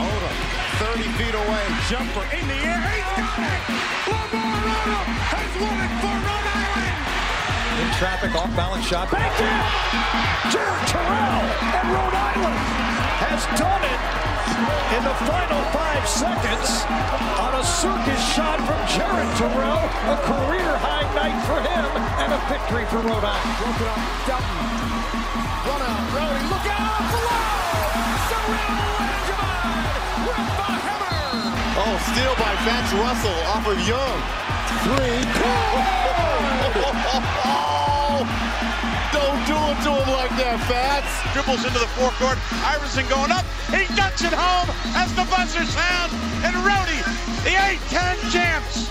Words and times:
Odom, 0.00 0.36
30 0.96 1.02
feet 1.20 1.36
away, 1.36 1.64
jumper 1.92 2.24
in 2.32 2.44
the 2.48 2.56
air, 2.56 2.80
he's 2.88 3.04
got 3.20 3.36
it! 3.36 3.62
Lamar 4.08 4.56
Odom 4.64 5.08
has 5.28 5.52
won 5.60 5.76
it 5.76 5.92
for 6.00 6.14
Rhode 6.24 6.48
Island! 6.56 6.98
In 7.84 7.88
traffic, 8.00 8.32
off 8.32 8.48
balance 8.56 8.86
shot. 8.88 9.12
Back 9.12 9.36
in! 9.44 9.60
Jared 10.48 10.84
Terrell 10.88 11.44
and 11.68 11.86
Rhode 11.92 12.16
Island 12.16 12.60
has 13.28 13.44
done 13.60 13.84
it 13.84 14.00
in 14.96 15.02
the 15.04 15.16
final 15.28 15.62
five 15.76 16.04
seconds 16.08 16.88
on 17.44 17.52
a 17.60 17.64
circus 17.64 18.22
shot 18.32 18.56
from 18.64 18.80
Jared 18.88 19.32
Terrell. 19.36 19.84
A 19.84 20.18
career 20.24 20.70
high 20.80 21.04
night 21.12 21.36
for 21.44 21.60
him 21.60 21.84
and 22.24 22.32
a 22.32 22.40
victory 22.48 22.88
for 22.88 23.04
Rhode 23.04 23.20
Island. 23.20 23.52
Broke 23.60 23.80
it 23.84 23.88
up, 23.92 24.00
Dutton. 24.32 24.56
Run 25.68 25.80
out, 25.84 26.08
Rowdy, 26.16 26.44
look 26.48 26.66
out! 26.72 27.04
Below! 27.12 27.44
Cyril 28.32 29.33
Oh, 31.76 31.98
steal 32.14 32.30
by 32.38 32.54
Vance 32.62 32.92
Russell 32.94 33.34
off 33.50 33.66
of 33.66 33.74
Young. 33.82 34.18
Three. 34.86 35.26
Oh, 37.42 38.22
don't 39.12 39.42
do 39.44 39.58
it 39.58 39.78
to 39.82 39.90
him 39.90 40.06
like 40.14 40.30
that, 40.38 40.62
Fats. 40.70 41.10
dribbles 41.34 41.64
into 41.66 41.80
the 41.80 41.88
forecourt. 41.98 42.38
Iverson 42.62 43.08
going 43.08 43.32
up. 43.32 43.44
He 43.74 43.92
ducks 43.96 44.22
it 44.22 44.32
home 44.32 44.70
as 44.94 45.10
the 45.18 45.24
buzzer 45.26 45.64
sounds. 45.66 46.14
And 46.46 46.54
Rowdy, 46.62 47.02
the 47.42 47.58
8-10 47.90 48.30
champs. 48.30 48.88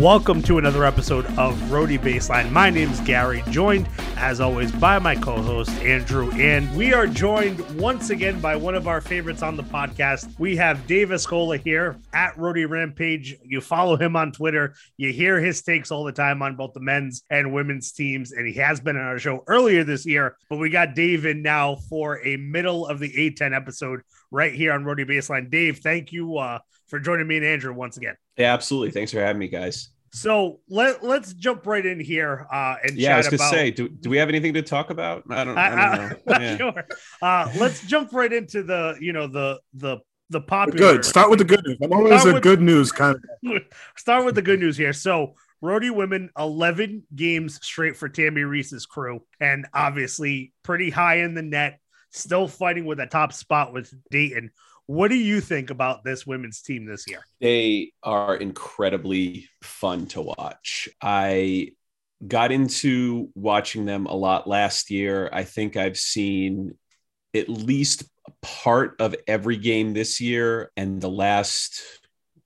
Welcome 0.00 0.42
to 0.44 0.58
another 0.58 0.84
episode 0.84 1.26
of 1.36 1.72
Rhody 1.72 1.98
Baseline. 1.98 2.52
My 2.52 2.70
name's 2.70 3.00
Gary, 3.00 3.42
joined 3.50 3.88
as 4.22 4.40
always 4.40 4.70
by 4.70 5.00
my 5.00 5.16
co-host 5.16 5.68
Andrew, 5.80 6.30
and 6.34 6.72
we 6.76 6.94
are 6.94 7.08
joined 7.08 7.58
once 7.80 8.10
again 8.10 8.40
by 8.40 8.54
one 8.54 8.76
of 8.76 8.86
our 8.86 9.00
favorites 9.00 9.42
on 9.42 9.56
the 9.56 9.64
podcast. 9.64 10.32
We 10.38 10.54
have 10.54 10.86
Dave 10.86 11.08
Escola 11.08 11.60
here 11.60 11.98
at 12.14 12.38
Rhody 12.38 12.64
Rampage. 12.64 13.36
You 13.44 13.60
follow 13.60 13.96
him 13.96 14.14
on 14.14 14.30
Twitter. 14.30 14.76
You 14.96 15.12
hear 15.12 15.40
his 15.40 15.60
takes 15.62 15.90
all 15.90 16.04
the 16.04 16.12
time 16.12 16.40
on 16.40 16.54
both 16.54 16.72
the 16.72 16.80
men's 16.80 17.24
and 17.30 17.52
women's 17.52 17.90
teams, 17.90 18.30
and 18.30 18.46
he 18.46 18.54
has 18.54 18.78
been 18.78 18.96
on 18.96 19.02
our 19.02 19.18
show 19.18 19.42
earlier 19.48 19.82
this 19.82 20.06
year. 20.06 20.36
But 20.48 20.58
we 20.58 20.70
got 20.70 20.94
Dave 20.94 21.26
in 21.26 21.42
now 21.42 21.74
for 21.90 22.24
a 22.24 22.36
middle 22.36 22.86
of 22.86 23.00
the 23.00 23.12
A10 23.12 23.52
episode 23.52 24.02
right 24.30 24.54
here 24.54 24.72
on 24.72 24.84
Rhody 24.84 25.04
Baseline. 25.04 25.50
Dave, 25.50 25.80
thank 25.80 26.12
you 26.12 26.38
uh, 26.38 26.60
for 26.86 27.00
joining 27.00 27.26
me 27.26 27.38
and 27.38 27.46
Andrew 27.46 27.74
once 27.74 27.96
again. 27.96 28.14
Yeah, 28.36 28.54
absolutely. 28.54 28.92
Thanks 28.92 29.10
for 29.10 29.18
having 29.18 29.40
me, 29.40 29.48
guys. 29.48 29.91
So 30.14 30.60
let 30.68 31.02
let's 31.02 31.32
jump 31.32 31.66
right 31.66 31.84
in 31.84 31.98
here 31.98 32.46
uh, 32.52 32.76
and 32.84 32.96
Yeah, 32.96 33.14
I 33.14 33.16
was 33.18 33.26
chat 33.26 33.38
gonna 33.38 33.48
about. 33.48 33.54
say, 33.54 33.70
do, 33.70 33.88
do 33.88 34.10
we 34.10 34.18
have 34.18 34.28
anything 34.28 34.52
to 34.54 34.62
talk 34.62 34.90
about? 34.90 35.24
I 35.30 35.42
don't, 35.44 35.56
I, 35.56 35.66
I 35.66 35.70
don't 35.70 35.78
I, 35.80 35.96
know. 36.08 36.16
not 36.26 36.40
Yeah. 36.42 36.56
sure. 36.58 36.84
Uh, 37.22 37.50
let's 37.58 37.80
jump 37.86 38.12
right 38.12 38.32
into 38.32 38.62
the 38.62 38.96
you 39.00 39.12
know 39.14 39.26
the 39.26 39.58
the 39.74 39.98
the 40.28 40.40
popular. 40.42 40.78
Good. 40.78 41.04
Start 41.04 41.30
with 41.30 41.38
the 41.38 41.44
good 41.46 41.62
news. 41.64 41.78
I'm 41.82 41.92
always 41.92 42.20
Start 42.20 42.30
a 42.30 42.34
with- 42.34 42.42
good 42.42 42.60
news 42.60 42.92
kind 42.92 43.16
of. 43.46 43.62
Start 43.96 44.24
with 44.26 44.34
the 44.34 44.42
good 44.42 44.60
news 44.60 44.76
here. 44.76 44.92
So, 44.94 45.34
Rhody 45.60 45.90
women, 45.90 46.30
11 46.38 47.04
games 47.14 47.58
straight 47.62 47.96
for 47.96 48.08
Tammi 48.08 48.42
Reiss's 48.42 48.84
crew, 48.86 49.22
and 49.40 49.66
obviously 49.74 50.52
pretty 50.62 50.88
high 50.90 51.16
in 51.18 51.34
the 51.34 51.42
net, 51.42 51.78
still 52.10 52.48
fighting 52.48 52.84
with 52.86 52.98
a 53.00 53.06
top 53.06 53.32
spot 53.32 53.72
with 53.74 53.92
Dayton. 54.10 54.50
What 54.86 55.08
do 55.08 55.16
you 55.16 55.40
think 55.40 55.70
about 55.70 56.04
this 56.04 56.26
women's 56.26 56.60
team 56.60 56.84
this 56.86 57.04
year? 57.08 57.20
They 57.40 57.92
are 58.02 58.36
incredibly 58.36 59.48
fun 59.62 60.06
to 60.08 60.20
watch. 60.20 60.88
I 61.00 61.72
got 62.26 62.52
into 62.52 63.30
watching 63.34 63.84
them 63.84 64.06
a 64.06 64.14
lot 64.14 64.46
last 64.46 64.90
year. 64.90 65.30
I 65.32 65.44
think 65.44 65.76
I've 65.76 65.96
seen 65.96 66.76
at 67.34 67.48
least 67.48 68.04
part 68.42 68.96
of 69.00 69.14
every 69.26 69.56
game 69.56 69.94
this 69.94 70.20
year, 70.20 70.70
and 70.76 71.00
the 71.00 71.10
last, 71.10 71.82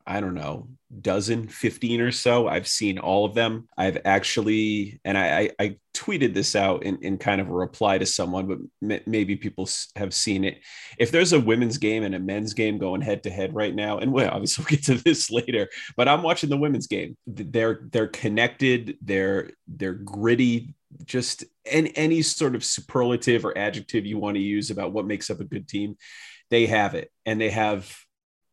I 0.06 0.20
don't 0.20 0.34
know, 0.34 0.68
dozen, 1.00 1.48
15 1.48 2.00
or 2.00 2.12
so. 2.12 2.46
I've 2.46 2.68
seen 2.68 2.98
all 2.98 3.24
of 3.24 3.34
them. 3.34 3.68
I've 3.76 3.98
actually, 4.04 5.00
and 5.04 5.18
I, 5.18 5.38
I, 5.38 5.50
I 5.58 5.76
tweeted 5.94 6.32
this 6.32 6.54
out 6.54 6.84
in, 6.84 6.98
in 7.02 7.18
kind 7.18 7.40
of 7.40 7.48
a 7.48 7.52
reply 7.52 7.98
to 7.98 8.06
someone, 8.06 8.46
but 8.46 8.58
m- 8.82 9.02
maybe 9.06 9.34
people 9.34 9.68
have 9.96 10.14
seen 10.14 10.44
it. 10.44 10.60
If 10.98 11.10
there's 11.10 11.32
a 11.32 11.40
women's 11.40 11.78
game 11.78 12.04
and 12.04 12.14
a 12.14 12.20
men's 12.20 12.54
game 12.54 12.78
going 12.78 13.00
head 13.00 13.24
to 13.24 13.30
head 13.30 13.54
right 13.54 13.74
now, 13.74 13.98
and 13.98 14.12
well, 14.12 14.30
obviously 14.32 14.62
we'll 14.62 14.76
get 14.76 14.84
to 14.84 14.94
this 15.02 15.30
later, 15.30 15.68
but 15.96 16.08
I'm 16.08 16.22
watching 16.22 16.50
the 16.50 16.56
women's 16.56 16.86
game. 16.86 17.16
They're 17.26 17.80
they're 17.90 18.08
connected. 18.08 18.96
They're 19.02 19.50
they're 19.66 19.94
gritty. 19.94 20.74
Just 21.04 21.44
any 21.64 21.96
any 21.96 22.22
sort 22.22 22.54
of 22.54 22.64
superlative 22.64 23.44
or 23.44 23.58
adjective 23.58 24.06
you 24.06 24.18
want 24.18 24.36
to 24.36 24.42
use 24.42 24.70
about 24.70 24.92
what 24.92 25.06
makes 25.06 25.30
up 25.30 25.40
a 25.40 25.44
good 25.44 25.66
team, 25.66 25.96
they 26.50 26.66
have 26.66 26.94
it, 26.94 27.10
and 27.24 27.40
they 27.40 27.50
have 27.50 27.92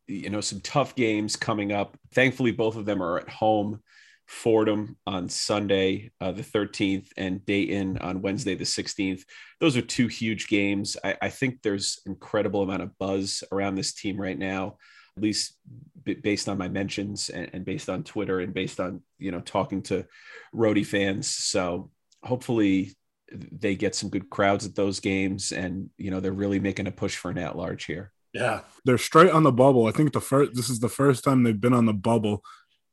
you 0.07 0.29
know 0.29 0.41
some 0.41 0.61
tough 0.61 0.95
games 0.95 1.35
coming 1.35 1.71
up. 1.71 1.97
Thankfully, 2.13 2.51
both 2.51 2.75
of 2.75 2.85
them 2.85 3.01
are 3.01 3.19
at 3.19 3.29
home. 3.29 3.81
Fordham 4.25 4.97
on 5.05 5.27
Sunday, 5.27 6.11
uh, 6.21 6.31
the 6.31 6.41
13th, 6.43 7.07
and 7.17 7.45
Dayton 7.45 7.97
on 7.99 8.21
Wednesday, 8.21 8.55
the 8.55 8.63
16th. 8.63 9.23
Those 9.59 9.75
are 9.75 9.81
two 9.81 10.07
huge 10.07 10.47
games. 10.47 10.95
I, 11.03 11.17
I 11.21 11.29
think 11.29 11.61
there's 11.61 11.99
incredible 12.05 12.63
amount 12.63 12.83
of 12.83 12.97
buzz 12.97 13.43
around 13.51 13.75
this 13.75 13.93
team 13.93 14.19
right 14.19 14.37
now, 14.37 14.77
at 15.17 15.23
least 15.23 15.57
b- 16.03 16.15
based 16.15 16.47
on 16.47 16.57
my 16.57 16.69
mentions 16.69 17.29
and, 17.29 17.49
and 17.53 17.65
based 17.65 17.89
on 17.89 18.03
Twitter 18.03 18.39
and 18.39 18.53
based 18.53 18.79
on 18.79 19.01
you 19.19 19.31
know 19.31 19.41
talking 19.41 19.81
to 19.83 20.05
Rhody 20.53 20.83
fans. 20.83 21.27
So 21.27 21.91
hopefully 22.23 22.95
they 23.31 23.75
get 23.75 23.95
some 23.95 24.09
good 24.09 24.29
crowds 24.29 24.65
at 24.65 24.75
those 24.75 24.99
games, 24.99 25.51
and 25.51 25.89
you 25.97 26.11
know 26.11 26.19
they're 26.21 26.31
really 26.31 26.59
making 26.59 26.87
a 26.87 26.91
push 26.91 27.17
for 27.17 27.29
an 27.29 27.37
at 27.37 27.57
large 27.57 27.85
here. 27.85 28.12
Yeah, 28.33 28.61
they're 28.83 28.97
straight 28.97 29.31
on 29.31 29.43
the 29.43 29.51
bubble. 29.51 29.85
I 29.85 29.91
think 29.91 30.13
the 30.13 30.21
first. 30.21 30.55
This 30.55 30.69
is 30.69 30.79
the 30.79 30.89
first 30.89 31.23
time 31.23 31.43
they've 31.43 31.59
been 31.59 31.73
on 31.73 31.85
the 31.85 31.93
bubble 31.93 32.43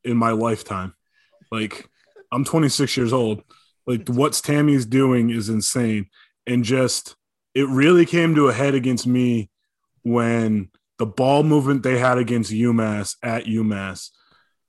in 0.04 0.16
my 0.16 0.30
lifetime. 0.32 0.94
Like, 1.50 1.88
I'm 2.30 2.44
26 2.44 2.96
years 2.96 3.12
old. 3.12 3.42
Like, 3.86 4.08
what 4.08 4.32
Tammi's 4.32 4.86
doing 4.86 5.30
is 5.30 5.48
insane, 5.48 6.06
and 6.46 6.62
just 6.62 7.16
it 7.54 7.66
really 7.68 8.06
came 8.06 8.34
to 8.34 8.48
a 8.48 8.52
head 8.52 8.74
against 8.74 9.06
me 9.06 9.50
when 10.02 10.68
the 10.98 11.06
ball 11.06 11.42
movement 11.42 11.82
they 11.82 11.98
had 11.98 12.18
against 12.18 12.52
UMass 12.52 13.16
at 13.22 13.46
UMass. 13.46 14.10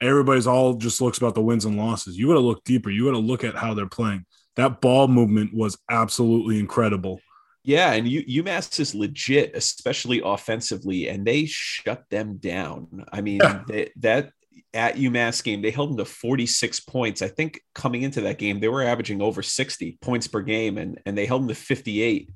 Everybody's 0.01 0.47
all 0.47 0.73
just 0.75 1.01
looks 1.01 1.17
about 1.17 1.35
the 1.35 1.41
wins 1.41 1.65
and 1.65 1.77
losses. 1.77 2.17
You 2.17 2.27
got 2.27 2.33
to 2.33 2.39
look 2.39 2.63
deeper. 2.63 2.89
You 2.89 3.05
got 3.05 3.11
to 3.11 3.17
look 3.19 3.43
at 3.43 3.55
how 3.55 3.73
they're 3.73 3.85
playing. 3.85 4.25
That 4.55 4.81
ball 4.81 5.07
movement 5.07 5.53
was 5.53 5.77
absolutely 5.89 6.59
incredible. 6.59 7.19
Yeah, 7.63 7.93
and 7.93 8.07
U- 8.07 8.43
UMass 8.43 8.79
is 8.79 8.95
legit, 8.95 9.55
especially 9.55 10.21
offensively, 10.23 11.07
and 11.09 11.25
they 11.25 11.45
shut 11.45 12.03
them 12.09 12.37
down. 12.37 13.05
I 13.11 13.21
mean, 13.21 13.39
Yeah. 13.41 13.63
they, 13.67 13.91
that 13.97 14.31
at 14.73 14.95
UMass 14.95 15.43
game, 15.43 15.61
they 15.61 15.69
held 15.71 15.89
them 15.91 15.97
to 15.97 16.05
46 16.05 16.79
points. 16.81 17.21
I 17.21 17.27
think 17.27 17.61
coming 17.75 18.03
into 18.03 18.21
that 18.21 18.37
game, 18.39 18.59
they 18.59 18.69
were 18.69 18.83
averaging 18.83 19.21
over 19.21 19.43
60 19.43 19.97
points 20.01 20.27
per 20.27 20.41
game, 20.41 20.77
and, 20.77 20.99
and 21.05 21.17
they 21.17 21.25
held 21.25 21.41
them 21.43 21.49
to 21.49 21.55
58 21.55 22.29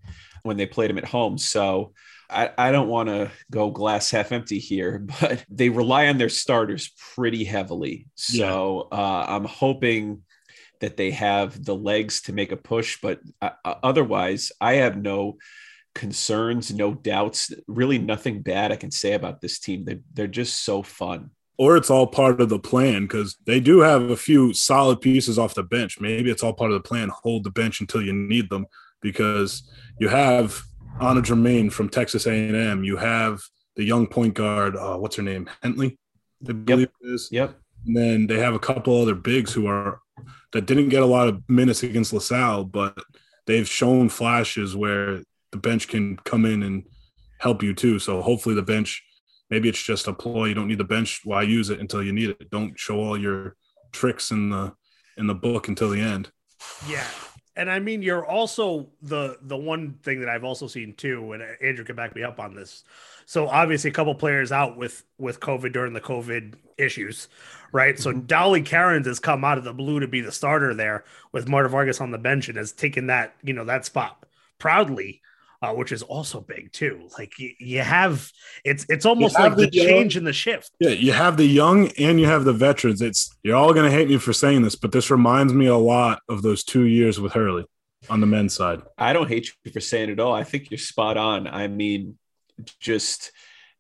when 0.44 0.58
they 0.58 0.66
played 0.66 0.90
them 0.90 0.98
at 0.98 1.06
home. 1.06 1.38
So 1.38 1.94
I, 2.30 2.52
I 2.58 2.72
don't 2.72 2.90
want 2.90 3.10
to 3.10 3.32
go 3.52 3.72
glass 3.72 4.12
half 4.12 4.32
empty 4.32 4.60
here, 4.60 5.00
but 5.22 5.44
they 5.50 5.70
rely 5.70 6.08
on 6.08 6.18
their 6.18 6.30
starters 6.30 6.92
pretty 7.16 7.44
heavily. 7.46 8.06
So 8.16 8.90
uh, 8.92 9.26
I'm 9.28 9.46
hoping 9.46 10.22
that 10.80 10.98
they 10.98 11.12
have 11.12 11.64
the 11.64 11.76
legs 11.76 12.22
to 12.24 12.34
make 12.34 12.52
a 12.52 12.58
push. 12.58 13.00
But 13.02 13.20
uh, 13.42 13.52
uh, 13.64 13.76
otherwise, 13.84 14.52
I 14.60 14.76
have 14.76 14.98
no 14.98 15.38
concerns, 15.94 16.74
no 16.74 16.94
doubts, 16.94 17.54
really 17.68 17.98
nothing 17.98 18.42
bad 18.42 18.72
I 18.72 18.76
can 18.76 18.92
say 18.92 19.14
about 19.14 19.42
this 19.42 19.60
team. 19.60 19.86
They're, 19.86 20.02
they're 20.14 20.28
just 20.28 20.64
so 20.64 20.84
fun. 20.84 21.32
or 21.58 21.78
it's 21.78 21.90
all 21.90 22.08
part 22.08 22.42
of 22.42 22.50
the 22.50 22.60
plan 22.60 23.04
because 23.04 23.38
they 23.46 23.60
do 23.60 23.80
have 23.80 24.10
a 24.10 24.18
few 24.18 24.54
solid 24.54 25.00
pieces 25.00 25.40
off 25.40 25.54
the 25.54 25.64
bench. 25.64 26.00
Maybe 26.02 26.30
it's 26.30 26.44
all 26.44 26.54
part 26.54 26.72
of 26.72 26.82
the 26.82 26.88
plan. 26.88 27.10
Hold 27.24 27.44
the 27.44 27.52
bench 27.52 27.80
until 27.80 28.02
you 28.02 28.14
need 28.14 28.50
them 28.50 28.66
because 29.02 29.70
you 30.00 30.10
have 30.10 30.62
Anna 31.00 31.22
Germain 31.22 31.70
from 31.70 31.90
Texas 31.90 32.26
A&M. 32.26 32.84
You 32.84 32.98
have 32.98 33.42
the 33.76 33.84
young 33.84 34.08
point 34.08 34.34
guard. 34.34 34.76
Uh, 34.76 34.98
what's 34.98 35.16
her 35.16 35.24
name? 35.24 35.50
Hentley, 35.64 35.98
I 36.48 36.52
believe 36.54 36.90
it 37.02 37.08
is. 37.08 37.30
Yep. 37.32 37.56
And 37.86 37.96
then 37.96 38.28
they 38.28 38.40
have 38.40 38.54
a 38.54 38.60
couple 38.60 39.02
other 39.02 39.16
bigs 39.16 39.54
who 39.54 39.68
are 39.68 40.02
that 40.54 40.66
didn't 40.66 40.90
get 40.90 41.04
a 41.04 41.08
lot 41.08 41.28
of 41.28 41.42
minutes 41.50 41.84
against 41.84 42.14
LaSalle, 42.14 42.66
but 42.66 42.98
they've 43.46 43.68
shown 43.68 44.10
flashes 44.10 44.76
where 44.76 45.22
the 45.52 45.58
bench 45.58 45.88
can 45.88 46.18
come 46.18 46.46
in 46.46 46.64
and 46.64 46.84
help 47.40 47.62
you 47.62 47.74
too. 47.74 48.00
So 48.00 48.22
hopefully 48.22 48.56
the 48.56 48.62
bench, 48.62 49.04
maybe 49.50 49.70
it's 49.70 49.82
just 49.82 50.08
a 50.08 50.14
ploy. 50.14 50.46
You 50.46 50.56
don't 50.56 50.68
need 50.68 50.80
the 50.80 50.84
bench. 50.84 51.22
Why 51.24 51.44
use 51.44 51.70
it 51.70 51.80
until 51.80 52.04
you 52.04 52.14
need 52.14 52.30
it? 52.30 52.50
Don't 52.50 52.78
show 52.80 53.00
all 53.00 53.18
your 53.18 53.56
tricks 53.92 54.32
in 54.32 54.50
the 54.50 54.74
in 55.18 55.28
the 55.28 55.36
book 55.36 55.68
until 55.68 55.90
the 55.90 56.02
end. 56.02 56.32
Yeah. 56.88 57.08
And 57.58 57.72
I 57.72 57.80
mean, 57.80 58.02
you're 58.02 58.26
also 58.26 58.88
the 59.02 59.38
the 59.42 59.56
one 59.56 59.94
thing 60.04 60.20
that 60.20 60.30
I've 60.30 60.44
also 60.44 60.68
seen 60.68 60.94
too, 60.94 61.32
and 61.32 61.44
Andrew 61.62 61.86
can 61.86 61.96
back 61.96 62.16
me 62.16 62.24
up 62.24 62.40
on 62.40 62.54
this. 62.54 62.84
So 63.26 63.48
obviously, 63.48 63.90
a 63.90 63.94
couple 63.94 64.14
players 64.16 64.52
out 64.52 64.78
with 64.78 65.04
with 65.18 65.40
COVID 65.40 65.72
during 65.72 65.94
the 65.94 66.02
COVID 66.02 66.56
issues, 66.78 67.30
right? 67.72 67.98
So 67.98 68.12
mm-hmm. 68.12 68.26
Dolly 68.26 68.62
Cairns 68.62 69.08
has 69.08 69.20
come 69.20 69.46
out 69.46 69.58
of 69.58 69.64
the 69.64 69.74
blue 69.74 70.00
to 70.02 70.08
be 70.08 70.22
the 70.22 70.32
starter 70.32 70.74
there 70.74 71.06
with 71.32 71.48
Marta 71.48 71.70
Vargas 71.70 72.02
on 72.02 72.12
the 72.12 72.18
bench 72.18 72.50
and 72.50 72.58
has 72.58 72.72
taken 72.72 73.08
that 73.08 73.36
you 73.42 73.54
know 73.54 73.66
that 73.66 73.86
spot 73.86 74.26
proudly. 74.60 75.22
Uh, 75.62 75.74
which 75.74 75.92
is 75.92 76.02
also 76.02 76.42
big 76.42 76.72
too. 76.72 77.08
Like 77.18 77.38
you, 77.40 77.52
you 77.60 77.82
have 77.82 78.32
it's 78.64 78.86
it's 78.90 79.06
almost 79.06 79.38
like 79.40 79.56
the 79.56 79.68
the 79.68 79.78
young- 79.78 79.88
change 79.88 80.18
in 80.18 80.24
the 80.24 80.34
shift. 80.34 80.72
Yeah, 80.80 80.90
you 80.90 81.12
have 81.12 81.38
the 81.38 81.46
young 81.46 81.90
and 81.98 82.20
you 82.20 82.26
have 82.26 82.46
the 82.46 82.54
veterans. 82.54 83.02
It's 83.02 83.36
you're 83.44 83.56
all 83.56 83.74
gonna 83.74 83.92
hate 83.92 84.10
me 84.10 84.18
for 84.18 84.34
saying 84.34 84.62
this, 84.64 84.76
but 84.76 84.92
this 84.92 85.10
reminds 85.12 85.54
me 85.54 85.68
a 85.68 85.78
lot 85.78 86.22
of 86.30 86.42
those 86.42 86.64
two 86.64 86.84
years 86.86 87.20
with 87.20 87.34
Hurley 87.34 87.66
on 88.10 88.20
the 88.20 88.28
men's 88.28 88.54
side. 88.54 88.82
I 88.98 89.14
don't 89.14 89.28
hate 89.28 89.50
you 89.66 89.72
for 89.72 89.80
saying 89.80 90.10
it 90.10 90.20
all. 90.20 90.34
I 90.34 90.44
think 90.44 90.70
you're 90.72 90.78
spot 90.78 91.18
on. 91.18 91.48
I 91.48 91.68
mean, 91.68 92.18
just 92.80 93.32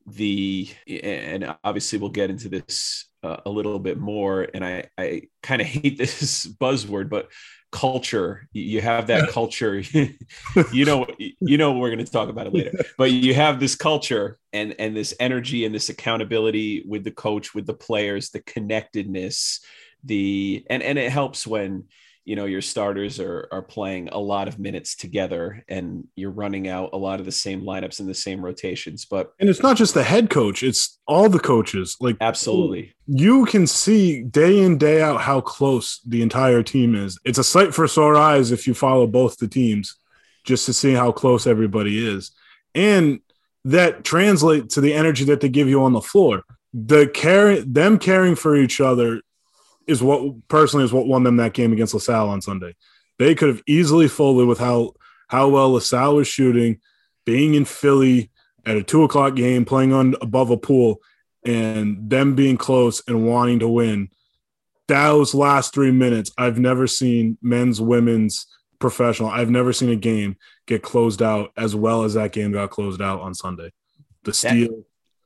the 0.07 0.69
and 0.88 1.56
obviously 1.63 2.00
we'll 2.00 2.10
get 2.10 2.30
into 2.30 2.50
this 2.50 3.07
uh, 3.24 3.38
a 3.45 3.50
little 3.50 3.80
bit 3.80 4.00
more. 4.00 4.48
And 4.54 4.63
I 4.63 4.86
I 4.98 5.24
kind 5.42 5.62
of 5.62 5.68
hate 5.68 5.98
this 5.98 6.45
buzzword, 6.45 7.10
but 7.10 7.30
culture. 7.75 8.48
You 8.54 8.80
have 8.80 9.07
that 9.07 9.30
culture. 9.30 9.83
you 10.72 10.86
know 10.86 11.06
you 11.19 11.57
know 11.57 11.74
we're 11.74 11.92
going 11.94 12.06
to 12.06 12.12
talk 12.12 12.30
about 12.30 12.48
it 12.48 12.54
later. 12.54 12.72
But 12.98 13.12
you 13.12 13.33
have 13.33 13.60
this 13.60 13.75
culture 13.75 14.39
and 14.54 14.74
and 14.80 14.95
this 14.95 15.13
energy 15.19 15.66
and 15.66 15.75
this 15.75 15.89
accountability 15.89 16.83
with 16.88 17.04
the 17.04 17.12
coach, 17.12 17.54
with 17.54 17.66
the 17.66 17.74
players, 17.74 18.30
the 18.30 18.39
connectedness, 18.39 19.60
the 20.06 20.66
and 20.69 20.81
and 20.81 20.98
it 20.98 21.12
helps 21.12 21.45
when 21.45 21.83
you 22.25 22.36
know 22.36 22.45
your 22.45 22.62
starters 22.62 23.19
are 23.19 23.48
are 23.51 23.62
playing 23.62 24.10
a 24.10 24.18
lot 24.18 24.48
of 24.48 24.60
minutes 24.60 24.95
together 24.95 25.63
and 25.69 26.07
you're 26.16 26.31
running 26.31 26.68
out 26.68 26.89
a 26.94 26.98
lot 26.98 27.19
of 27.19 27.25
the 27.25 27.31
same 27.31 27.62
lineups 27.62 28.00
and 28.00 28.10
the 28.10 28.13
same 28.13 28.44
rotations 28.44 29.06
but 29.06 29.33
And 29.39 29.48
it's 29.48 29.62
not 29.62 29.77
just 29.77 29.94
the 29.94 30.04
head 30.04 30.30
coach, 30.30 30.63
it's 30.63 31.00
all 31.07 31.30
the 31.30 31.39
coaches. 31.39 31.95
Like 32.01 32.18
absolutely 32.19 32.94
you 33.07 33.45
can 33.45 33.68
see 33.68 34.24
day 34.24 34.60
in, 34.60 34.77
day 34.77 35.01
out 35.01 35.22
how 35.22 35.39
close 35.39 36.01
the 36.06 36.22
entire 36.22 36.63
team 36.63 36.95
is. 36.95 37.19
It's 37.24 37.38
a 37.38 37.44
sight 37.44 37.74
for 37.74 37.88
sore 37.88 38.16
eyes 38.16 38.51
if 38.51 38.68
you 38.68 38.74
follow 38.74 39.06
both 39.06 39.38
the 39.38 39.48
teams 39.48 39.95
just 40.44 40.66
to 40.66 40.74
see 40.74 40.94
how 40.94 41.12
close 41.12 41.45
everybody 41.48 42.06
is. 42.06 42.31
And 42.74 43.19
that 43.63 44.04
translates 44.04 44.75
to 44.75 44.81
the 44.81 44.94
energy 44.94 45.25
that 45.25 45.42
they 45.42 45.50
give 45.50 45.68
you 45.68 45.83
on 45.83 45.94
the 45.94 46.01
floor. 46.01 46.44
The 46.74 47.07
care 47.07 47.62
them 47.62 47.98
caring 47.98 48.36
for 48.36 48.56
each 48.56 48.81
other 48.81 49.21
is 49.87 50.01
what 50.01 50.47
personally 50.47 50.85
is 50.85 50.93
what 50.93 51.07
won 51.07 51.23
them 51.23 51.37
that 51.37 51.53
game 51.53 51.73
against 51.73 51.93
LaSalle 51.93 52.29
on 52.29 52.41
Sunday. 52.41 52.75
They 53.17 53.35
could 53.35 53.49
have 53.49 53.63
easily 53.67 54.07
folded 54.07 54.47
with 54.47 54.59
how 54.59 54.93
how 55.27 55.49
well 55.49 55.73
LaSalle 55.73 56.15
was 56.15 56.27
shooting, 56.27 56.79
being 57.25 57.55
in 57.55 57.65
Philly 57.65 58.31
at 58.65 58.77
a 58.77 58.83
two 58.83 59.03
o'clock 59.03 59.35
game, 59.35 59.65
playing 59.65 59.93
on 59.93 60.15
above 60.21 60.49
a 60.49 60.57
pool, 60.57 61.01
and 61.45 62.09
them 62.09 62.35
being 62.35 62.57
close 62.57 63.01
and 63.07 63.25
wanting 63.25 63.59
to 63.59 63.67
win. 63.67 64.09
Those 64.87 65.33
last 65.33 65.73
three 65.73 65.91
minutes, 65.91 66.31
I've 66.37 66.59
never 66.59 66.85
seen 66.85 67.37
men's, 67.41 67.81
women's, 67.81 68.45
professional. 68.79 69.29
I've 69.29 69.49
never 69.49 69.73
seen 69.73 69.89
a 69.89 69.95
game 69.95 70.37
get 70.67 70.83
closed 70.83 71.21
out 71.21 71.51
as 71.57 71.75
well 71.75 72.03
as 72.03 72.13
that 72.15 72.31
game 72.31 72.51
got 72.51 72.69
closed 72.69 73.01
out 73.01 73.21
on 73.21 73.33
Sunday. 73.33 73.71
The 74.23 74.33
steal, 74.33 74.83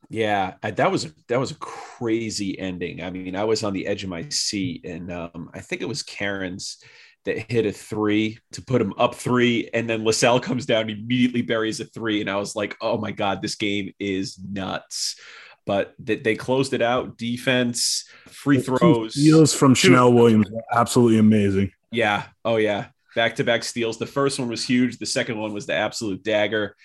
yeah 0.09 0.55
that 0.61 0.91
was 0.91 1.13
that 1.27 1.39
was 1.39 1.51
a 1.51 1.55
crazy 1.55 2.57
ending 2.57 3.03
i 3.03 3.09
mean 3.09 3.35
i 3.35 3.43
was 3.43 3.63
on 3.63 3.73
the 3.73 3.85
edge 3.85 4.03
of 4.03 4.09
my 4.09 4.27
seat 4.29 4.83
and 4.85 5.11
um, 5.11 5.49
i 5.53 5.59
think 5.59 5.81
it 5.81 5.87
was 5.87 6.03
Cairns 6.03 6.83
that 7.25 7.51
hit 7.51 7.65
a 7.65 7.71
three 7.71 8.39
to 8.53 8.61
put 8.61 8.81
him 8.81 8.93
up 8.97 9.13
three 9.13 9.69
and 9.73 9.89
then 9.89 10.03
lasalle 10.03 10.39
comes 10.39 10.65
down 10.65 10.89
immediately 10.89 11.41
buries 11.41 11.79
a 11.79 11.85
three 11.85 12.21
and 12.21 12.29
i 12.29 12.35
was 12.35 12.55
like 12.55 12.75
oh 12.81 12.97
my 12.97 13.11
god 13.11 13.41
this 13.41 13.55
game 13.55 13.93
is 13.99 14.39
nuts 14.51 15.19
but 15.65 15.93
they, 15.99 16.15
they 16.15 16.35
closed 16.35 16.73
it 16.73 16.81
out 16.81 17.17
defense 17.17 18.05
free 18.25 18.59
throws 18.59 19.13
steals 19.13 19.53
from 19.53 19.73
Two- 19.73 19.89
Chanel 19.89 20.13
Williams, 20.13 20.49
were 20.49 20.63
absolutely 20.71 21.19
amazing. 21.19 21.71
Yeah. 21.91 22.23
Oh, 22.45 22.57
yeah. 22.57 22.87
Back 23.15 23.35
to 23.37 23.43
back 23.43 23.63
steals. 23.63 23.97
The 23.97 24.05
first 24.05 24.39
one 24.39 24.49
was 24.49 24.65
huge. 24.65 24.97
The 24.97 25.05
second 25.05 25.37
one 25.37 25.53
was 25.53 25.65
the 25.65 25.73
absolute 25.73 26.23
dagger. 26.23 26.75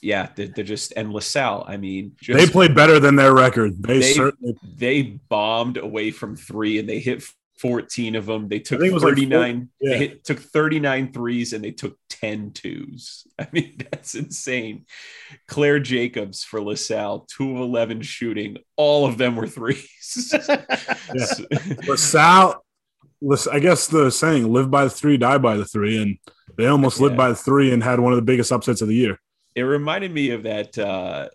Yeah. 0.00 0.28
They're, 0.34 0.48
they're 0.48 0.64
just, 0.64 0.92
and 0.96 1.12
LaSalle, 1.12 1.64
I 1.68 1.76
mean, 1.76 2.12
just, 2.20 2.38
They 2.38 2.50
played 2.50 2.74
better 2.74 2.98
than 2.98 3.16
their 3.16 3.34
record. 3.34 3.82
They, 3.82 4.00
They- 4.00 4.12
certainly 4.12 4.56
they 4.76 5.02
bombed 5.02 5.76
away 5.76 6.10
from 6.10 6.36
three 6.36 6.78
and 6.78 6.88
they 6.88 6.98
hit 7.00 7.24
14 7.58 8.16
of 8.16 8.26
them. 8.26 8.48
They 8.48 8.58
took 8.58 8.80
think 8.80 8.90
it 8.90 8.94
was 8.94 9.04
like 9.04 9.14
39, 9.14 9.68
yeah. 9.80 9.90
they 9.90 9.98
hit, 9.98 10.24
took 10.24 10.40
39 10.40 11.12
threes 11.12 11.52
and 11.52 11.62
they 11.62 11.70
took 11.70 11.96
10 12.08 12.50
twos. 12.52 13.24
I 13.38 13.46
mean, 13.52 13.76
that's 13.90 14.14
insane. 14.16 14.86
Claire 15.46 15.78
Jacobs 15.78 16.42
for 16.42 16.60
LaSalle, 16.60 17.26
two 17.30 17.52
of 17.52 17.58
11 17.58 18.02
shooting. 18.02 18.56
All 18.76 19.06
of 19.06 19.16
them 19.18 19.36
were 19.36 19.46
threes. 19.46 19.86
So- 21.14 21.44
LaSalle, 21.86 22.64
I 23.52 23.60
guess 23.60 23.86
the 23.86 24.10
saying 24.10 24.52
live 24.52 24.68
by 24.70 24.84
the 24.84 24.90
three, 24.90 25.16
die 25.16 25.38
by 25.38 25.56
the 25.56 25.64
three. 25.64 26.02
And 26.02 26.18
they 26.56 26.66
almost 26.66 27.00
lived 27.00 27.16
by 27.16 27.28
the 27.28 27.36
three 27.36 27.72
and 27.72 27.82
had 27.82 28.00
one 28.00 28.12
of 28.12 28.16
the 28.16 28.22
biggest 28.22 28.50
upsets 28.50 28.82
of 28.82 28.88
the 28.88 28.96
year. 28.96 29.20
It 29.54 29.62
reminded 29.62 30.12
me 30.12 30.30
of 30.30 30.44
that 30.44 30.78
uh, 30.78 31.28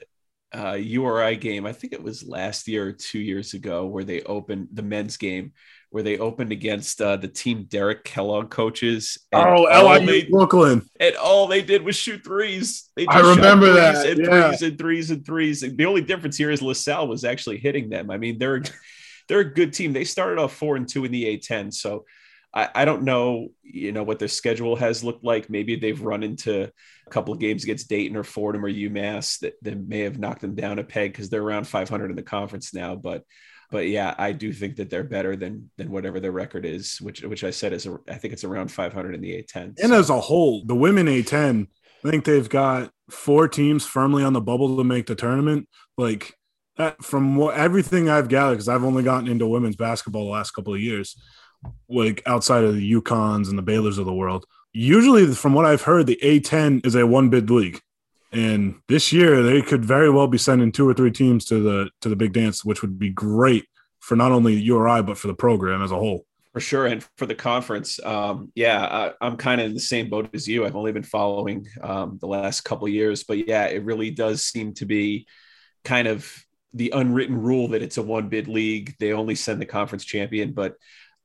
uh, 0.55 0.73
URI 0.73 1.35
game. 1.37 1.65
I 1.65 1.73
think 1.73 1.93
it 1.93 2.01
was 2.03 2.27
last 2.27 2.67
year 2.67 2.87
or 2.87 2.91
two 2.93 3.19
years 3.19 3.53
ago 3.53 3.85
where 3.85 4.03
they 4.03 4.21
opened 4.23 4.69
the 4.73 4.83
men's 4.83 5.17
game 5.17 5.53
where 5.89 6.03
they 6.03 6.17
opened 6.17 6.51
against 6.51 7.01
uh, 7.01 7.15
the 7.15 7.29
team 7.29 7.63
Derek 7.69 8.03
Kellogg 8.03 8.49
coaches. 8.49 9.17
and 9.31 9.41
Oh, 9.47 9.63
LIU 9.63 10.05
they, 10.05 10.23
Brooklyn. 10.25 10.81
and 10.99 11.15
all 11.15 11.47
they 11.47 11.61
did 11.61 11.81
was 11.83 11.95
shoot 11.95 12.23
threes. 12.25 12.89
They 12.97 13.07
I 13.07 13.19
remember 13.21 13.71
that, 13.71 14.05
And 14.05 14.19
yeah. 14.25 14.47
threes 14.49 14.61
and 14.63 14.77
threes 14.77 15.11
and 15.11 15.25
threes. 15.25 15.63
And 15.63 15.77
the 15.77 15.85
only 15.85 16.01
difference 16.01 16.35
here 16.35 16.51
is 16.51 16.61
LaSalle 16.61 17.07
was 17.07 17.23
actually 17.23 17.57
hitting 17.57 17.89
them. 17.89 18.11
I 18.11 18.17
mean, 18.17 18.37
they're 18.37 18.61
they're 19.29 19.39
a 19.39 19.53
good 19.53 19.73
team. 19.73 19.93
They 19.93 20.03
started 20.03 20.39
off 20.39 20.53
four 20.53 20.75
and 20.75 20.87
two 20.87 21.05
in 21.05 21.11
the 21.11 21.23
A10. 21.37 21.73
So 21.73 22.05
I, 22.57 22.69
I 22.74 22.86
don't 22.86 23.04
know, 23.04 23.50
you 23.62 23.92
know, 23.92 24.01
what 24.01 24.18
their 24.18 24.27
schedule 24.27 24.75
has 24.77 25.04
looked 25.04 25.24
like. 25.24 25.48
Maybe 25.48 25.75
they've 25.75 26.01
run 26.01 26.24
into 26.24 26.63
a 26.63 27.09
couple 27.12 27.31
of 27.31 27.39
games 27.39 27.63
against 27.63 27.88
Dayton 27.88 28.18
or 28.18 28.24
Fordham 28.24 28.65
or 28.65 28.69
UMass 28.69 29.39
that, 29.42 29.54
that 29.62 29.77
may 29.77 30.00
have 30.00 30.18
knocked 30.18 30.42
them 30.42 30.56
down 30.56 30.80
a 30.80 30.83
peg 30.83 31.12
because 31.12 31.30
they're 31.30 31.44
around 31.44 31.68
500 31.68 32.09
in 32.09 32.15
the 32.15 32.24
conference 32.24 32.74
now. 32.74 32.95
But 32.95 33.24
but 33.69 33.89
yeah, 33.89 34.15
I 34.18 34.31
do 34.31 34.54
think 34.54 34.77
that 34.77 34.89
they're 34.89 35.04
better 35.04 35.36
than 35.36 35.69
than 35.77 35.92
whatever 35.92 36.19
their 36.19 36.31
record 36.31 36.65
is, 36.65 36.98
which 37.00 37.21
which 37.21 37.44
I 37.44 37.51
said 37.51 37.74
is 37.74 37.86
a, 37.86 38.00
I 38.09 38.15
think 38.15 38.33
it's 38.33 38.44
around 38.44 38.71
500 38.71 39.13
in 39.13 39.21
the 39.21 39.44
A10. 39.44 39.77
And 39.83 39.94
as 39.94 40.09
a 40.09 40.19
whole, 40.19 40.63
the 40.65 40.75
women 40.75 41.06
A10, 41.06 41.68
I 42.04 42.09
think 42.09 42.25
they've 42.25 42.50
got 42.50 42.89
four 43.12 43.48
teams 43.48 43.86
firmly 43.86 44.24
on 44.24 44.33
the 44.33 44.42
bubble 44.42 44.77
to 44.77 44.83
make 44.83 45.06
the 45.06 45.15
tournament. 45.15 45.69
Like 45.95 46.33
that, 46.77 47.04
from 47.04 47.36
what 47.36 47.56
everything 47.56 48.09
I've 48.09 48.30
gathered, 48.30 48.56
because 48.56 48.69
I've 48.69 48.83
only 48.83 49.04
gotten 49.04 49.27
into 49.27 49.48
women's 49.48 49.75
basketball 49.75 50.25
the 50.25 50.31
last 50.31 50.51
couple 50.51 50.74
of 50.74 50.81
years, 50.81 51.21
like 51.89 52.21
outside 52.25 52.63
of 52.63 52.75
the 52.75 52.93
UConns 52.93 53.49
and 53.49 53.57
the 53.57 53.63
Baylors 53.63 53.97
of 53.97 54.05
the 54.05 54.13
world. 54.13 54.45
Usually, 54.73 55.33
from 55.33 55.53
what 55.53 55.65
I've 55.65 55.81
heard, 55.81 56.07
the 56.07 56.19
A10 56.21 56.85
is 56.85 56.95
a 56.95 57.07
one 57.07 57.29
bid 57.29 57.49
league, 57.49 57.81
and 58.31 58.75
this 58.87 59.11
year 59.11 59.41
they 59.41 59.61
could 59.61 59.83
very 59.83 60.09
well 60.09 60.27
be 60.27 60.37
sending 60.37 60.71
two 60.71 60.87
or 60.87 60.93
three 60.93 61.11
teams 61.11 61.45
to 61.45 61.61
the 61.61 61.89
to 62.01 62.09
the 62.09 62.15
big 62.15 62.33
dance, 62.33 62.63
which 62.63 62.81
would 62.81 62.99
be 62.99 63.09
great 63.09 63.65
for 63.99 64.15
not 64.15 64.31
only 64.31 64.53
URI 64.53 65.01
but 65.01 65.18
for 65.18 65.27
the 65.27 65.33
program 65.33 65.81
as 65.81 65.92
a 65.92 65.95
whole. 65.95 66.25
For 66.53 66.61
sure. 66.61 66.87
And 66.87 67.06
for 67.18 67.27
the 67.27 67.35
conference, 67.35 67.99
um, 68.03 68.51
yeah, 68.56 68.83
I, 68.83 69.25
I'm 69.25 69.37
kind 69.37 69.61
of 69.61 69.68
in 69.68 69.73
the 69.75 69.80
same 69.80 70.09
boat 70.09 70.30
as 70.33 70.47
you. 70.47 70.65
I've 70.65 70.75
only 70.75 70.92
been 70.92 71.03
following 71.03 71.68
um, 71.83 72.18
the 72.19 72.27
last 72.27 72.61
couple 72.61 72.87
years, 72.87 73.23
but 73.23 73.47
yeah, 73.47 73.65
it 73.65 73.83
really 73.83 74.09
does 74.09 74.44
seem 74.44 74.73
to 74.75 74.85
be 74.85 75.27
kind 75.83 76.07
of 76.07 76.27
the 76.73 76.92
unwritten 76.95 77.39
rule 77.39 77.68
that 77.69 77.83
it's 77.83 77.97
a 77.97 78.01
one 78.01 78.30
bid 78.30 78.47
league. 78.47 78.95
They 78.99 79.13
only 79.13 79.35
send 79.35 79.61
the 79.61 79.68
conference 79.68 80.03
champion, 80.03 80.53
but 80.53 80.75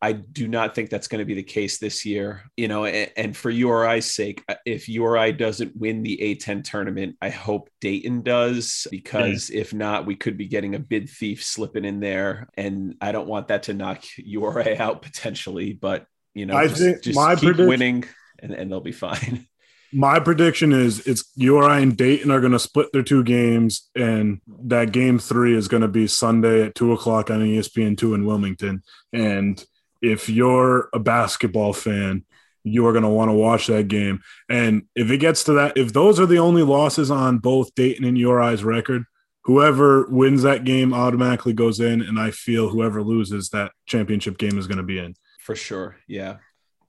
I 0.03 0.13
do 0.13 0.49
not 0.49 0.75
think 0.75 0.91
that's 0.91 1.07
going 1.07 1.21
to 1.21 1.25
be 1.25 1.35
the 1.35 1.45
case 1.45 1.79
this 1.79 2.05
year. 2.05 2.43
You 2.57 2.67
know, 2.67 2.85
and, 2.87 3.11
and 3.17 3.37
for 3.37 3.51
URI's 3.51 4.13
sake, 4.13 4.43
uh, 4.49 4.57
if 4.67 4.89
URI 4.89 5.33
doesn't 5.33 5.77
win 5.77 6.03
the 6.03 6.19
A10 6.21 6.65
tournament, 6.65 7.17
I 7.23 7.31
hope 7.31 7.71
Dayton 7.81 8.23
does, 8.23 8.89
because 8.91 9.49
if 9.51 9.73
not, 9.73 10.05
we 10.05 10.17
could 10.17 10.37
be 10.37 10.49
getting 10.49 10.75
a 10.75 10.81
bid 10.81 11.09
thief 11.09 11.45
slipping 11.45 11.85
in 11.85 12.01
there, 12.01 12.49
and 12.57 12.97
I 13.01 13.13
don't 13.13 13.29
want 13.29 13.49
that 13.49 13.65
to 13.65 13.75
knock 13.75 14.03
URI 14.17 14.77
out 14.77 15.03
potentially. 15.03 15.73
But 15.73 16.07
you 16.35 16.47
know, 16.47 16.57
I 16.57 16.67
just, 16.67 16.81
think 16.81 17.03
just 17.03 17.17
my 17.17 17.37
keep 17.37 17.51
predict- 17.51 17.69
winning, 17.69 18.05
and, 18.41 18.53
and 18.53 18.71
they'll 18.71 18.81
be 18.81 18.93
fine. 18.93 19.47
My 19.95 20.21
prediction 20.21 20.73
is 20.73 21.07
it's 21.07 21.31
URI 21.37 21.83
and 21.83 21.95
Dayton 21.95 22.31
are 22.31 22.41
going 22.41 22.53
to 22.53 22.59
split 22.59 22.91
their 22.95 23.03
two 23.03 23.23
games, 23.23 23.91
and 23.95 24.41
that 24.65 24.91
game 24.91 25.19
three 25.19 25.55
is 25.55 25.69
going 25.69 25.83
to 25.83 25.89
be 25.89 26.07
Sunday 26.07 26.63
at 26.63 26.75
two 26.75 26.95
o'clock 26.95 27.31
on 27.31 27.41
ESPN 27.41 27.99
two 27.99 28.15
in 28.15 28.25
Wilmington. 28.25 28.83
And 29.13 29.63
if 30.03 30.29
you're 30.29 30.89
a 30.93 30.99
basketball 30.99 31.73
fan, 31.73 32.25
you 32.65 32.87
are 32.87 32.93
going 32.93 33.05
to 33.05 33.09
want 33.09 33.29
to 33.29 33.35
watch 33.35 33.69
that 33.69 33.89
game. 33.89 34.21
And 34.49 34.83
if 34.95 35.11
it 35.11 35.19
gets 35.19 35.45
to 35.45 35.53
that, 35.55 35.77
if 35.77 35.93
those 35.93 36.21
are 36.21 36.27
the 36.27 36.39
only 36.39 36.63
losses 36.63 37.11
on 37.11 37.39
both 37.39 37.75
Dayton 37.75 38.05
and 38.05 38.19
URI's 38.19 38.63
record, 38.63 39.05
whoever 39.45 40.07
wins 40.09 40.43
that 40.43 40.65
game 40.65 40.93
automatically 40.93 41.53
goes 41.53 41.81
in, 41.81 42.03
and 42.03 42.19
I 42.19 42.31
feel 42.31 42.69
whoever 42.69 43.03
loses 43.03 43.49
that 43.51 43.73
championship 43.87 44.39
game 44.39 44.59
is 44.59 44.67
going 44.67 44.79
to 44.79 44.85
be 44.85 44.99
in 44.99 45.15
For 45.41 45.57
sure, 45.57 45.97
yeah. 46.07 46.37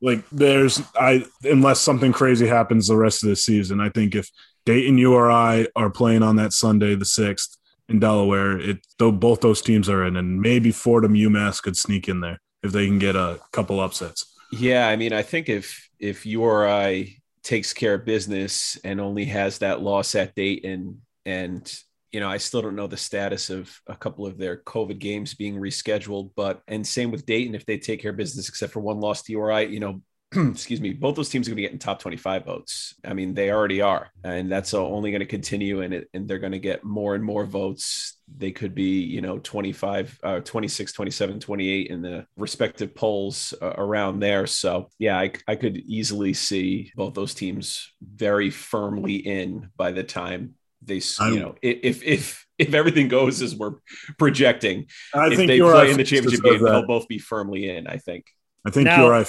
like 0.02 0.24
there's 0.32 0.82
I 0.96 1.26
unless 1.44 1.80
something 1.80 2.12
crazy 2.12 2.48
happens 2.48 2.88
the 2.88 2.98
rest 2.98 3.24
of 3.24 3.30
the 3.30 3.36
season, 3.36 3.82
I 3.82 3.90
think 3.90 4.14
if 4.14 4.30
Dayton 4.66 4.98
URI 4.98 5.68
are 5.76 5.90
playing 5.90 6.24
on 6.24 6.36
that 6.36 6.54
Sunday 6.54 6.96
the 6.96 7.06
sixth 7.06 7.58
in 7.90 8.00
Delaware, 8.00 8.60
it 8.60 8.86
though 9.00 9.12
both 9.12 9.42
those 9.42 9.62
teams 9.62 9.90
are 9.90 10.06
in, 10.06 10.16
and 10.16 10.40
maybe 10.40 10.72
Fordham 10.72 11.16
UMass 11.16 11.62
could 11.62 11.76
sneak 11.76 12.08
in 12.08 12.22
there 12.22 12.40
if 12.64 12.72
they 12.72 12.88
can 12.88 13.00
get 13.00 13.16
a 13.16 13.40
couple 13.52 13.80
upsets. 13.80 14.26
Yeah, 14.52 14.88
I 14.88 14.96
mean, 14.96 15.14
I 15.14 15.22
think 15.22 15.50
if 15.50 15.90
if 16.00 16.26
URI 16.26 17.24
takes 17.44 17.74
care 17.74 17.96
of 17.96 18.06
business 18.06 18.78
and 18.84 19.00
only 19.00 19.26
has 19.26 19.60
that 19.60 19.82
loss 19.82 20.16
at 20.16 20.34
Dayton. 20.34 21.02
And, 21.26 21.72
you 22.12 22.20
know, 22.20 22.30
I 22.30 22.38
still 22.38 22.62
don't 22.62 22.76
know 22.76 22.88
the 22.88 22.98
status 22.98 23.50
of 23.50 23.70
a 23.88 23.96
couple 23.96 24.26
of 24.26 24.38
their 24.38 24.58
COVID 24.58 24.98
games 24.98 25.34
being 25.34 25.56
rescheduled, 25.56 26.32
but, 26.36 26.62
and 26.68 26.88
same 26.88 27.12
with 27.12 27.26
Dayton, 27.26 27.54
if 27.54 27.66
they 27.66 27.78
take 27.78 28.02
care 28.02 28.12
of 28.12 28.18
business, 28.18 28.50
except 28.50 28.72
for 28.72 28.80
one 28.80 29.00
loss 29.00 29.24
to 29.24 29.34
URI, 29.34 29.66
you 29.66 29.80
know, 29.80 30.02
excuse 30.52 30.82
me, 30.82 30.94
both 30.94 31.16
those 31.16 31.30
teams 31.30 31.48
are 31.48 31.52
going 31.52 31.58
to 31.58 31.62
get 31.64 31.72
in 31.72 31.80
top 31.80 32.00
25 32.00 32.46
votes. 32.46 32.96
I 33.06 33.14
mean, 33.14 33.34
they 33.34 33.52
already 33.52 33.82
are. 33.82 34.10
And 34.24 34.52
that's 34.52 34.74
only 34.74 35.12
going 35.12 35.20
to 35.20 35.26
continue 35.26 35.82
and 35.82 35.94
it, 35.94 36.10
and 36.14 36.28
they're 36.28 36.40
going 36.40 36.54
to 36.54 36.60
get 36.60 36.84
more 36.84 37.16
and 37.16 37.24
more 37.24 37.46
votes. 37.46 38.18
They 38.36 38.52
could 38.52 38.74
be, 38.74 39.02
you 39.02 39.22
know, 39.22 39.40
25, 39.40 40.20
uh, 40.24 40.40
26, 40.40 40.94
27, 40.94 41.40
28 41.40 41.88
in 41.88 42.02
the 42.02 42.26
respective 42.38 42.96
polls 42.96 43.54
uh, 43.62 43.74
around 43.78 44.20
there. 44.20 44.48
So 44.48 44.90
yeah, 45.00 45.18
I, 45.20 45.32
I 45.48 45.56
could 45.56 45.78
easily 45.78 46.34
see 46.34 46.92
both 46.96 47.14
those 47.14 47.34
teams 47.34 47.92
very 48.02 48.50
firmly 48.50 49.16
in 49.16 49.70
by 49.78 49.92
the 49.92 50.04
time 50.04 50.56
they, 50.86 51.02
you 51.22 51.40
know, 51.40 51.56
if, 51.62 52.04
if, 52.04 52.46
if 52.58 52.74
everything 52.74 53.08
goes 53.08 53.42
as 53.42 53.56
we're 53.56 53.76
projecting, 54.18 54.88
I 55.14 55.28
if 55.28 55.38
think 55.38 55.48
they 55.48 55.60
play 55.60 55.92
in 55.92 55.98
the 55.98 56.04
championship 56.04 56.44
game, 56.44 56.62
that. 56.62 56.72
they'll 56.72 56.88
both 56.88 57.08
be 57.08 57.20
firmly 57.20 57.70
in, 57.70 57.88
I 57.88 57.98
think. 57.98 58.26
I 58.66 58.70
think 58.70 58.86
Now- 58.86 59.06
URI 59.06 59.26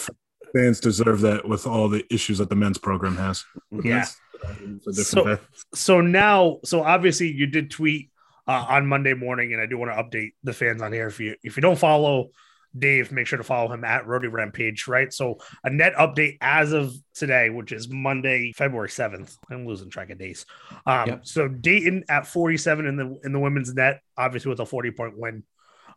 fans 0.55 0.81
deserve 0.81 1.21
that 1.23 1.47
with 1.49 1.67
all 1.67 1.89
the 1.89 2.05
issues 2.13 2.39
that 2.39 2.49
the 2.49 2.55
men's 2.57 2.79
program 2.79 3.17
has. 3.17 3.45
Yeah. 3.71 4.05
It's 4.05 4.87
a 4.87 4.93
different 4.93 5.07
So- 5.07 5.25
day. 5.37 5.41
so 5.75 6.01
now 6.01 6.59
so 6.65 6.83
obviously 6.83 7.29
you 7.33 7.47
did 7.47 7.71
tweet 7.71 8.11
uh, 8.47 8.67
on 8.69 8.87
monday 8.87 9.15
morning 9.15 9.55
and 9.55 9.63
i 9.63 9.65
do 9.65 9.79
want 9.79 9.91
to 9.91 9.97
update 9.97 10.33
the 10.43 10.53
fans 10.53 10.83
on 10.83 10.93
here 10.93 11.07
if 11.07 11.19
you 11.19 11.35
if 11.43 11.57
you 11.57 11.63
don't 11.63 11.79
follow 11.79 12.29
dave 12.79 13.11
make 13.11 13.27
sure 13.27 13.39
to 13.39 13.45
follow 13.45 13.73
him 13.73 13.85
at 13.85 14.07
Rhody 14.07 14.29
Rampage 14.29 14.87
right 14.87 15.11
so 15.11 15.39
a 15.63 15.71
net 15.71 15.95
update 15.95 16.37
as 16.43 16.73
of 16.73 16.93
today 17.15 17.49
which 17.49 17.73
is 17.73 17.89
monday 17.89 18.53
february 18.53 18.89
7th 18.89 19.35
i'm 19.51 19.67
losing 19.67 19.89
track 19.89 20.11
of 20.11 20.19
days 20.19 20.45
um 20.85 21.09
Yep. 21.09 21.21
so 21.27 21.49
dayton 21.49 22.05
at 22.11 22.27
47 22.27 22.85
in 22.87 22.97
the 22.97 23.19
in 23.25 23.33
the 23.33 23.41
women's 23.41 23.73
net 23.73 24.01
obviously 24.19 24.51
with 24.51 24.61
a 24.61 24.67
40 24.67 24.91
point 24.91 25.17
win 25.17 25.43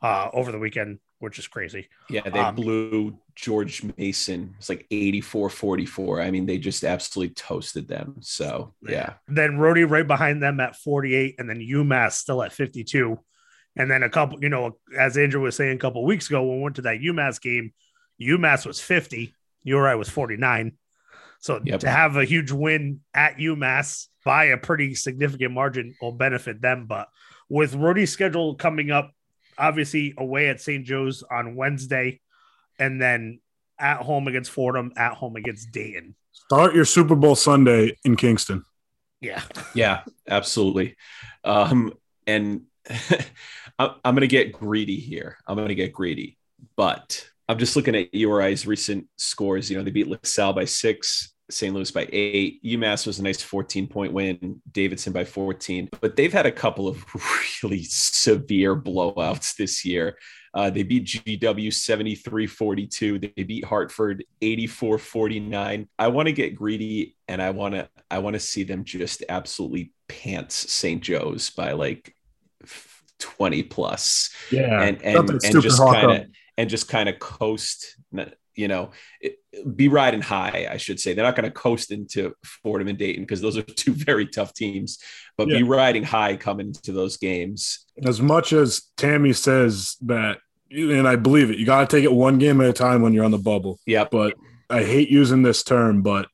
uh 0.01 0.29
over 0.31 0.53
the 0.53 0.59
weekend 0.59 0.99
which 1.19 1.39
is 1.39 1.47
crazy 1.47 1.87
Yeah, 2.09 2.21
they 2.29 2.39
Um, 2.39 2.55
blew 2.55 3.17
George 3.35 3.83
Mason. 3.97 4.55
It's 4.57 4.69
like 4.69 4.85
84 4.91 5.49
44. 5.49 6.21
I 6.21 6.31
mean, 6.31 6.45
they 6.45 6.57
just 6.57 6.83
absolutely 6.83 7.33
toasted 7.35 7.87
them. 7.87 8.15
So, 8.21 8.73
yeah. 8.81 9.13
Then 9.27 9.57
Rhody 9.57 9.83
right 9.83 10.05
behind 10.07 10.41
them 10.43 10.59
at 10.59 10.75
48, 10.75 11.35
and 11.39 11.49
then 11.49 11.59
UMass 11.59 12.13
still 12.13 12.41
at 12.43 12.53
52. 12.53 13.19
And 13.75 13.91
then 13.91 14.01
a 14.03 14.09
couple, 14.09 14.39
you 14.41 14.49
know, 14.49 14.77
as 14.97 15.17
Andrew 15.17 15.41
was 15.41 15.55
saying 15.55 15.75
a 15.75 15.79
couple 15.79 16.03
weeks 16.03 16.27
ago, 16.27 16.43
when 16.43 16.57
we 16.57 16.63
went 16.63 16.75
to 16.77 16.81
that 16.83 16.99
UMass 16.99 17.39
game, 17.39 17.73
UMass 18.19 18.65
was 18.65 18.79
50, 18.79 19.35
URI 19.63 19.95
was 19.95 20.09
49. 20.09 20.73
So 21.39 21.61
Yep. 21.63 21.81
to 21.81 21.89
have 21.89 22.15
a 22.15 22.25
huge 22.25 22.51
win 22.51 23.01
at 23.13 23.37
UMass 23.37 24.07
by 24.25 24.45
a 24.45 24.57
pretty 24.57 24.95
significant 24.95 25.53
margin 25.53 25.93
will 26.01 26.11
benefit 26.11 26.59
them. 26.61 26.87
But 26.87 27.07
with 27.49 27.75
Rhody's 27.75 28.11
schedule 28.11 28.55
coming 28.55 28.89
up, 28.89 29.11
obviously 29.57 30.13
away 30.17 30.49
at 30.49 30.61
St. 30.61 30.85
Joe's 30.85 31.23
on 31.23 31.55
Wednesday, 31.55 32.19
and 32.79 33.01
then 33.01 33.39
at 33.79 33.97
home 34.01 34.27
against 34.27 34.51
Fordham, 34.51 34.91
at 34.97 35.13
home 35.13 35.35
against 35.35 35.71
Dayton. 35.71 36.15
Start 36.31 36.75
your 36.75 36.85
Super 36.85 37.15
Bowl 37.15 37.35
Sunday 37.35 37.97
in 38.03 38.15
Kingston. 38.15 38.63
Yeah. 39.21 39.41
Yeah, 39.73 40.01
absolutely. 40.27 40.95
Um, 41.43 41.93
and 42.25 42.63
I'm, 43.79 43.91
I'm 44.03 44.15
going 44.15 44.21
to 44.21 44.27
get 44.27 44.53
greedy 44.53 44.99
here. 44.99 45.37
I'm 45.47 45.55
going 45.55 45.67
to 45.67 45.75
get 45.75 45.93
greedy, 45.93 46.37
but 46.75 47.27
I'm 47.49 47.57
just 47.57 47.75
looking 47.75 47.95
at 47.95 48.13
URI's 48.13 48.67
recent 48.67 49.07
scores. 49.17 49.69
You 49.69 49.77
know, 49.77 49.83
they 49.83 49.91
beat 49.91 50.07
LaSalle 50.07 50.53
by 50.53 50.65
six, 50.65 51.33
St. 51.49 51.73
Louis 51.73 51.91
by 51.91 52.07
eight. 52.11 52.63
UMass 52.63 53.07
was 53.07 53.19
a 53.19 53.23
nice 53.23 53.41
14 53.41 53.87
point 53.87 54.13
win, 54.13 54.61
Davidson 54.71 55.13
by 55.13 55.23
14, 55.23 55.89
but 56.01 56.15
they've 56.15 56.33
had 56.33 56.45
a 56.45 56.51
couple 56.51 56.87
of 56.87 57.05
really 57.63 57.83
severe 57.83 58.75
blowouts 58.75 59.55
this 59.55 59.85
year. 59.85 60.17
Uh, 60.53 60.69
they 60.69 60.83
beat 60.83 61.05
GW 61.05 61.73
73 61.73 62.47
42. 62.47 63.19
They 63.19 63.43
beat 63.43 63.63
Hartford 63.63 64.23
84 64.41 64.97
49. 64.97 65.87
I 65.99 66.07
want 66.07 66.27
to 66.27 66.31
get 66.33 66.55
greedy 66.55 67.15
and 67.27 67.41
I 67.41 67.51
want 67.51 67.75
to 67.75 67.89
I 68.09 68.19
want 68.19 68.33
to 68.33 68.39
see 68.39 68.63
them 68.63 68.83
just 68.83 69.23
absolutely 69.29 69.91
pants 70.07 70.71
St. 70.71 71.01
Joe's 71.01 71.49
by 71.51 71.73
like 71.73 72.13
20 73.19 73.63
plus 73.63 74.31
Yeah. 74.51 74.81
and 74.81 75.01
and, 75.03 75.29
and 75.29 75.61
just 75.61 75.79
kind 75.79 76.11
of 76.11 76.27
and 76.57 76.69
just 76.69 76.87
kind 76.89 77.07
of 77.07 77.19
coast 77.19 77.95
you 78.57 78.67
know 78.67 78.91
it- 79.21 79.39
be 79.75 79.87
riding 79.87 80.21
high 80.21 80.67
i 80.69 80.77
should 80.77 80.99
say 80.99 81.13
they're 81.13 81.25
not 81.25 81.35
going 81.35 81.43
to 81.43 81.51
coast 81.51 81.91
into 81.91 82.31
fordham 82.43 82.87
and 82.87 82.99
dayton 82.99 83.23
because 83.23 83.41
those 83.41 83.57
are 83.57 83.61
two 83.83 83.93
very 83.93 84.27
tough 84.27 84.53
teams 84.53 84.99
but 85.35 85.47
be 85.47 85.63
riding 85.63 86.03
high 86.03 86.35
coming 86.35 86.71
to 86.73 86.91
those 86.91 87.17
games 87.17 87.85
as 88.05 88.21
much 88.21 88.53
as 88.53 88.83
Tammi 88.97 89.33
says 89.33 89.95
that, 90.01 90.37
and 90.69 91.07
I 91.07 91.15
believe 91.15 91.49
it, 91.49 91.57
you 91.57 91.65
got 91.65 91.89
to 91.89 91.95
take 91.95 92.03
it 92.03 92.11
one 92.11 92.37
game 92.37 92.61
at 92.61 92.69
a 92.69 92.73
time 92.73 93.01
when 93.01 93.13
you're 93.13 93.25
on 93.25 93.31
the 93.31 93.37
bubble. 93.37 93.79
Yeah. 93.85 94.05
But 94.11 94.35
I 94.69 94.83
hate 94.83 95.09
using 95.09 95.41
this 95.41 95.63
term, 95.63 96.01
but 96.03 96.27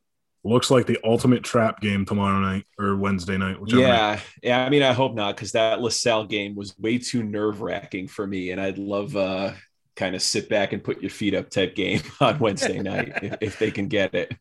looks 0.43 0.69
like 0.69 0.87
the 0.87 0.99
ultimate 1.03 1.43
trap 1.43 1.79
game 1.79 2.05
tomorrow 2.05 2.39
night 2.41 2.65
or 2.77 2.97
Wednesday 2.97 3.37
night. 3.37 3.61
Whichever 3.61 3.81
night. 3.81 3.87
yeah 3.87 4.19
yeah 4.41 4.65
i 4.65 4.69
mean 4.69 4.83
i 4.83 4.91
hope 4.91 5.15
not 5.15 5.35
because 5.35 5.53
that 5.53 5.79
lasalle 5.79 6.25
game 6.25 6.53
was 6.53 6.77
way 6.77 6.97
too 6.97 7.23
nerve-wracking 7.23 8.09
for 8.09 8.27
me 8.27 8.51
and 8.51 8.59
i'd 8.59 8.77
love 8.77 9.15
uh 9.15 9.53
kind 9.95 10.15
of 10.15 10.21
sit 10.21 10.49
back 10.49 10.73
and 10.73 10.83
put 10.83 11.01
your 11.01 11.11
feet 11.11 11.35
up 11.35 11.49
type 11.49 11.75
game 11.75 12.01
on 12.19 12.39
wednesday 12.39 12.79
night 12.79 13.13
if, 13.21 13.37
if 13.41 13.59
they 13.59 13.71
can 13.71 13.87
get 13.87 14.13
it 14.13 14.33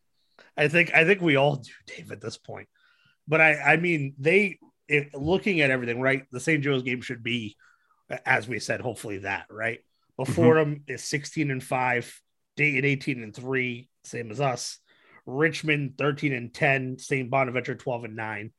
I 0.55 0.67
think 0.67 0.93
I 0.93 1.05
think 1.05 1.21
we 1.21 1.35
all 1.35 1.55
do, 1.57 1.71
Dave, 1.87 2.11
at 2.11 2.21
this 2.21 2.37
point. 2.37 2.67
But 3.27 3.41
I 3.41 3.73
I 3.73 3.77
mean 3.77 4.13
they 4.19 4.59
if, 4.87 5.09
looking 5.13 5.61
at 5.61 5.71
everything, 5.71 6.01
right? 6.01 6.25
The 6.31 6.39
St. 6.39 6.63
Joe's 6.63 6.83
game 6.83 7.01
should 7.01 7.23
be, 7.23 7.55
as 8.25 8.47
we 8.47 8.59
said, 8.59 8.81
hopefully 8.81 9.19
that, 9.19 9.45
right? 9.49 9.79
But 10.17 10.27
Mhm. 10.27 10.81
Is 10.87 11.03
16 11.03 11.49
and 11.49 11.63
5, 11.63 12.21
Dayton 12.55 12.85
18 12.85 13.23
and 13.23 13.35
3, 13.35 13.89
same 14.03 14.29
as 14.29 14.39
us. 14.39 14.79
Richmond 15.25 15.97
13 15.97 16.33
and 16.33 16.53
10, 16.53 16.99
St. 16.99 17.29
Bonaventure 17.29 17.75
12 17.75 18.03
and 18.03 18.15
9. 18.15 18.51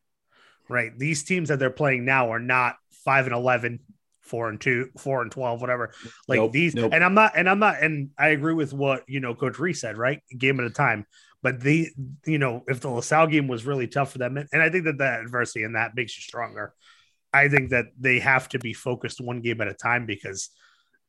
Right. 0.68 0.98
These 0.98 1.24
teams 1.24 1.50
that 1.50 1.58
they're 1.58 1.70
playing 1.70 2.06
now 2.06 2.32
are 2.32 2.40
not 2.40 2.76
5 3.04 3.26
and 3.26 3.34
11, 3.34 3.80
4 4.24 4.48
and 4.50 4.60
2, 4.60 4.90
4 4.98 5.22
and 5.22 5.30
12, 5.32 5.60
whatever. 5.60 5.92
Like 6.28 6.40
Nope, 6.40 6.52
these 6.52 6.74
nope. 6.74 6.92
and 6.92 7.04
I'm 7.04 7.14
not 7.14 7.32
and 7.36 7.48
I'm 7.48 7.58
not 7.58 7.82
and 7.82 8.10
I 8.18 8.28
agree 8.28 8.54
with 8.54 8.72
what 8.72 9.04
you 9.08 9.20
know 9.20 9.34
Coach 9.34 9.58
Reiss 9.58 9.80
said, 9.80 9.96
right? 9.98 10.20
Game 10.36 10.60
at 10.60 10.66
a 10.66 10.70
time. 10.70 11.06
But 11.42 11.60
the 11.60 11.88
you 12.26 12.38
know, 12.38 12.62
if 12.68 12.80
the 12.80 12.88
LaSalle 12.90 13.26
game 13.28 13.48
was 13.48 13.66
really 13.66 13.86
tough 13.86 14.12
for 14.12 14.18
them, 14.18 14.36
and 14.36 14.62
I 14.62 14.70
think 14.70 14.84
that 14.84 14.98
the 14.98 15.04
adversity 15.06 15.64
and 15.64 15.76
that 15.76 15.94
makes 15.94 16.16
you 16.16 16.22
stronger. 16.22 16.74
I 17.32 17.48
think 17.48 17.70
that 17.70 17.86
they 17.98 18.20
have 18.20 18.48
to 18.50 18.58
be 18.60 18.72
focused 18.72 19.20
one 19.20 19.40
game 19.40 19.60
at 19.60 19.68
a 19.68 19.74
time 19.74 20.06
because 20.06 20.50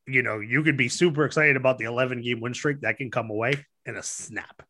you 0.07 0.23
know 0.23 0.39
you 0.39 0.63
could 0.63 0.77
be 0.77 0.89
super 0.89 1.25
excited 1.25 1.55
about 1.55 1.77
the 1.77 1.85
11 1.85 2.21
game 2.21 2.41
win 2.41 2.53
streak 2.53 2.81
that 2.81 2.97
can 2.97 3.11
come 3.11 3.29
away 3.29 3.53
in 3.85 3.95
a 3.95 4.03
snap. 4.03 4.63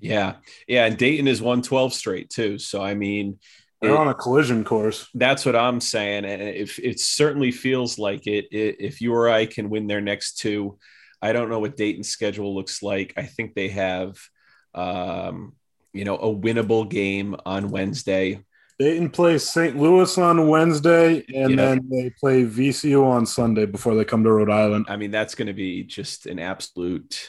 yeah 0.00 0.36
yeah 0.66 0.84
and 0.86 0.96
dayton 0.96 1.26
is 1.26 1.42
112 1.42 1.92
straight 1.92 2.30
too 2.30 2.58
so 2.58 2.80
i 2.82 2.94
mean 2.94 3.38
They're 3.80 3.92
it- 3.92 3.96
on 3.96 4.08
a 4.08 4.14
collision 4.14 4.64
course. 4.64 5.08
That's 5.14 5.46
what 5.46 5.56
I'm 5.56 5.80
saying, 5.80 6.24
and 6.24 6.42
if 6.42 6.78
it 6.78 7.00
certainly 7.00 7.50
feels 7.52 7.98
like 7.98 8.26
it, 8.26 8.46
i 8.52 8.76
if 8.82 9.00
URI 9.00 9.46
can 9.46 9.70
win 9.70 9.86
their 9.86 10.00
next 10.00 10.38
two, 10.38 10.78
I 11.22 11.32
don't 11.32 11.48
know 11.50 11.58
what 11.60 11.76
Dayton's 11.76 12.08
schedule 12.08 12.54
looks 12.54 12.82
like. 12.82 13.12
I 13.16 13.22
think 13.24 13.54
they 13.54 13.68
have, 13.68 14.16
um, 14.74 15.54
you 15.92 16.04
know, 16.04 16.16
a 16.16 16.34
winnable 16.34 16.88
game 16.88 17.36
on 17.46 17.70
Wednesday. 17.70 18.44
Dayton 18.78 19.10
plays 19.10 19.42
St. 19.48 19.76
Louis 19.76 20.16
on 20.18 20.46
Wednesday, 20.46 21.24
and 21.34 21.50
Yeah. 21.50 21.56
then 21.56 21.88
they 21.90 22.10
play 22.20 22.44
VCU 22.44 23.04
on 23.04 23.26
Sunday 23.26 23.66
before 23.66 23.96
they 23.96 24.04
come 24.04 24.22
to 24.22 24.30
Rhode 24.30 24.50
Island. 24.50 24.86
I 24.88 24.96
mean, 24.96 25.10
that's 25.10 25.34
going 25.34 25.48
to 25.48 25.52
be 25.54 25.82
just 25.82 26.26
an 26.26 26.38
absolute 26.38 27.28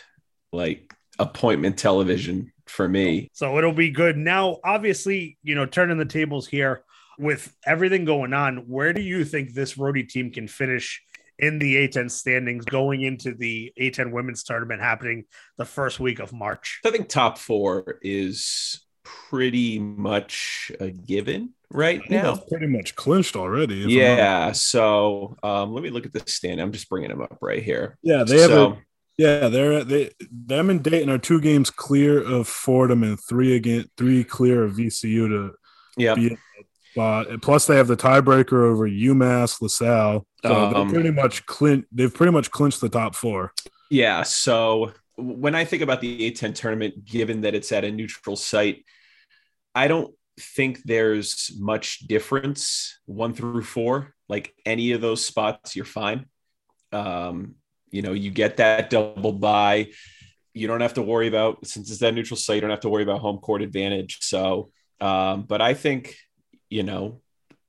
like 0.52 0.94
appointment 1.18 1.78
television 1.78 2.52
for 2.70 2.88
me. 2.88 3.30
So 3.34 3.58
it'll 3.58 3.74
be 3.74 3.90
good. 3.90 4.18
Now, 4.18 4.58
obviously, 4.64 5.38
you 5.44 5.56
know, 5.56 5.66
turning 5.66 5.98
the 5.98 6.06
tables 6.06 6.48
here 6.48 6.84
with 7.18 7.54
everything 7.66 8.06
going 8.06 8.34
on, 8.34 8.58
where 8.68 8.94
do 8.94 9.02
you 9.02 9.26
think 9.26 9.54
this 9.54 9.78
Rhody 9.78 10.04
team 10.04 10.32
can 10.32 10.48
finish 10.48 11.02
in 11.38 11.60
the 11.60 11.88
A10 11.88 12.12
standings 12.12 12.66
going 12.66 13.02
into 13.02 13.34
the 13.34 13.72
A10 13.80 14.12
women's 14.12 14.44
tournament 14.44 14.82
happening 14.82 15.26
the 15.58 15.66
first 15.66 16.00
week 16.00 16.20
of 16.20 16.32
March? 16.32 16.80
I 16.86 16.92
think 16.92 17.10
top 17.10 17.38
four 17.38 18.00
is 18.02 18.86
pretty 19.04 19.80
much 19.80 20.72
a 20.80 20.92
given 20.92 21.54
right 21.72 22.02
now. 22.10 22.34
that's 22.34 22.50
pretty 22.50 22.68
much 22.68 22.96
clinched 22.96 23.36
already. 23.36 23.82
if 23.82 23.86
I'm 23.86 23.92
not- 23.92 23.98
Yeah. 23.98 24.52
So 24.52 25.38
um, 25.44 25.74
let 25.74 25.84
me 25.84 25.90
look 25.90 26.06
at 26.06 26.14
the 26.14 26.24
stand. 26.26 26.62
I'm 26.62 26.72
just 26.72 26.90
bringing 26.90 27.10
them 27.10 27.22
up 27.22 27.38
right 27.42 27.64
here. 27.64 27.98
yeah, 28.02 28.24
they 28.24 28.40
have 28.40 28.50
so, 28.50 28.72
a 28.74 28.78
yeah. 29.20 29.50
They're 29.50 29.84
they 29.84 30.12
them 30.32 30.70
and 30.70 30.84
Dayton 30.84 31.10
are 31.10 31.18
two 31.18 31.42
games 31.42 31.70
clear 31.70 32.22
of 32.22 32.48
Fordham 32.48 33.04
and 33.04 33.20
three 33.20 33.56
again 33.56 33.86
three 33.98 34.24
clear 34.24 34.64
of 34.64 34.74
VCU 34.74 35.28
to 35.28 35.52
yeah. 35.98 36.16
be 36.16 36.38
spot. 37.00 37.28
Plus, 37.42 37.68
they 37.68 37.76
have 37.76 37.88
the 37.88 37.98
tiebreaker 37.98 38.64
over 38.64 38.88
UMass 38.88 39.62
LaSalle. 39.62 40.26
So 40.44 40.54
Um, 40.54 40.88
they 40.88 40.94
pretty 40.94 41.12
much 41.12 41.46
clin- 41.46 41.86
They've 41.92 42.14
pretty 42.14 42.32
much 42.32 42.52
clinched 42.52 42.82
the 42.82 42.90
top 42.90 43.16
four. 43.16 43.54
Yeah. 43.90 44.24
So 44.24 44.94
when 45.18 45.56
I 45.56 45.66
think 45.66 45.82
about 45.82 46.02
the 46.02 46.32
A10 46.32 46.56
tournament, 46.56 47.06
given 47.06 47.42
that 47.42 47.56
it's 47.56 47.72
at 47.72 47.84
a 47.84 47.92
neutral 47.92 48.36
site, 48.36 48.86
I 49.76 49.88
don't 49.88 50.14
think 50.40 50.82
there's 50.84 51.52
much 51.60 52.00
difference 52.00 53.00
one 53.06 53.34
through 53.34 53.64
four. 53.64 54.14
Like 54.28 54.54
any 54.66 54.92
of 54.94 55.02
those 55.02 55.26
spots, 55.26 55.76
you're 55.76 55.86
fine. 55.86 56.26
Um, 56.92 57.56
you 57.92 58.02
know, 58.02 58.14
you 58.14 58.32
get 58.32 58.58
that 58.58 58.90
double 58.90 59.34
bye. 59.34 59.90
You 60.54 60.68
don't 60.68 60.82
have 60.82 60.96
to 60.96 61.02
worry 61.02 61.28
about 61.28 61.66
since 61.66 61.90
it's 61.90 62.00
that 62.00 62.14
neutral 62.14 62.38
site, 62.38 62.56
you 62.56 62.62
don't 62.62 62.70
have 62.70 62.82
to 62.82 62.90
worry 62.90 63.04
about 63.04 63.20
home 63.20 63.38
court 63.38 63.62
advantage. 63.62 64.20
So, 64.22 64.72
um, 65.00 65.44
but 65.44 65.62
I 65.62 65.74
think, 65.74 66.16
you 66.70 66.84
know, 66.84 67.22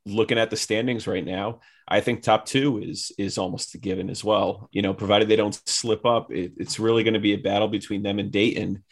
looking 0.06 0.38
at 0.38 0.50
the 0.50 0.56
standings 0.56 1.06
right 1.06 1.24
now, 1.24 1.60
I 1.86 2.00
think 2.00 2.22
top 2.22 2.46
two 2.46 2.80
is 2.80 3.12
is 3.18 3.36
almost 3.36 3.74
a 3.74 3.78
given 3.78 4.10
as 4.10 4.22
well. 4.22 4.68
You 4.72 4.82
know, 4.82 4.94
provided 4.94 5.28
they 5.28 5.36
don't 5.36 5.60
slip 5.68 6.06
up, 6.06 6.32
it, 6.32 6.52
it's 6.56 6.78
really 6.78 7.02
going 7.02 7.14
to 7.14 7.20
be 7.20 7.34
a 7.34 7.38
battle 7.38 7.68
between 7.68 8.02
them 8.02 8.18
and 8.18 8.30
Dayton. 8.30 8.84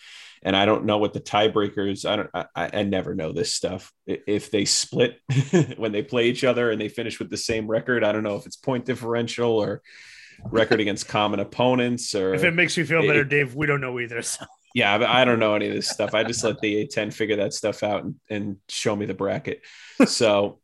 And 0.42 0.54
I 0.54 0.66
don't 0.66 0.84
know 0.84 0.98
what 0.98 1.12
the 1.12 1.20
tiebreakers. 1.20 2.08
I 2.08 2.16
don't. 2.16 2.30
I, 2.34 2.46
I 2.54 2.82
never 2.84 3.14
know 3.14 3.32
this 3.32 3.54
stuff. 3.54 3.92
If 4.06 4.50
they 4.50 4.64
split 4.64 5.20
when 5.76 5.92
they 5.92 6.02
play 6.02 6.28
each 6.28 6.44
other 6.44 6.70
and 6.70 6.80
they 6.80 6.88
finish 6.88 7.18
with 7.18 7.30
the 7.30 7.36
same 7.36 7.66
record, 7.66 8.04
I 8.04 8.12
don't 8.12 8.22
know 8.22 8.36
if 8.36 8.46
it's 8.46 8.56
point 8.56 8.84
differential 8.84 9.50
or 9.50 9.82
record 10.44 10.80
against 10.80 11.08
common 11.08 11.40
opponents 11.40 12.14
or 12.14 12.34
if 12.34 12.44
it 12.44 12.54
makes 12.54 12.76
you 12.76 12.86
feel 12.86 13.02
better, 13.02 13.22
it, 13.22 13.28
Dave. 13.28 13.54
We 13.54 13.66
don't 13.66 13.80
know 13.80 13.98
either. 13.98 14.22
So. 14.22 14.44
Yeah, 14.74 14.94
I 15.08 15.24
don't 15.24 15.38
know 15.38 15.54
any 15.54 15.66
of 15.68 15.74
this 15.74 15.88
stuff. 15.88 16.14
I 16.14 16.22
just 16.24 16.44
let 16.44 16.60
the 16.60 16.86
A10 16.86 17.12
figure 17.12 17.36
that 17.36 17.54
stuff 17.54 17.82
out 17.82 18.04
and, 18.04 18.16
and 18.28 18.56
show 18.68 18.94
me 18.94 19.06
the 19.06 19.14
bracket. 19.14 19.62
So 20.06 20.60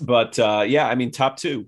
but 0.00 0.38
uh, 0.38 0.64
yeah, 0.66 0.86
I 0.86 0.94
mean, 0.94 1.10
top 1.10 1.36
two, 1.36 1.66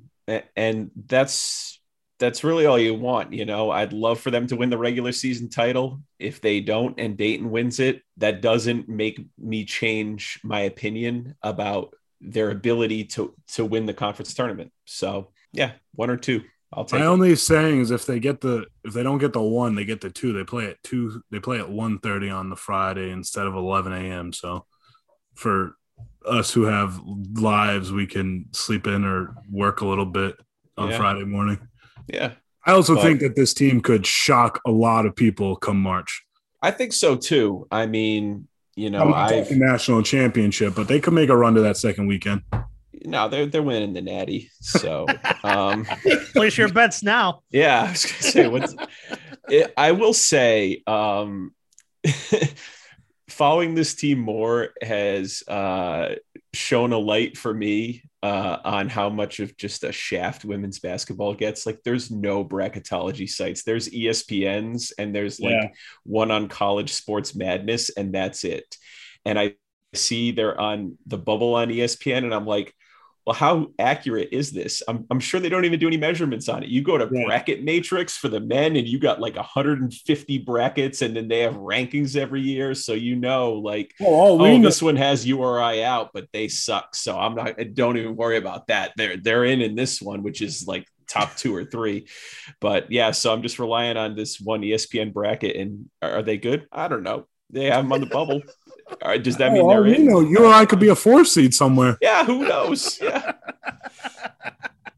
and 0.56 0.90
that's 1.06 1.80
that's 2.18 2.42
really 2.42 2.66
all 2.66 2.78
you 2.78 2.94
want. 2.94 3.32
You 3.32 3.44
know, 3.44 3.70
I'd 3.70 3.92
love 3.92 4.20
for 4.20 4.30
them 4.30 4.46
to 4.48 4.56
win 4.56 4.70
the 4.70 4.78
regular 4.78 5.12
season 5.12 5.48
title. 5.48 6.02
If 6.18 6.40
they 6.40 6.60
don't, 6.60 6.98
and 6.98 7.16
Dayton 7.16 7.50
wins 7.50 7.80
it, 7.80 8.02
that 8.16 8.42
doesn't 8.42 8.88
make 8.88 9.24
me 9.38 9.64
change 9.64 10.40
my 10.42 10.60
opinion 10.60 11.36
about 11.42 11.94
their 12.20 12.50
ability 12.50 13.04
to 13.04 13.34
to 13.54 13.64
win 13.64 13.86
the 13.86 13.94
conference 13.94 14.34
tournament. 14.34 14.72
So 14.84 15.30
yeah, 15.52 15.72
one 15.94 16.10
or 16.10 16.16
two. 16.16 16.42
I'll 16.72 16.84
take. 16.84 17.00
My 17.00 17.06
it. 17.06 17.08
only 17.08 17.34
saying 17.36 17.80
is 17.80 17.90
if 17.90 18.04
they 18.06 18.20
get 18.20 18.40
the 18.40 18.66
if 18.84 18.92
they 18.92 19.02
don't 19.02 19.18
get 19.18 19.32
the 19.32 19.40
one, 19.42 19.74
they 19.74 19.84
get 19.84 20.00
the 20.00 20.10
two. 20.10 20.32
They 20.32 20.44
play 20.44 20.66
at 20.66 20.82
two. 20.82 21.22
They 21.30 21.40
play 21.40 21.58
at 21.58 21.66
1.30 21.66 22.34
on 22.34 22.50
the 22.50 22.56
Friday 22.56 23.10
instead 23.10 23.46
of 23.46 23.54
eleven 23.54 23.92
a.m. 23.92 24.32
So 24.32 24.66
for 25.34 25.76
us 26.26 26.52
who 26.52 26.64
have 26.64 27.00
lives, 27.34 27.90
we 27.92 28.06
can 28.06 28.46
sleep 28.52 28.86
in 28.86 29.04
or 29.04 29.34
work 29.50 29.80
a 29.80 29.86
little 29.86 30.04
bit 30.06 30.36
on 30.76 30.90
Yeah. 30.90 30.96
Friday 30.98 31.24
morning. 31.24 31.58
Yeah, 32.06 32.32
I 32.66 32.72
also 32.72 32.94
But- 32.96 33.02
think 33.02 33.20
that 33.20 33.34
this 33.36 33.54
team 33.54 33.80
could 33.80 34.06
shock 34.06 34.60
a 34.66 34.70
lot 34.70 35.06
of 35.06 35.16
people 35.16 35.56
come 35.56 35.80
March. 35.80 36.24
I 36.60 36.70
think 36.70 36.92
so 36.92 37.16
too. 37.16 37.66
I 37.70 37.86
mean, 37.86 38.48
you 38.76 38.90
know, 38.90 39.12
I 39.14 39.46
national 39.50 40.02
championship, 40.02 40.74
but 40.74 40.86
they 40.88 41.00
could 41.00 41.14
make 41.14 41.30
a 41.30 41.36
run 41.36 41.54
to 41.54 41.60
that 41.62 41.76
second 41.76 42.06
weekend. 42.08 42.42
No, 43.04 43.28
they're 43.28 43.46
they're 43.46 43.62
winning 43.62 43.92
the 43.92 44.02
Natty. 44.02 44.50
So 44.60 45.06
um, 45.44 45.84
Place 46.32 46.56
your 46.58 46.68
bets 46.72 47.02
now. 47.02 47.42
yeah, 47.50 47.84
I 47.86 47.90
was 47.90 48.04
gonna 48.04 48.22
say 48.22 48.48
what's. 48.48 48.74
it, 49.48 49.72
I 49.76 49.92
will 49.92 50.12
say, 50.14 50.82
um, 50.86 51.54
following 53.28 53.74
this 53.74 53.94
team 53.94 54.18
more 54.18 54.70
has 54.82 55.42
uh, 55.48 56.14
shown 56.54 56.92
a 56.92 56.98
light 56.98 57.36
for 57.36 57.52
me 57.52 58.02
uh, 58.22 58.58
on 58.64 58.88
how 58.88 59.08
much 59.08 59.38
of 59.40 59.56
just 59.56 59.84
a 59.84 59.92
shaft 59.92 60.44
women's 60.44 60.78
basketball 60.80 61.34
gets. 61.34 61.66
Like, 61.66 61.80
there's 61.84 62.10
no 62.10 62.44
bracketology 62.44 63.28
sites. 63.28 63.62
There's 63.62 63.88
ESPN's, 63.88 64.92
and 64.98 65.14
there's 65.14 65.38
like 65.40 65.52
Yeah. 65.52 65.68
one 66.04 66.30
on 66.30 66.48
College 66.48 66.92
Sports 66.92 67.34
Madness, 67.34 67.90
and 67.90 68.12
that's 68.14 68.44
it. 68.44 68.76
And 69.24 69.38
I 69.38 69.54
see 69.94 70.32
they're 70.32 70.58
on 70.60 70.98
the 71.06 71.18
bubble 71.18 71.54
on 71.54 71.68
ESPN, 71.68 72.24
and 72.24 72.34
I'm 72.34 72.46
like. 72.46 72.74
Well, 73.28 73.34
how 73.34 73.66
accurate 73.78 74.30
is 74.32 74.52
this? 74.52 74.82
I'm, 74.88 75.04
I'm 75.10 75.20
sure 75.20 75.38
they 75.38 75.50
don't 75.50 75.66
even 75.66 75.78
do 75.78 75.86
any 75.86 75.98
measurements 75.98 76.48
on 76.48 76.62
it. 76.62 76.70
You 76.70 76.80
go 76.80 76.96
to 76.96 77.06
Yeah. 77.12 77.26
bracket 77.26 77.62
matrix 77.62 78.16
for 78.16 78.28
the 78.28 78.40
men, 78.40 78.74
and 78.74 78.88
you 78.88 78.98
got 78.98 79.20
like 79.20 79.36
150 79.36 80.38
brackets, 80.38 81.02
and 81.02 81.14
then 81.14 81.28
they 81.28 81.40
have 81.40 81.52
rankings 81.52 82.16
every 82.16 82.40
year. 82.40 82.74
So 82.74 82.94
you 82.94 83.16
know, 83.16 83.52
like, 83.52 83.92
oh, 84.00 84.40
oh 84.40 84.56
know, 84.56 84.62
this 84.62 84.80
one 84.80 84.96
has 84.96 85.26
URI 85.26 85.84
out, 85.84 86.08
but 86.14 86.28
they 86.32 86.48
suck. 86.48 86.94
So 86.94 87.18
I'm 87.18 87.34
not. 87.34 87.54
Don't 87.74 87.98
even 87.98 88.16
worry 88.16 88.38
about 88.38 88.68
that. 88.68 88.92
They're 88.96 89.18
they're 89.18 89.44
in 89.44 89.60
in 89.60 89.74
this 89.74 90.00
one, 90.00 90.22
which 90.22 90.40
is 90.40 90.66
like 90.66 90.86
top 91.06 91.36
two 91.36 91.54
or 91.54 91.66
three. 91.66 92.06
But 92.62 92.90
yeah, 92.90 93.10
so 93.10 93.30
I'm 93.30 93.42
just 93.42 93.58
relying 93.58 93.98
on 93.98 94.16
this 94.16 94.40
one 94.40 94.62
ESPN 94.62 95.12
bracket. 95.12 95.54
And 95.54 95.90
are 96.00 96.22
they 96.22 96.38
good? 96.38 96.66
I 96.72 96.88
don't 96.88 97.02
know. 97.02 97.26
They 97.50 97.66
have 97.66 97.84
them 97.84 97.92
on 97.92 98.00
the 98.00 98.06
bubble. 98.06 98.40
All 99.02 99.08
right, 99.10 99.22
does 99.22 99.36
that 99.36 99.52
mean 99.52 99.62
oh, 99.62 99.68
they're 99.68 99.78
all 99.78 99.84
we 99.84 99.96
in? 99.96 100.06
know, 100.06 100.20
URI 100.20 100.66
could 100.66 100.80
be 100.80 100.88
a 100.88 100.94
four 100.94 101.24
seed 101.24 101.54
somewhere. 101.54 101.96
Yeah, 102.00 102.24
who 102.24 102.46
knows? 102.46 102.98
Yeah. 103.00 103.32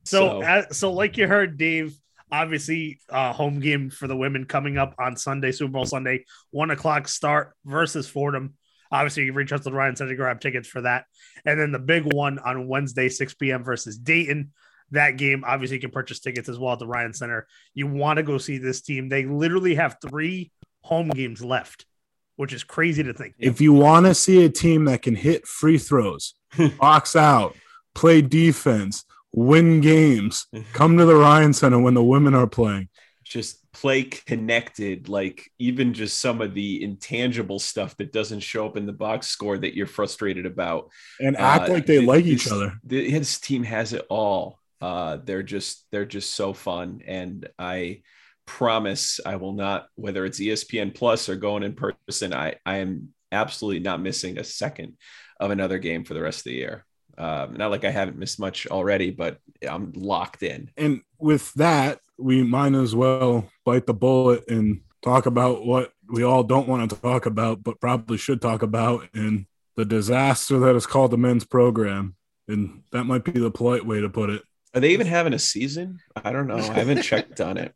So, 0.05 0.41
So- 0.41 0.43
as, 0.43 0.77
so 0.79 0.93
like 0.93 1.17
you 1.17 1.27
heard, 1.29 1.57
Dave. 1.57 1.97
Obviously, 2.33 3.01
uh, 3.09 3.33
home 3.33 3.59
game 3.59 3.91
for 3.91 4.07
the 4.07 4.17
women 4.17 4.45
coming 4.45 4.79
up 4.79 4.95
on 5.01 5.17
Sunday, 5.17 5.51
Super 5.51 5.73
Bowl 5.73 5.85
Sunday, 5.85 6.25
one 6.53 6.71
o'clock 6.71 7.09
start 7.09 7.55
versus 7.65 8.09
Fordham. 8.09 8.55
Obviously, 8.93 9.25
you 9.25 9.31
can 9.31 9.37
reach 9.37 9.53
out 9.53 9.59
to 9.59 9.65
the 9.65 9.73
Ryan 9.73 9.97
Center 9.97 10.11
to 10.13 10.17
grab 10.17 10.41
tickets 10.41 10.69
for 10.69 10.81
that, 10.83 11.07
and 11.45 11.59
then 11.61 11.73
the 11.73 11.81
big 11.81 12.13
one 12.13 12.39
on 12.39 12.69
Wednesday, 12.69 13.09
six 13.09 13.35
p.m. 13.35 13.65
versus 13.65 13.99
Dayton. 13.99 14.53
That 14.93 15.17
game, 15.17 15.43
obviously, 15.45 15.79
you 15.79 15.81
can 15.81 15.91
purchase 15.91 16.21
tickets 16.21 16.49
as 16.49 16.57
well 16.57 16.73
at 16.75 16.79
the 16.79 16.87
Ryan 16.87 17.13
Center. 17.15 17.49
You 17.75 17.89
want 17.89 18.19
to 18.19 18.23
go 18.23 18.39
see 18.39 18.59
this 18.59 18.81
team? 18.81 19.09
They 19.09 19.25
literally 19.25 19.75
have 19.75 19.97
three 20.01 20.53
home 20.83 21.09
games 21.09 21.43
left, 21.43 21.85
which 22.37 22.53
is 22.53 22.65
crazy 22.65 23.03
to 23.03 23.13
think. 23.13 23.35
If 23.39 23.61
you 23.61 23.73
want 23.73 24.07
to 24.07 24.15
see 24.15 24.45
a 24.45 24.49
team 24.49 24.85
that 24.87 25.03
can 25.03 25.15
hit 25.17 25.47
free 25.47 25.79
throws, 25.79 26.35
box 26.81 27.15
out, 27.17 27.55
play 27.95 28.23
defense, 28.23 29.05
win 29.33 29.81
games, 29.81 30.47
come 30.73 30.97
to 30.99 31.05
the 31.05 31.15
Ryan 31.17 31.53
Center 31.53 31.79
when 31.81 31.95
the 31.95 32.03
women 32.05 32.35
are 32.35 32.47
playing. 32.47 32.89
just 33.25 33.59
play 33.73 34.03
connected 34.03 35.09
like 35.09 35.49
even 35.61 35.95
just 35.95 36.19
some 36.19 36.41
of 36.41 36.55
the 36.55 36.83
intangible 36.83 37.61
stuff 37.61 37.97
that 37.99 38.13
doesn't 38.13 38.41
show 38.41 38.67
up 38.67 38.77
in 38.77 38.85
the 38.85 38.93
box 38.93 39.29
score 39.29 39.57
that 39.57 39.77
you're 39.77 39.87
frustrated 39.87 40.45
about 40.45 40.91
And 41.21 41.37
act 41.37 41.69
Uh, 41.69 41.75
like 41.75 41.87
they 41.87 41.99
th- 41.99 42.09
like 42.09 42.25
each 42.25 42.45
this- 42.45 42.53
other. 42.53 42.73
th- 42.89 43.09
His 43.11 43.39
team 43.39 43.63
has 43.63 43.93
it 43.93 44.05
all. 44.11 44.59
Uh, 44.81 45.19
they're 45.23 45.45
just 45.45 45.87
they're 45.93 46.05
just 46.07 46.35
so 46.35 46.53
fun, 46.53 47.03
and 47.07 47.49
I 47.59 48.01
promise 48.51 49.21
I 49.25 49.37
will 49.37 49.53
not. 49.53 49.87
Whether 49.95 50.25
it's 50.25 50.41
ESPN 50.41 50.93
Plus 50.95 51.29
or 51.29 51.37
going 51.37 51.63
in 51.63 51.75
person, 51.75 52.35
I 52.35 52.57
I 52.67 52.79
am 52.79 53.15
absolutely 53.31 53.81
not 53.81 54.03
missing 54.03 54.39
a 54.39 54.45
second 54.45 54.97
of 55.39 55.53
another 55.53 55.79
game 55.79 56.05
for 56.05 56.15
the 56.15 56.21
rest 56.21 56.41
of 56.41 56.45
the 56.45 56.55
year. 56.55 56.85
Um, 57.17 57.55
not 57.55 57.71
like 57.71 57.85
I 57.85 57.91
haven't 57.91 58.19
missed 58.19 58.41
much 58.41 58.67
already, 58.67 59.11
but 59.11 59.39
I'm 59.69 59.93
locked 59.95 60.43
in. 60.43 60.71
And 60.77 61.03
with 61.19 61.53
that, 61.55 62.01
we 62.19 62.43
might 62.43 62.75
as 62.75 62.95
well 62.95 63.49
bite 63.65 63.87
the 63.87 63.95
bullet 63.95 64.45
and 64.49 64.81
talk 65.03 65.27
about 65.27 65.65
what 65.65 65.93
we 66.09 66.25
all 66.25 66.43
don't 66.43 66.69
want 66.69 66.91
to 66.91 66.97
talk 66.97 67.27
about, 67.27 67.63
but 67.63 67.81
probably 67.81 68.17
should 68.19 68.43
talk 68.43 68.63
about 68.63 69.09
in 69.15 69.47
the 69.77 69.85
disaster 69.85 70.59
that 70.59 70.75
is 70.75 70.87
called 70.87 71.13
the 71.13 71.19
men's 71.19 71.45
program. 71.45 72.17
And 72.49 72.83
that 72.91 73.05
might 73.05 73.25
be 73.25 73.33
the 73.33 73.51
polite 73.51 73.87
way 73.87 74.01
to 74.01 74.09
put 74.09 74.31
it. 74.31 74.43
Are 74.75 74.81
they 74.81 74.91
even 74.91 75.07
having 75.07 75.35
a 75.35 75.39
season? 75.39 76.01
I 76.17 76.33
don't 76.33 76.47
know. 76.47 76.57
I 76.57 76.73
haven't 76.73 77.03
checked 77.03 77.41
on 77.41 77.57
it. 77.59 77.75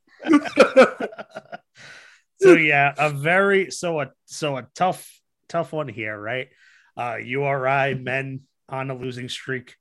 So 2.41 2.55
yeah, 2.55 2.95
a 2.99 3.11
very 3.11 3.71
so 3.71 4.01
a 4.01 4.11
so 4.25 4.57
a 4.57 4.67
tough 4.75 5.11
tough 5.49 5.73
one 5.73 5.89
here, 5.89 6.19
right? 6.19 6.49
Uh 6.97 7.17
URI 7.17 7.95
men 7.95 8.41
on 8.69 8.91
a 8.91 8.95
losing 8.95 9.29
streak, 9.29 9.77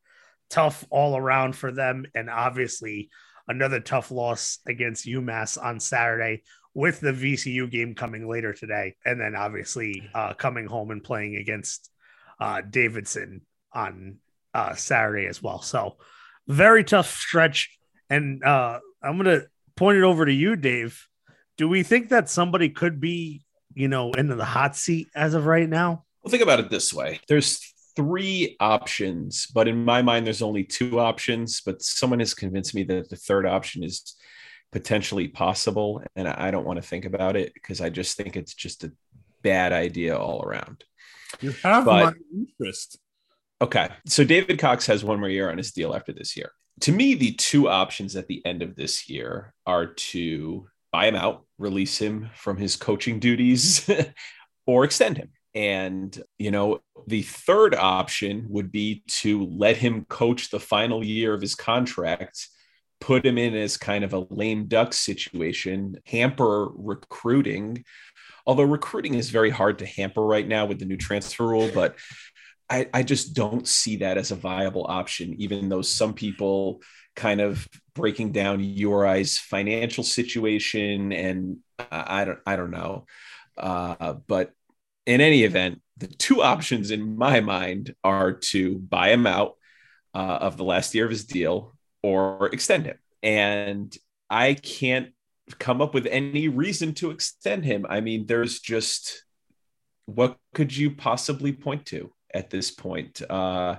tough 0.50 0.86
all 0.90 1.18
around 1.18 1.56
for 1.56 1.72
them, 1.72 2.06
and 2.16 2.30
obviously 2.30 3.10
another 3.48 3.80
tough 3.80 4.12
loss 4.12 4.60
against 4.68 5.06
UMass 5.06 5.62
on 5.62 5.80
Saturday 5.80 6.44
with 6.74 7.00
the 7.00 7.12
VCU 7.12 7.70
game 7.70 7.94
coming 7.94 8.28
later 8.28 8.54
today, 8.54 8.96
and 9.06 9.20
then 9.20 9.36
obviously 9.36 10.10
uh, 10.14 10.34
coming 10.34 10.66
home 10.66 10.92
and 10.92 11.04
playing 11.04 11.36
against 11.36 11.90
uh, 12.40 12.62
Davidson 12.62 13.42
on 13.72 14.18
uh, 14.54 14.76
Saturday 14.76 15.28
as 15.28 15.42
well. 15.42 15.62
So 15.62 15.98
very 16.48 16.84
tough 16.84 17.10
stretch, 17.10 17.78
and 18.10 18.44
uh, 18.44 18.80
I'm 19.02 19.18
gonna 19.18 19.44
point 19.76 19.98
it 19.98 20.04
over 20.04 20.26
to 20.26 20.34
you, 20.34 20.56
Dave. 20.56 21.08
Do 21.58 21.68
we 21.70 21.84
think 21.84 22.10
that 22.10 22.30
somebody 22.30 22.70
could 22.70 23.00
be, 23.00 23.46
you 23.74 23.88
know, 23.88 24.12
into 24.12 24.36
the 24.36 24.46
hot 24.46 24.76
seat 24.76 25.08
as 25.16 25.34
of 25.34 25.46
right 25.46 25.70
now? 25.70 26.06
Well, 26.24 26.32
think 26.32 26.44
about 26.44 26.60
it 26.60 26.70
this 26.70 26.94
way 26.94 27.20
there's 27.28 27.74
three 27.96 28.56
options, 28.60 29.46
but 29.48 29.68
in 29.68 29.86
my 29.86 30.02
mind, 30.02 30.26
there's 30.26 30.42
only 30.42 30.64
two 30.64 31.00
options. 31.00 31.62
But 31.62 31.82
someone 31.82 32.20
has 32.20 32.34
convinced 32.34 32.74
me 32.74 32.84
that 32.84 33.10
the 33.10 33.16
third 33.16 33.46
option 33.46 33.84
is 33.84 34.16
potentially 34.72 35.28
possible. 35.28 36.04
And 36.16 36.28
I 36.28 36.50
don't 36.50 36.66
want 36.66 36.82
to 36.82 36.88
think 36.88 37.06
about 37.06 37.36
it 37.36 37.54
because 37.54 37.82
I 37.82 37.90
just 37.90 38.18
think 38.18 38.36
it's 38.36 38.56
just 38.56 38.84
a 38.84 38.92
bad 39.44 39.72
idea 39.72 40.18
all 40.18 40.42
around. 40.44 40.84
You 41.42 41.52
have 41.64 41.86
But- 41.86 42.16
my 42.16 42.20
interest. 42.36 42.98
Okay. 43.62 43.90
So 44.08 44.24
David 44.24 44.60
Cox 44.60 44.88
has 44.88 45.04
one 45.04 45.20
more 45.20 45.30
year 45.30 45.50
on 45.50 45.58
his 45.58 45.72
deal 45.72 45.96
after 45.96 46.12
this 46.12 46.36
year. 46.36 46.52
To 46.82 46.92
me, 46.92 47.14
the 47.14 47.34
two 47.34 47.70
options 47.70 48.16
at 48.16 48.28
the 48.28 48.44
end 48.46 48.62
of 48.62 48.76
this 48.76 49.10
year 49.10 49.54
are 49.66 49.88
to 49.88 50.68
buy 50.92 51.08
him 51.08 51.16
out, 51.16 51.46
release 51.58 51.98
him 51.98 52.30
from 52.36 52.58
his 52.58 52.76
coaching 52.76 53.20
duties, 53.20 53.90
or 54.66 54.84
extend 54.84 55.18
him. 55.18 55.30
And, 55.56 56.20
you 56.40 56.52
know, 56.52 56.80
the 57.08 57.22
third 57.22 57.76
option 57.76 58.48
would 58.50 58.72
be 58.72 59.04
to 59.08 59.46
let 59.46 59.78
him 59.78 60.06
coach 60.06 60.50
the 60.50 60.60
final 60.60 61.04
year 61.04 61.34
of 61.34 61.42
his 61.42 61.56
contract, 61.56 62.48
put 63.00 63.26
him 63.26 63.38
in 63.38 63.54
as 63.54 63.78
kind 63.78 64.04
of 64.04 64.14
a 64.14 64.26
lame 64.30 64.66
duck 64.66 64.94
situation, 64.94 65.98
hamper 66.06 66.70
recruiting. 66.74 67.86
Although 68.48 68.64
recruiting 68.64 69.14
is 69.14 69.30
very 69.30 69.52
hard 69.52 69.80
to 69.80 69.86
hamper 69.86 70.26
right 70.26 70.48
now 70.48 70.66
with 70.66 70.80
the 70.80 70.86
new 70.86 70.98
transfer 70.98 71.48
rule, 71.48 71.70
but 71.74 71.96
I, 72.70 72.88
I 72.94 73.04
just 73.04 73.34
don't 73.34 73.68
see 73.68 73.98
that 73.98 74.18
as 74.18 74.32
a 74.32 74.36
viable 74.36 74.86
option, 74.88 75.36
even 75.38 75.70
though 75.70 75.82
some 75.82 76.14
people 76.14 76.82
kind 77.16 77.42
of 77.42 77.68
breaking 77.94 78.32
down 78.32 78.64
URI's 78.64 79.38
financial 79.38 80.04
situation 80.04 81.12
and 81.12 81.58
I, 81.92 82.26
don't 82.26 82.40
I 82.46 82.56
don't 82.56 82.72
know. 82.72 83.06
Uh, 83.58 84.14
but 84.28 84.52
in 85.06 85.22
any 85.22 85.44
event, 85.44 85.82
the 85.98 86.08
two 86.08 86.42
options 86.42 86.92
in 86.92 87.18
my 87.18 87.40
mind 87.42 87.94
are 88.04 88.34
to 88.34 88.80
buy 88.80 89.12
him 89.12 89.28
out 89.28 89.56
uh, 90.16 90.38
of 90.42 90.58
the 90.58 90.64
last 90.64 90.96
year 90.96 91.06
of 91.06 91.12
his 91.12 91.26
deal 91.26 91.76
or 92.02 92.48
extend 92.48 92.86
him. 92.86 92.98
And 93.22 93.96
I 94.30 94.56
can't 94.56 95.10
come 95.60 95.82
up 95.82 95.94
with 95.94 96.08
any 96.08 96.48
reason 96.48 96.94
to 96.96 97.12
extend 97.12 97.66
him. 97.66 97.86
I 97.88 98.02
mean, 98.02 98.26
there's 98.26 98.60
just 98.60 99.24
what 100.06 100.38
could 100.54 100.76
you 100.76 100.92
possibly 100.92 101.54
point 101.54 101.86
to 101.88 102.12
at 102.34 102.50
this 102.50 102.72
point? 102.72 103.22
Uh, 103.30 103.78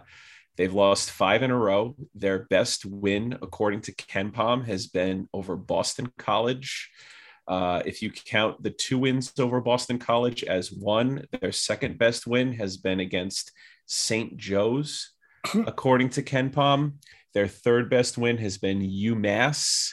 they've 0.56 0.72
lost 0.72 1.10
five 1.10 1.42
in 1.42 1.50
a 1.50 1.58
row. 1.58 1.96
Their 2.14 2.46
best 2.50 2.84
win, 2.84 3.38
according 3.42 3.82
to 3.82 3.94
KenPom, 3.94 4.66
has 4.66 4.86
been 4.86 5.28
over 5.32 5.56
Boston 5.56 6.12
College. 6.18 6.90
Uh, 7.46 7.82
if 7.84 8.00
you 8.00 8.10
count 8.10 8.62
the 8.62 8.70
two 8.70 8.98
wins 8.98 9.32
over 9.38 9.60
Boston 9.60 9.98
College 9.98 10.44
as 10.44 10.72
one, 10.72 11.26
their 11.40 11.52
second 11.52 11.98
best 11.98 12.26
win 12.26 12.54
has 12.54 12.76
been 12.76 13.00
against 13.00 13.52
St. 13.86 14.36
Joe's, 14.36 15.10
according 15.66 16.10
to 16.10 16.22
KenPom. 16.22 16.94
Their 17.34 17.48
third 17.48 17.90
best 17.90 18.16
win 18.16 18.38
has 18.38 18.58
been 18.58 18.80
UMass, 18.80 19.92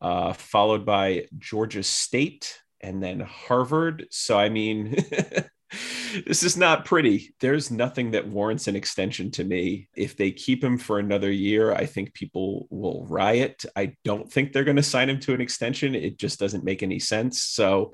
uh, 0.00 0.34
followed 0.34 0.84
by 0.84 1.26
Georgia 1.38 1.82
State 1.82 2.60
and 2.80 3.02
then 3.02 3.20
Harvard. 3.20 4.06
So, 4.10 4.38
I 4.38 4.50
mean, 4.50 4.94
this 6.26 6.42
is 6.42 6.56
not 6.56 6.84
pretty. 6.84 7.34
There's 7.40 7.70
nothing 7.70 8.12
that 8.12 8.28
warrants 8.28 8.68
an 8.68 8.76
extension 8.76 9.30
to 9.32 9.44
me. 9.44 9.88
If 9.96 10.16
they 10.16 10.30
keep 10.30 10.62
him 10.62 10.78
for 10.78 10.98
another 10.98 11.30
year, 11.30 11.72
I 11.72 11.86
think 11.86 12.14
people 12.14 12.66
will 12.70 13.06
riot. 13.06 13.64
I 13.76 13.94
don't 14.04 14.30
think 14.30 14.52
they're 14.52 14.64
going 14.64 14.76
to 14.76 14.82
sign 14.82 15.10
him 15.10 15.20
to 15.20 15.34
an 15.34 15.40
extension. 15.40 15.94
It 15.94 16.18
just 16.18 16.38
doesn't 16.38 16.64
make 16.64 16.82
any 16.82 16.98
sense. 16.98 17.42
So, 17.42 17.92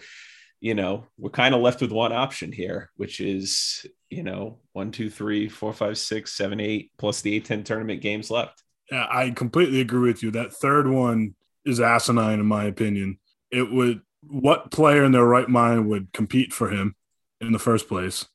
you 0.61 0.75
know, 0.75 1.07
we're 1.19 1.31
kind 1.31 1.55
of 1.55 1.63
left 1.63 1.81
with 1.81 1.93
one 1.93 2.13
option 2.13 2.53
here, 2.53 2.91
which 2.97 3.21
is, 3.21 3.87
you 4.11 4.23
know, 4.23 4.59
one, 4.73 4.93
two, 4.93 5.09
three, 5.09 5.49
four, 5.49 5.73
five, 5.73 5.97
six, 5.97 6.37
seven, 6.37 6.61
eight, 6.61 6.93
plus 6.99 7.23
the 7.23 7.41
A10 7.41 7.65
tournament 7.65 8.03
games 8.03 8.31
left. 8.31 8.63
Yeah, 8.91 9.07
I 9.11 9.31
completely 9.31 9.81
agree 9.81 10.09
with 10.09 10.23
you. 10.23 10.31
That 10.33 10.53
third 10.53 10.89
one 10.89 11.35
is 11.65 11.81
asinine, 11.81 12.41
in 12.41 12.47
my 12.47 12.65
opinion. 12.65 13.19
It 13.51 13.73
would, 13.73 14.03
what 14.23 14.71
player 14.71 15.05
in 15.05 15.13
their 15.13 15.25
right 15.25 15.49
mind 15.49 15.89
would 15.89 16.13
compete 16.13 16.53
for 16.53 16.71
him? 16.71 16.95
In 17.41 17.53
the 17.53 17.59
first 17.59 17.89
place 17.89 18.27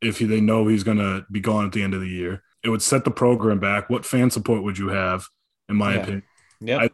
if 0.00 0.18
he, 0.18 0.24
they 0.26 0.40
know 0.40 0.66
he's 0.66 0.84
going 0.84 0.98
to 0.98 1.24
be 1.30 1.40
gone 1.40 1.64
at 1.66 1.72
the 1.72 1.82
end 1.82 1.94
of 1.94 2.00
the 2.00 2.08
year. 2.08 2.42
It 2.62 2.68
would 2.68 2.82
set 2.82 3.04
the 3.04 3.10
program 3.10 3.58
back. 3.58 3.88
What 3.88 4.04
fan 4.04 4.30
support 4.30 4.62
would 4.62 4.76
you 4.78 4.88
have, 4.88 5.26
in 5.68 5.76
my 5.76 5.94
Yeah. 5.94 6.00
opinion? 6.00 6.22
Yep. 6.60 6.80
I, 6.80 6.90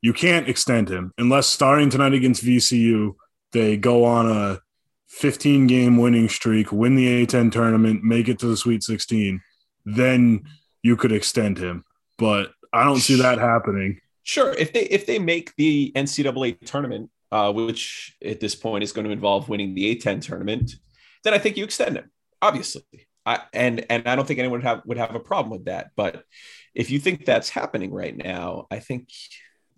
you 0.00 0.12
can't 0.12 0.48
extend 0.48 0.88
him 0.88 1.12
unless 1.18 1.46
starting 1.46 1.90
tonight 1.90 2.12
against 2.12 2.44
VCU, 2.44 3.14
they 3.52 3.76
go 3.76 4.04
on 4.04 4.28
a 4.30 4.60
15 5.08 5.66
game 5.66 5.96
winning 5.98 6.28
streak, 6.28 6.72
win 6.72 6.96
the 6.96 7.06
A10 7.26 7.52
tournament, 7.52 8.02
make 8.02 8.28
it 8.28 8.38
to 8.40 8.46
the 8.46 8.56
Sweet 8.56 8.82
16. 8.82 9.40
Then 9.84 10.44
you 10.82 10.96
could 10.96 11.12
extend 11.12 11.58
him. 11.58 11.84
But 12.18 12.52
I 12.72 12.84
don't 12.84 12.98
see 13.00 13.20
that 13.20 13.38
happening. 13.38 14.00
Sure. 14.22 14.52
If 14.52 14.72
they 14.72 14.82
if 14.84 15.06
they 15.06 15.18
make 15.18 15.54
the 15.56 15.92
NCAA 15.94 16.64
tournament, 16.64 17.10
uh, 17.32 17.52
which 17.52 18.16
at 18.24 18.38
this 18.38 18.54
point 18.54 18.84
is 18.84 18.92
going 18.92 19.06
to 19.06 19.10
involve 19.10 19.48
winning 19.48 19.74
the 19.74 19.96
A10 19.96 20.22
tournament, 20.22 20.76
then 21.24 21.34
I 21.34 21.38
think 21.38 21.56
you 21.56 21.64
extend 21.64 21.96
him. 21.96 22.10
Obviously, 22.40 22.82
I, 23.26 23.40
and 23.52 23.84
and 23.90 24.06
I 24.06 24.14
don't 24.14 24.26
think 24.26 24.38
anyone 24.38 24.60
would 24.60 24.66
have 24.66 24.82
would 24.86 24.98
have 24.98 25.14
a 25.14 25.20
problem 25.20 25.50
with 25.50 25.64
that. 25.64 25.90
But 25.96 26.24
if 26.74 26.90
you 26.90 26.98
think 27.00 27.24
that's 27.24 27.48
happening 27.48 27.92
right 27.92 28.16
now, 28.16 28.66
I 28.70 28.78
think 28.78 29.08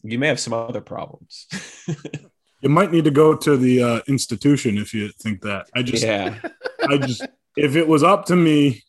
you 0.03 0.19
may 0.19 0.29
have 0.29 0.41
some 0.41 0.53
other 0.53 0.81
problems. 0.81 1.47
You 2.65 2.71
might 2.71 2.91
need 2.91 3.05
to 3.05 3.11
go 3.11 3.37
to 3.37 3.59
the 3.59 3.83
uh, 3.83 4.01
institution 4.09 4.79
if 4.79 4.95
you 4.95 5.11
think 5.21 5.43
that. 5.43 5.69
I 5.75 5.83
just, 5.83 6.03
yeah. 6.03 6.39
I 6.89 6.97
just, 6.97 7.27
if 7.59 7.77
it 7.77 7.87
was 7.87 8.03
up 8.03 8.25
to 8.27 8.37
me, 8.37 8.83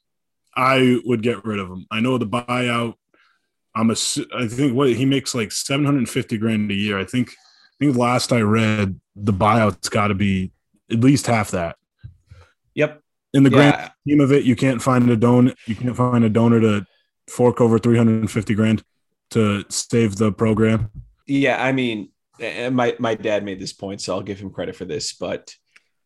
I 0.56 1.01
would 1.04 1.21
get 1.21 1.43
rid 1.43 1.60
of 1.60 1.67
him. 1.67 1.86
I 1.91 1.99
know 1.99 2.17
the 2.17 2.25
buyout. 2.25 2.93
I'm 3.75 3.89
a, 3.89 3.95
I 4.34 4.47
think 4.47 4.75
what 4.75 4.93
he 4.93 5.04
makes 5.04 5.36
like 5.36 5.51
750 5.51 6.38
grand 6.38 6.71
a 6.71 6.73
year. 6.73 6.97
I 6.97 7.04
think, 7.04 7.32
think 7.80 7.96
last 7.96 8.32
I 8.32 8.42
read, 8.42 9.00
the 9.16 9.34
buyout's 9.34 9.90
got 9.90 10.08
to 10.08 10.16
be 10.16 10.52
at 10.92 11.00
least 11.00 11.28
half 11.28 11.52
that. 11.52 11.78
Yep. 12.76 13.02
In 13.34 13.44
the 13.44 13.50
grand 13.50 13.76
Yeah. 13.78 13.90
scheme 14.02 14.22
of 14.22 14.32
it, 14.32 14.46
you 14.46 14.56
can't 14.56 14.82
find 14.82 15.10
a 15.10 15.16
don, 15.18 15.54
you 15.66 15.76
can't 15.76 15.96
find 15.96 16.24
a 16.24 16.30
donor 16.30 16.60
to 16.62 16.86
fork 17.28 17.60
over 17.60 17.80
350 17.80 18.54
grand 18.54 18.84
to 19.32 19.66
save 19.70 20.16
the 20.16 20.32
program. 20.32 20.90
Yeah, 21.28 21.62
I 21.64 21.72
mean, 21.72 22.10
my 22.40 22.96
my 23.00 23.16
dad 23.16 23.44
made 23.44 23.60
this 23.60 23.74
point, 23.74 24.02
so 24.02 24.14
I'll 24.14 24.22
give 24.22 24.40
him 24.40 24.52
credit 24.52 24.76
for 24.76 24.86
this. 24.86 25.14
But 25.14 25.56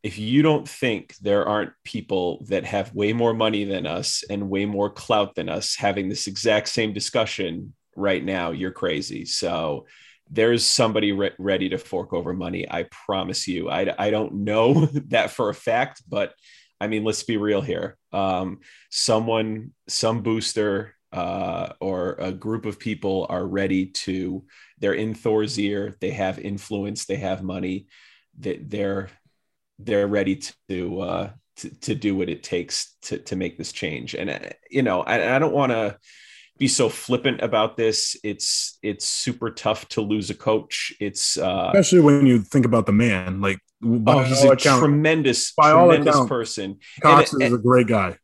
if 0.01 0.17
you 0.17 0.41
don't 0.41 0.67
think 0.67 1.15
there 1.17 1.45
aren't 1.45 1.73
people 1.83 2.45
that 2.47 2.63
have 2.63 2.93
way 2.93 3.11
more 3.11 3.33
money 3.33 3.65
than 3.65 3.85
us 3.85 4.23
and 4.29 4.49
way 4.49 4.65
more 4.65 4.89
clout 4.89 5.35
than 5.35 5.49
us 5.49 5.75
having 5.75 6.07
this 6.07 6.27
exact 6.27 6.69
same 6.69 6.93
discussion 6.93 7.73
right 7.95 8.23
now, 8.23 8.51
you're 8.51 8.71
crazy. 8.71 9.25
So 9.25 9.85
there's 10.29 10.65
somebody 10.65 11.11
re- 11.11 11.31
ready 11.39 11.69
to 11.69 11.77
fork 11.77 12.13
over 12.13 12.33
money. 12.33 12.69
I 12.69 12.83
promise 12.83 13.47
you. 13.47 13.69
I 13.69 13.93
I 13.97 14.11
don't 14.11 14.33
know 14.43 14.85
that 15.07 15.31
for 15.31 15.49
a 15.49 15.53
fact, 15.53 16.03
but 16.07 16.33
I 16.79 16.87
mean, 16.87 17.03
let's 17.03 17.23
be 17.23 17.37
real 17.37 17.61
here. 17.61 17.97
Um, 18.13 18.59
someone, 18.89 19.73
some 19.87 20.21
booster, 20.21 20.95
uh, 21.11 21.73
or 21.81 22.15
a 22.19 22.31
group 22.31 22.65
of 22.65 22.79
people 22.79 23.25
are 23.29 23.45
ready 23.45 23.87
to. 23.87 24.45
They're 24.79 24.93
in 24.93 25.13
Thorr's 25.13 25.59
ear. 25.59 25.95
They 25.99 26.11
have 26.11 26.39
influence. 26.39 27.05
They 27.05 27.17
have 27.17 27.43
money. 27.43 27.87
They, 28.37 28.57
they're 28.57 29.09
they're 29.79 30.07
ready 30.07 30.41
to 30.69 31.01
uh, 31.01 31.29
to 31.57 31.69
to 31.81 31.95
do 31.95 32.15
what 32.15 32.29
it 32.29 32.43
takes 32.43 32.95
to 33.03 33.17
to 33.17 33.35
make 33.35 33.57
this 33.57 33.71
change. 33.71 34.15
And 34.15 34.29
uh, 34.29 34.39
you 34.69 34.83
know, 34.83 35.01
I, 35.01 35.35
I 35.35 35.39
don't 35.39 35.53
want 35.53 35.71
to 35.71 35.97
be 36.59 36.67
so 36.67 36.89
flippant 36.89 37.41
about 37.41 37.77
this. 37.77 38.15
It's 38.23 38.77
it's 38.83 39.05
super 39.05 39.49
tough 39.49 39.87
to 39.89 40.01
lose 40.01 40.29
a 40.29 40.35
coach. 40.35 40.93
It's 40.99 41.37
uh, 41.37 41.71
Especially 41.73 42.01
when 42.01 42.25
you 42.27 42.39
think 42.41 42.65
about 42.65 42.85
the 42.85 42.91
man, 42.91 43.41
like 43.41 43.59
by 43.81 44.13
oh, 44.13 44.23
he's 44.23 44.43
a 44.43 44.49
account, 44.51 44.79
tremendous 44.81 45.53
tremendous 45.53 46.15
account, 46.15 46.29
person. 46.29 46.77
Cox 47.01 47.33
and- 47.33 47.41
is 47.43 47.53
a 47.53 47.57
great 47.57 47.87
guy. 47.87 48.17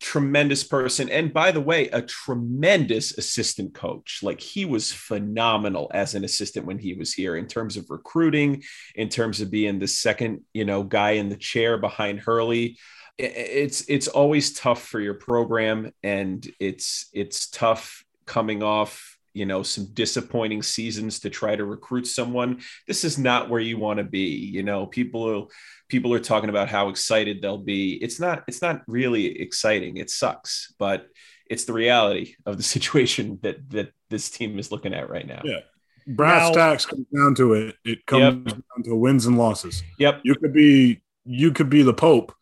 tremendous 0.00 0.64
person 0.64 1.10
and 1.10 1.30
by 1.30 1.50
the 1.52 1.60
way 1.60 1.86
a 1.88 2.00
tremendous 2.00 3.18
assistant 3.18 3.74
coach 3.74 4.20
like 4.22 4.40
he 4.40 4.64
was 4.64 4.90
phenomenal 4.90 5.90
as 5.92 6.14
an 6.14 6.24
assistant 6.24 6.64
when 6.64 6.78
he 6.78 6.94
was 6.94 7.12
here 7.12 7.36
in 7.36 7.46
terms 7.46 7.76
of 7.76 7.84
recruiting 7.90 8.62
in 8.94 9.10
terms 9.10 9.42
of 9.42 9.50
being 9.50 9.78
the 9.78 9.86
second 9.86 10.40
you 10.54 10.64
know 10.64 10.82
guy 10.82 11.10
in 11.20 11.28
the 11.28 11.36
chair 11.36 11.76
behind 11.76 12.18
hurley 12.18 12.78
it's 13.22 13.82
it's 13.88 14.08
always 14.08 14.52
tough 14.52 14.82
for 14.82 15.00
your 15.00 15.14
program 15.14 15.92
and 16.02 16.48
it's 16.58 17.08
it's 17.12 17.48
tough 17.50 18.04
coming 18.26 18.62
off 18.62 19.18
you 19.32 19.46
know 19.46 19.62
some 19.62 19.86
disappointing 19.92 20.62
seasons 20.62 21.20
to 21.20 21.30
try 21.30 21.54
to 21.54 21.64
recruit 21.64 22.06
someone. 22.06 22.60
This 22.86 23.04
is 23.04 23.18
not 23.18 23.48
where 23.48 23.60
you 23.60 23.78
want 23.78 23.98
to 23.98 24.04
be 24.04 24.28
you 24.56 24.62
know? 24.62 24.86
People 24.86 25.28
are 25.28 25.46
people 25.88 26.12
are 26.14 26.20
talking 26.20 26.50
about 26.50 26.68
how 26.68 26.88
excited 26.88 27.40
they'll 27.42 27.58
be. 27.58 27.94
It's 27.94 28.18
not 28.18 28.44
it's 28.48 28.62
not 28.62 28.82
really 28.86 29.40
exciting. 29.40 29.98
It 29.98 30.10
sucks 30.10 30.74
but 30.78 31.06
it's 31.48 31.64
the 31.64 31.72
reality 31.72 32.34
of 32.46 32.56
the 32.56 32.62
situation 32.74 33.38
that 33.42 33.68
that 33.70 33.92
this 34.08 34.30
team 34.30 34.58
is 34.58 34.72
looking 34.72 34.94
at 34.94 35.10
right 35.10 35.26
now. 35.26 35.42
Yeah. 35.44 35.60
Brass 36.06 36.48
Now- 36.48 36.70
tacks 36.70 36.86
comes 36.86 37.06
down 37.14 37.34
to 37.36 37.52
it. 37.54 37.76
It 37.84 38.06
comes 38.06 38.52
down 38.52 38.82
to 38.84 38.96
wins 38.96 39.26
and 39.26 39.38
losses. 39.38 39.82
yep. 39.98 40.20
You 40.24 40.34
could 40.34 40.52
be 40.52 41.02
you 41.24 41.52
could 41.52 41.70
be 41.70 41.82
the 41.82 41.94
Pope, 41.94 42.34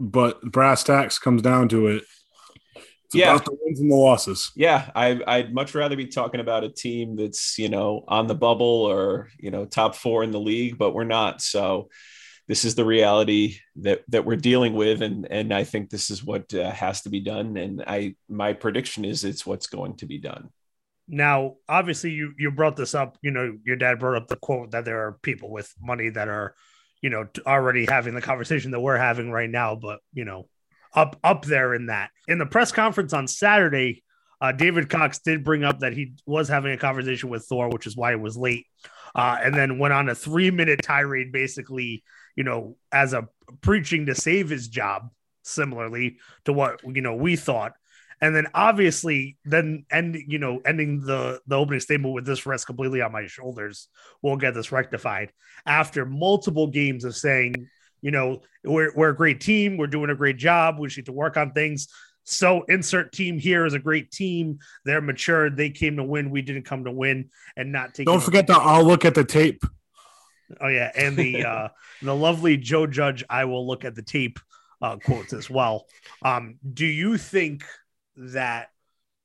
but 0.00 0.40
brass 0.42 0.82
tacks 0.84 1.18
comes 1.18 1.42
down 1.42 1.68
to 1.70 1.88
it. 1.88 2.04
It's 3.06 3.14
Yeah. 3.14 3.30
about 3.34 3.44
the 3.44 3.56
wins 3.60 3.80
and 3.80 3.90
the 3.90 3.94
losses. 3.94 4.50
yeah 4.56 4.90
I, 4.94 5.20
i'd 5.28 5.54
much 5.54 5.74
rather 5.76 5.94
be 5.96 6.06
talking 6.06 6.40
about 6.40 6.64
a 6.64 6.68
team 6.68 7.14
that's 7.16 7.56
you 7.56 7.68
know 7.68 8.04
on 8.08 8.26
the 8.26 8.34
bubble 8.34 8.66
or 8.84 9.28
you 9.38 9.50
know 9.52 9.64
top 9.64 9.94
four 9.94 10.24
in 10.24 10.32
the 10.32 10.40
league 10.40 10.76
but 10.76 10.92
we're 10.92 11.04
not 11.04 11.40
so 11.40 11.88
this 12.48 12.64
is 12.64 12.74
the 12.74 12.84
reality 12.84 13.58
that 13.76 14.02
that 14.08 14.24
we're 14.24 14.36
dealing 14.36 14.74
with 14.74 15.02
and 15.02 15.26
and 15.30 15.54
i 15.54 15.62
think 15.62 15.88
this 15.88 16.10
is 16.10 16.24
what 16.24 16.52
uh, 16.52 16.70
has 16.72 17.02
to 17.02 17.08
be 17.08 17.20
done 17.20 17.56
and 17.56 17.82
i 17.86 18.14
my 18.28 18.52
prediction 18.52 19.04
is 19.04 19.22
it's 19.24 19.46
what's 19.46 19.68
going 19.68 19.96
to 19.96 20.06
be 20.06 20.18
done 20.18 20.50
Now, 21.08 21.54
obviously, 21.68 22.10
you 22.10 22.34
you 22.36 22.50
brought 22.50 22.74
this 22.76 22.94
up. 22.94 23.16
You 23.22 23.30
know, 23.30 23.56
your 23.64 23.76
dad 23.76 24.00
brought 24.00 24.16
up 24.20 24.26
the 24.28 24.36
quote 24.36 24.72
that 24.72 24.84
there 24.84 25.06
are 25.06 25.18
people 25.22 25.50
with 25.50 25.72
money 25.80 26.08
that 26.10 26.26
are, 26.28 26.54
you 27.06 27.10
know, 27.10 27.24
already 27.46 27.86
having 27.88 28.16
the 28.16 28.20
conversation 28.20 28.72
that 28.72 28.80
we're 28.80 28.96
having 28.96 29.30
right 29.30 29.48
now. 29.48 29.76
But 29.76 30.00
you 30.12 30.24
know, 30.24 30.48
up 30.92 31.16
up 31.22 31.44
there 31.44 31.72
in 31.72 31.86
that. 31.86 32.10
In 32.26 32.38
the 32.38 32.46
press 32.46 32.72
conference 32.72 33.12
on 33.12 33.28
Saturday, 33.28 34.02
uh, 34.40 34.50
David 34.50 34.90
Cox 34.90 35.20
did 35.20 35.44
bring 35.44 35.62
up 35.62 35.78
that 35.78 35.92
he 35.92 36.14
was 36.26 36.48
having 36.48 36.72
a 36.72 36.76
conversation 36.76 37.28
with 37.28 37.46
Thorr, 37.46 37.68
which 37.68 37.86
is 37.86 37.96
why 37.96 38.10
it 38.10 38.20
was 38.20 38.36
late, 38.36 38.66
uh, 39.14 39.38
and 39.40 39.54
then 39.54 39.78
went 39.78 39.94
on 39.94 40.08
a 40.08 40.16
three 40.16 40.50
minute 40.50 40.80
tirade, 40.82 41.30
basically, 41.30 42.02
you 42.34 42.42
know, 42.42 42.76
as 42.90 43.12
a 43.12 43.28
preaching 43.60 44.06
to 44.06 44.16
save 44.16 44.48
his 44.48 44.66
job, 44.66 45.08
similarly 45.44 46.16
to 46.46 46.52
what 46.52 46.80
you 46.92 47.02
know 47.02 47.14
we 47.14 47.36
thought. 47.36 47.74
And 48.20 48.34
then 48.34 48.46
obviously, 48.54 49.36
then 49.44 49.84
end 49.90 50.16
you 50.26 50.38
know 50.38 50.60
ending 50.64 51.00
the 51.00 51.40
the 51.46 51.56
opening 51.56 51.80
statement 51.80 52.14
with 52.14 52.24
this 52.24 52.46
rest 52.46 52.66
completely 52.66 53.02
on 53.02 53.12
my 53.12 53.26
shoulders. 53.26 53.88
We'll 54.22 54.36
get 54.36 54.54
this 54.54 54.72
rectified 54.72 55.32
after 55.66 56.06
multiple 56.06 56.68
games 56.68 57.04
of 57.04 57.14
saying, 57.14 57.68
you 58.00 58.10
know, 58.10 58.40
we're 58.64 58.92
we're 58.94 59.10
a 59.10 59.16
great 59.16 59.40
team, 59.40 59.76
we're 59.76 59.86
doing 59.86 60.10
a 60.10 60.14
great 60.14 60.38
job, 60.38 60.78
we 60.78 60.88
need 60.88 61.06
to 61.06 61.12
work 61.12 61.36
on 61.36 61.52
things. 61.52 61.88
So 62.24 62.62
insert 62.62 63.12
team 63.12 63.38
here 63.38 63.66
is 63.66 63.74
a 63.74 63.78
great 63.78 64.10
team. 64.10 64.58
They're 64.84 65.00
matured. 65.00 65.56
They 65.56 65.70
came 65.70 65.96
to 65.96 66.02
win. 66.02 66.30
We 66.30 66.42
didn't 66.42 66.64
come 66.64 66.84
to 66.84 66.90
win, 66.90 67.30
and 67.56 67.70
not 67.70 67.94
take. 67.94 68.06
Don't 68.06 68.22
forget 68.22 68.48
that 68.48 68.58
I'll 68.58 68.84
look 68.84 69.04
at 69.04 69.14
the 69.14 69.24
tape. 69.24 69.62
Oh 70.60 70.68
yeah, 70.68 70.90
and 70.96 71.16
the 71.16 71.44
uh, 71.48 71.68
the 72.02 72.14
lovely 72.14 72.56
Joe 72.56 72.86
Judge. 72.86 73.22
I 73.30 73.44
will 73.44 73.66
look 73.66 73.84
at 73.84 73.94
the 73.94 74.02
tape 74.02 74.40
uh, 74.82 74.96
quotes 74.96 75.32
as 75.32 75.48
well. 75.48 75.86
Um, 76.22 76.58
do 76.74 76.86
you 76.86 77.16
think 77.16 77.64
that 78.16 78.68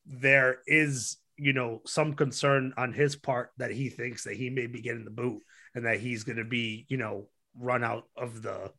there 0.06 0.60
is, 0.68 1.18
you 1.38 1.54
know, 1.54 1.82
some 1.86 2.14
concern 2.14 2.74
on 2.78 2.94
his 2.94 3.16
part 3.16 3.52
that 3.58 3.72
he 3.72 3.90
thinks 3.90 4.24
that 4.24 4.36
he 4.36 4.50
may 4.50 4.68
be 4.68 4.82
getting 4.82 5.06
the 5.06 5.12
boot 5.12 5.42
and 5.76 5.86
that 5.86 6.00
he's 6.00 6.24
going 6.24 6.38
to 6.38 6.46
be, 6.46 6.86
you 6.90 6.98
know, 6.98 7.28
run 7.58 7.84
out 7.84 8.06
of 8.18 8.42
the 8.42 8.72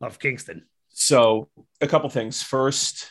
of 0.00 0.18
Kingston? 0.18 0.66
So, 0.88 1.48
a 1.80 1.86
couple 1.86 2.08
things. 2.08 2.42
First, 2.42 3.10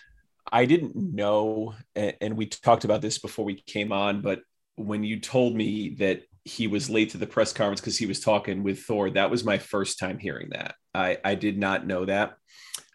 I 0.51 0.65
didn't 0.65 0.95
know, 0.95 1.75
and 1.95 2.37
we 2.37 2.45
talked 2.47 2.85
about 2.85 3.01
this 3.01 3.19
before 3.19 3.45
we 3.45 3.61
came 3.61 3.91
on, 3.91 4.21
but 4.21 4.41
when 4.75 5.03
you 5.03 5.19
told 5.19 5.55
me 5.55 5.95
that 5.99 6.23
he 6.43 6.67
was 6.67 6.89
late 6.89 7.09
to 7.11 7.17
the 7.17 7.25
press 7.25 7.51
conference 7.51 7.81
because 7.81 7.97
he 7.97 8.05
was 8.05 8.19
talking 8.19 8.61
with 8.61 8.83
Thorr, 8.83 9.09
that 9.11 9.31
was 9.31 9.43
my 9.43 9.57
first 9.57 9.97
time 9.97 10.19
hearing 10.19 10.49
that. 10.51 10.75
I, 10.93 11.17
I 11.23 11.35
did 11.35 11.57
not 11.57 11.87
know 11.87 12.05
that. 12.05 12.37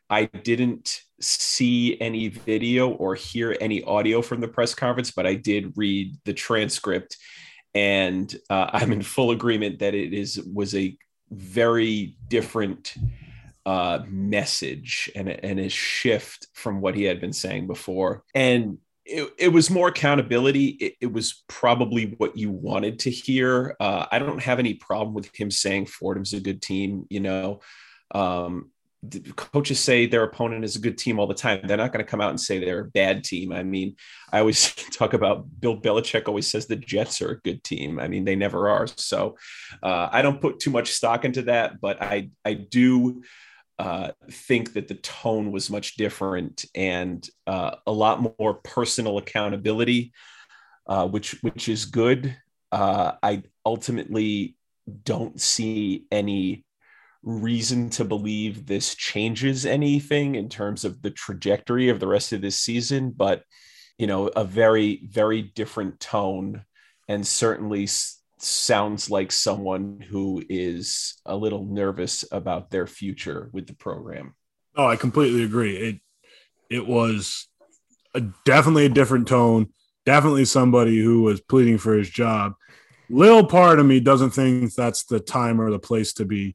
I 0.09 0.27
didn't 0.27 1.01
see 1.21 2.01
any 2.01 2.29
video 2.29 2.91
or 2.91 3.15
hear 3.15 3.57
any 3.61 3.83
audio 3.85 4.23
from 4.23 4.41
the 4.41 4.49
press 4.49 4.75
conference, 4.75 5.11
but 5.11 5.27
I 5.27 5.35
did 5.35 5.77
read 5.77 6.17
the 6.25 6.33
transcript, 6.33 7.17
and 7.75 8.35
uh, 8.49 8.71
I'm 8.73 8.93
in 8.93 9.03
full 9.03 9.31
agreement 9.31 9.81
that 9.81 9.95
it 9.95 10.13
is 10.13 10.41
was 10.43 10.75
a 10.75 10.97
very 11.31 12.17
different 12.29 12.95
uh, 13.67 14.01
message 14.09 15.11
and, 15.15 15.29
and 15.29 15.61
a 15.61 15.69
shift 15.69 16.49
from 16.55 16.81
what 16.81 16.95
he 16.95 17.05
had 17.05 17.21
been 17.21 17.33
saying 17.33 17.67
before. 17.67 18.25
And 18.35 18.79
it, 19.05 19.31
it 19.39 19.49
was 19.49 19.71
more 19.71 19.89
accountability. 19.89 20.69
It, 20.69 20.95
it, 21.01 21.13
was 21.13 21.45
probably 21.47 22.15
what 22.19 22.37
you 22.37 22.51
wanted 22.51 23.01
to 23.01 23.11
hear. 23.11 23.77
Uh, 23.79 24.07
I 24.11 24.19
don't 24.19 24.43
have 24.43 24.59
any 24.59 24.75
problem 24.75 25.15
with 25.15 25.35
him 25.35 25.51
saying 25.51 25.87
Fordham's 25.87 26.33
a 26.33 26.41
good 26.41 26.63
team. 26.63 27.07
You 27.11 27.21
know, 27.21 27.61
um, 28.15 28.71
coaches 29.37 29.81
say 29.81 30.07
their 30.07 30.25
opponent 30.25 30.65
is 30.65 30.77
a 30.77 30.81
good 30.81 30.99
team 30.99 31.19
all 31.19 31.27
the 31.27 31.35
time. 31.35 31.61
They're 31.65 31.77
not 31.77 31.93
going 31.93 32.05
to 32.05 32.11
come 32.11 32.21
out 32.21 32.31
and 32.31 32.41
say 32.41 32.59
they're 32.59 32.81
a 32.81 32.91
bad 32.91 33.25
team. 33.25 33.53
I 33.53 33.63
mean, 33.63 33.97
I 34.31 34.41
always 34.41 34.75
talk 34.93 35.15
about 35.15 35.47
Bill 35.61 35.81
Belichick 35.81 36.29
always 36.29 36.47
says 36.47 36.67
the 36.67 36.77
Jets 36.77 37.23
are 37.23 37.31
a 37.31 37.41
good 37.41 37.65
team. 37.65 37.99
I 37.99 38.09
mean, 38.09 38.25
they 38.25 38.37
never 38.37 38.69
are. 38.69 38.87
So 38.87 39.37
uh, 39.83 40.09
I 40.13 40.21
don't 40.23 40.41
put 40.41 40.61
too 40.61 40.71
much 40.71 40.91
stock 40.93 41.25
into 41.25 41.43
that, 41.43 41.81
but 41.81 42.03
I 42.03 42.31
I 42.45 42.55
do. 42.55 43.23
Uh, 43.79 44.13
think 44.31 44.75
that 44.75 44.89
the 44.89 44.95
tone 44.97 45.51
was 45.51 45.71
much 45.71 45.95
different 45.95 46.67
and 46.75 47.27
uh, 47.47 47.77
a 47.87 47.91
lot 47.91 48.21
more 48.39 48.61
personal 48.63 49.17
accountability, 49.17 50.13
uh, 50.87 51.09
which 51.09 51.43
which 51.43 51.67
is 51.67 51.87
good. 51.87 52.37
Uh, 52.71 53.13
I 53.23 53.43
ultimately 53.65 54.55
don't 55.05 55.41
see 55.41 56.05
any 56.13 56.67
reason 57.23 57.91
to 57.91 58.05
believe 58.05 58.67
this 58.67 58.95
changes 58.95 59.67
anything 59.67 60.35
in 60.35 60.49
terms 60.49 60.85
of 60.85 61.03
the 61.03 61.11
trajectory 61.11 61.89
of 61.89 62.01
the 62.01 62.07
rest 62.07 62.33
of 62.33 62.41
this 62.41 62.57
season, 62.57 63.11
but 63.11 63.45
you 63.99 64.07
know, 64.07 64.29
a 64.29 64.45
very, 64.45 65.07
very 65.11 65.43
different 65.43 66.01
tone 66.01 66.65
and 67.07 67.27
certainly 67.27 67.87
sounds 68.39 69.11
like 69.11 69.31
someone 69.31 70.01
who 70.01 70.43
is 70.49 71.21
a 71.27 71.37
little 71.37 71.67
nervous 71.67 72.25
about 72.33 72.71
their 72.71 72.87
future 72.87 73.51
with 73.53 73.67
the 73.67 73.75
program. 73.75 74.35
Oh, 74.75 74.87
I 74.87 74.97
completely 74.97 75.43
agree. 75.43 75.77
It 75.77 76.01
it 76.71 76.87
was 76.87 77.49
a, 78.15 78.23
definitely 78.45 78.87
a 78.87 78.91
different 78.91 79.29
tone, 79.29 79.69
definitely 80.07 80.45
somebody 80.45 80.99
who 80.99 81.23
was 81.23 81.41
pleading 81.41 81.79
for 81.79 81.95
his 81.95 82.09
job. 82.09 82.55
Little 83.11 83.45
part 83.45 83.81
of 83.81 83.87
me 83.87 84.01
doesn't 84.01 84.31
think 84.31 84.73
that's 84.75 85.05
the 85.05 85.21
time 85.21 85.61
or 85.61 85.71
the 85.71 85.81
place 85.81 86.13
to 86.15 86.25
be 86.25 86.55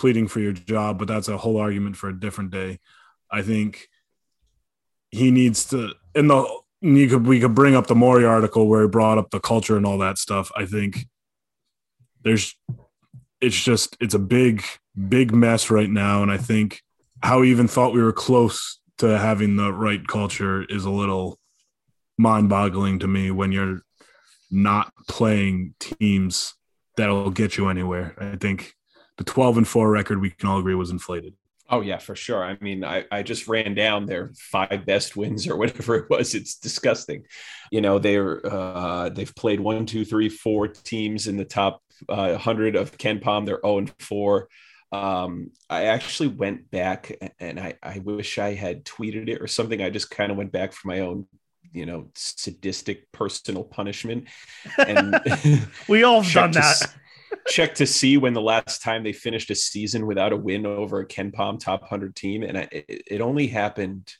pleading 0.00 0.28
for 0.28 0.40
your 0.40 0.52
job, 0.52 0.98
but 0.98 1.06
that's 1.06 1.28
a 1.28 1.36
whole 1.36 1.58
argument 1.58 1.94
for 1.94 2.08
a 2.08 2.18
different 2.18 2.50
day. 2.50 2.78
I 3.30 3.42
think 3.42 3.88
he 5.10 5.30
needs 5.30 5.66
to 5.66 5.92
in 6.14 6.28
the 6.28 6.48
you 6.80 7.06
could 7.06 7.26
we 7.26 7.38
could 7.38 7.54
bring 7.54 7.76
up 7.76 7.86
the 7.86 7.94
Morey 7.94 8.24
article 8.24 8.66
where 8.66 8.82
he 8.82 8.88
brought 8.88 9.18
up 9.18 9.30
the 9.30 9.40
culture 9.40 9.76
and 9.76 9.84
all 9.84 9.98
that 9.98 10.16
stuff. 10.16 10.50
I 10.56 10.64
think 10.64 11.06
there's 12.22 12.56
it's 13.42 13.62
just 13.62 13.96
it's 14.00 14.14
a 14.14 14.18
big 14.18 14.64
big 15.08 15.34
mess 15.34 15.70
right 15.70 15.90
now 15.90 16.22
and 16.22 16.32
I 16.32 16.38
think 16.38 16.80
how 17.22 17.42
he 17.42 17.50
even 17.50 17.68
thought 17.68 17.92
we 17.92 18.02
were 18.02 18.12
close 18.12 18.80
to 18.98 19.18
having 19.18 19.56
the 19.56 19.72
right 19.72 20.06
culture 20.06 20.64
is 20.64 20.86
a 20.86 20.90
little 20.90 21.38
mind-boggling 22.16 22.98
to 23.00 23.06
me 23.06 23.30
when 23.30 23.52
you're 23.52 23.82
not 24.50 24.92
playing 25.08 25.74
teams 25.78 26.54
that'll 26.96 27.30
get 27.30 27.56
you 27.56 27.68
anywhere. 27.68 28.14
I 28.18 28.36
think 28.36 28.74
the 29.20 29.24
12 29.24 29.58
and 29.58 29.68
4 29.68 29.90
record 29.90 30.18
we 30.18 30.30
can 30.30 30.48
all 30.48 30.58
agree 30.58 30.74
was 30.74 30.88
inflated. 30.88 31.34
Oh 31.68 31.82
yeah, 31.82 31.98
for 31.98 32.16
sure. 32.16 32.42
I 32.42 32.56
mean, 32.62 32.82
I, 32.82 33.04
I 33.12 33.22
just 33.22 33.48
ran 33.48 33.74
down 33.74 34.06
their 34.06 34.32
five 34.34 34.86
best 34.86 35.14
wins 35.14 35.46
or 35.46 35.58
whatever 35.58 35.96
it 35.96 36.08
was. 36.08 36.34
It's 36.34 36.54
disgusting. 36.54 37.24
You 37.70 37.82
know, 37.82 37.98
they're 37.98 38.40
uh, 38.50 39.10
they've 39.10 39.32
played 39.36 39.60
one, 39.60 39.84
two, 39.84 40.06
three, 40.06 40.30
four 40.30 40.68
teams 40.68 41.26
in 41.26 41.36
the 41.36 41.44
top 41.44 41.82
uh, 42.08 42.38
hundred 42.38 42.76
of 42.76 42.96
KenPom. 42.96 43.44
They're 43.44 43.60
0 43.62 43.78
and 43.78 43.92
4. 43.98 44.48
Um, 44.90 45.50
I 45.68 45.84
actually 45.84 46.28
went 46.28 46.70
back 46.70 47.14
and 47.38 47.60
I, 47.60 47.74
I 47.82 47.98
wish 47.98 48.38
I 48.38 48.54
had 48.54 48.86
tweeted 48.86 49.28
it 49.28 49.42
or 49.42 49.46
something. 49.46 49.82
I 49.82 49.90
just 49.90 50.10
kind 50.10 50.32
of 50.32 50.38
went 50.38 50.50
back 50.50 50.72
for 50.72 50.88
my 50.88 51.00
own 51.00 51.26
you 51.72 51.86
know 51.86 52.08
sadistic 52.16 53.12
personal 53.12 53.62
punishment 53.62 54.26
and 54.78 55.20
we 55.88 56.02
all 56.02 56.22
done 56.32 56.50
that 56.50 56.92
check 57.48 57.74
to 57.76 57.86
see 57.86 58.16
when 58.16 58.32
the 58.32 58.40
last 58.40 58.82
time 58.82 59.02
they 59.02 59.12
finished 59.12 59.50
a 59.50 59.54
season 59.54 60.06
without 60.06 60.32
a 60.32 60.36
win 60.36 60.66
over 60.66 61.00
a 61.00 61.06
KenPom 61.06 61.60
top 61.60 61.82
100 61.82 62.14
team. 62.14 62.42
And 62.42 62.56
it, 62.56 62.84
it 63.06 63.20
only 63.20 63.46
happened 63.46 64.12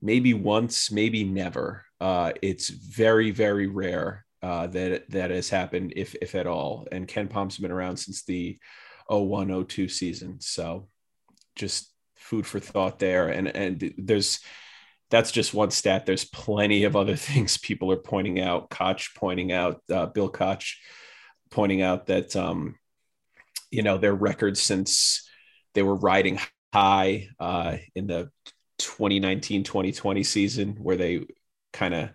maybe 0.00 0.34
once, 0.34 0.90
maybe 0.90 1.24
never. 1.24 1.84
Uh, 2.00 2.32
it's 2.42 2.68
very, 2.68 3.30
very 3.30 3.66
rare 3.66 4.24
uh, 4.42 4.66
that 4.68 5.10
that 5.10 5.30
has 5.30 5.50
happened, 5.50 5.92
if, 5.96 6.14
if 6.22 6.34
at 6.34 6.46
all. 6.46 6.86
And 6.90 7.06
KenPom's 7.06 7.58
been 7.58 7.70
around 7.70 7.96
since 7.98 8.24
the 8.24 8.58
01 9.08 9.66
02 9.66 9.88
season. 9.88 10.40
So 10.40 10.88
just 11.56 11.92
food 12.16 12.46
for 12.46 12.60
thought 12.60 12.98
there. 12.98 13.28
And, 13.28 13.48
and 13.48 13.94
there's, 13.98 14.40
that's 15.10 15.32
just 15.32 15.52
one 15.52 15.70
stat. 15.70 16.06
There's 16.06 16.24
plenty 16.24 16.84
of 16.84 16.96
other 16.96 17.16
things 17.16 17.58
people 17.58 17.90
are 17.92 17.96
pointing 17.96 18.40
out. 18.40 18.70
Koch 18.70 19.14
pointing 19.14 19.52
out, 19.52 19.82
uh, 19.92 20.06
Bill 20.06 20.30
Koch 20.30 20.76
pointing 21.50 21.82
out 21.82 22.06
that 22.06 22.34
um, 22.36 22.76
you 23.70 23.82
know 23.82 23.98
their 23.98 24.14
records 24.14 24.60
since 24.60 25.28
they 25.74 25.82
were 25.82 25.96
riding 25.96 26.38
high 26.72 27.28
uh, 27.38 27.76
in 27.94 28.06
the 28.06 28.30
2019-2020 28.80 30.24
season, 30.24 30.76
where 30.80 30.96
they 30.96 31.26
kind 31.72 31.94
of 31.94 32.10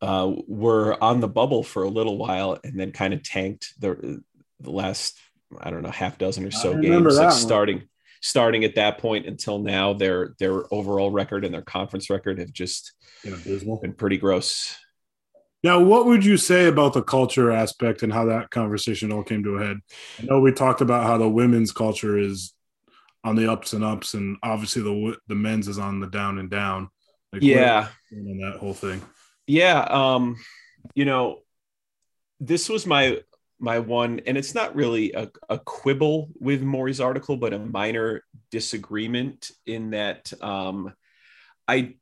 uh, 0.00 0.32
were 0.46 1.02
on 1.02 1.20
the 1.20 1.28
bubble 1.28 1.62
for 1.62 1.82
a 1.82 1.88
little 1.88 2.18
while 2.18 2.58
and 2.64 2.78
then 2.78 2.92
kind 2.92 3.14
of 3.14 3.22
tanked 3.22 3.72
the 3.78 4.22
the 4.60 4.70
last 4.70 5.18
I 5.60 5.70
don't 5.70 5.82
know 5.82 5.90
half 5.90 6.18
dozen 6.18 6.44
or 6.44 6.50
so 6.50 6.76
games, 6.78 7.18
like 7.18 7.32
starting 7.32 7.88
starting 8.20 8.64
at 8.64 8.74
that 8.74 8.98
point 8.98 9.26
until 9.26 9.58
now. 9.58 9.92
Their 9.92 10.34
their 10.38 10.72
overall 10.72 11.10
record 11.10 11.44
and 11.44 11.54
their 11.54 11.62
conference 11.62 12.10
record 12.10 12.38
have 12.38 12.52
just 12.52 12.92
been 13.82 13.94
pretty 13.94 14.18
gross. 14.18 14.76
Now, 15.64 15.80
what 15.80 16.04
would 16.04 16.26
you 16.26 16.36
say 16.36 16.66
about 16.66 16.92
the 16.92 17.02
culture 17.02 17.50
aspect 17.50 18.02
and 18.02 18.12
how 18.12 18.26
that 18.26 18.50
conversation 18.50 19.10
all 19.10 19.24
came 19.24 19.42
to 19.44 19.56
a 19.56 19.64
head? 19.64 19.80
I 20.20 20.26
know 20.26 20.38
we 20.38 20.52
talked 20.52 20.82
about 20.82 21.06
how 21.06 21.16
the 21.16 21.28
women's 21.28 21.72
culture 21.72 22.18
is 22.18 22.52
on 23.24 23.34
the 23.34 23.50
ups 23.50 23.72
and 23.72 23.82
ups, 23.82 24.12
and 24.12 24.36
obviously 24.42 24.82
the 24.82 25.16
the 25.26 25.34
men's 25.34 25.66
is 25.66 25.78
on 25.78 26.00
the 26.00 26.06
down 26.06 26.38
and 26.38 26.50
down. 26.50 26.90
Like, 27.32 27.42
yeah, 27.42 27.88
and 28.10 28.44
that 28.44 28.58
whole 28.60 28.74
thing. 28.74 29.00
Yeah, 29.46 29.80
um, 29.80 30.36
you 30.94 31.06
know, 31.06 31.40
this 32.40 32.68
was 32.68 32.86
my 32.86 33.22
my 33.58 33.78
one, 33.78 34.20
and 34.26 34.36
it's 34.36 34.54
not 34.54 34.76
really 34.76 35.14
a, 35.14 35.30
a 35.48 35.58
quibble 35.58 36.28
with 36.38 36.60
Morey's 36.60 37.00
article, 37.00 37.38
but 37.38 37.54
a 37.54 37.58
minor 37.58 38.22
disagreement 38.50 39.50
in 39.64 39.92
that 39.92 40.30
um, 40.42 40.92
I 41.66 41.94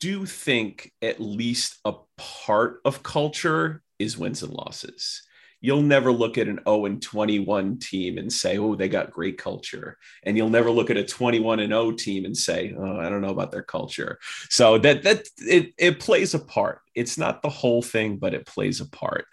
do 0.00 0.26
think 0.26 0.92
at 1.02 1.20
least 1.20 1.78
a 1.84 1.94
part 2.16 2.80
of 2.84 3.02
culture 3.02 3.82
is 3.98 4.18
wins 4.18 4.42
and 4.42 4.52
losses. 4.52 5.22
You'll 5.66 5.82
never 5.82 6.12
look 6.12 6.38
at 6.38 6.46
an 6.46 6.60
0 6.64 6.84
and 6.84 7.02
21 7.02 7.80
team 7.80 8.18
and 8.18 8.32
say, 8.32 8.56
oh, 8.56 8.76
they 8.76 8.88
got 8.88 9.10
great 9.10 9.36
culture. 9.36 9.98
And 10.22 10.36
you'll 10.36 10.48
never 10.48 10.70
look 10.70 10.90
at 10.90 10.96
a 10.96 11.04
21 11.04 11.58
and 11.58 11.72
0 11.72 11.90
team 11.92 12.24
and 12.24 12.36
say, 12.36 12.72
oh, 12.78 13.00
I 13.00 13.08
don't 13.08 13.20
know 13.20 13.30
about 13.30 13.50
their 13.50 13.64
culture. 13.64 14.20
So 14.48 14.78
that 14.78 15.02
that 15.02 15.26
it 15.38 15.74
it 15.76 15.98
plays 15.98 16.34
a 16.34 16.38
part. 16.38 16.82
It's 16.94 17.18
not 17.18 17.42
the 17.42 17.48
whole 17.48 17.82
thing, 17.82 18.18
but 18.18 18.32
it 18.32 18.46
plays 18.46 18.80
a 18.80 18.88
part. 18.88 19.26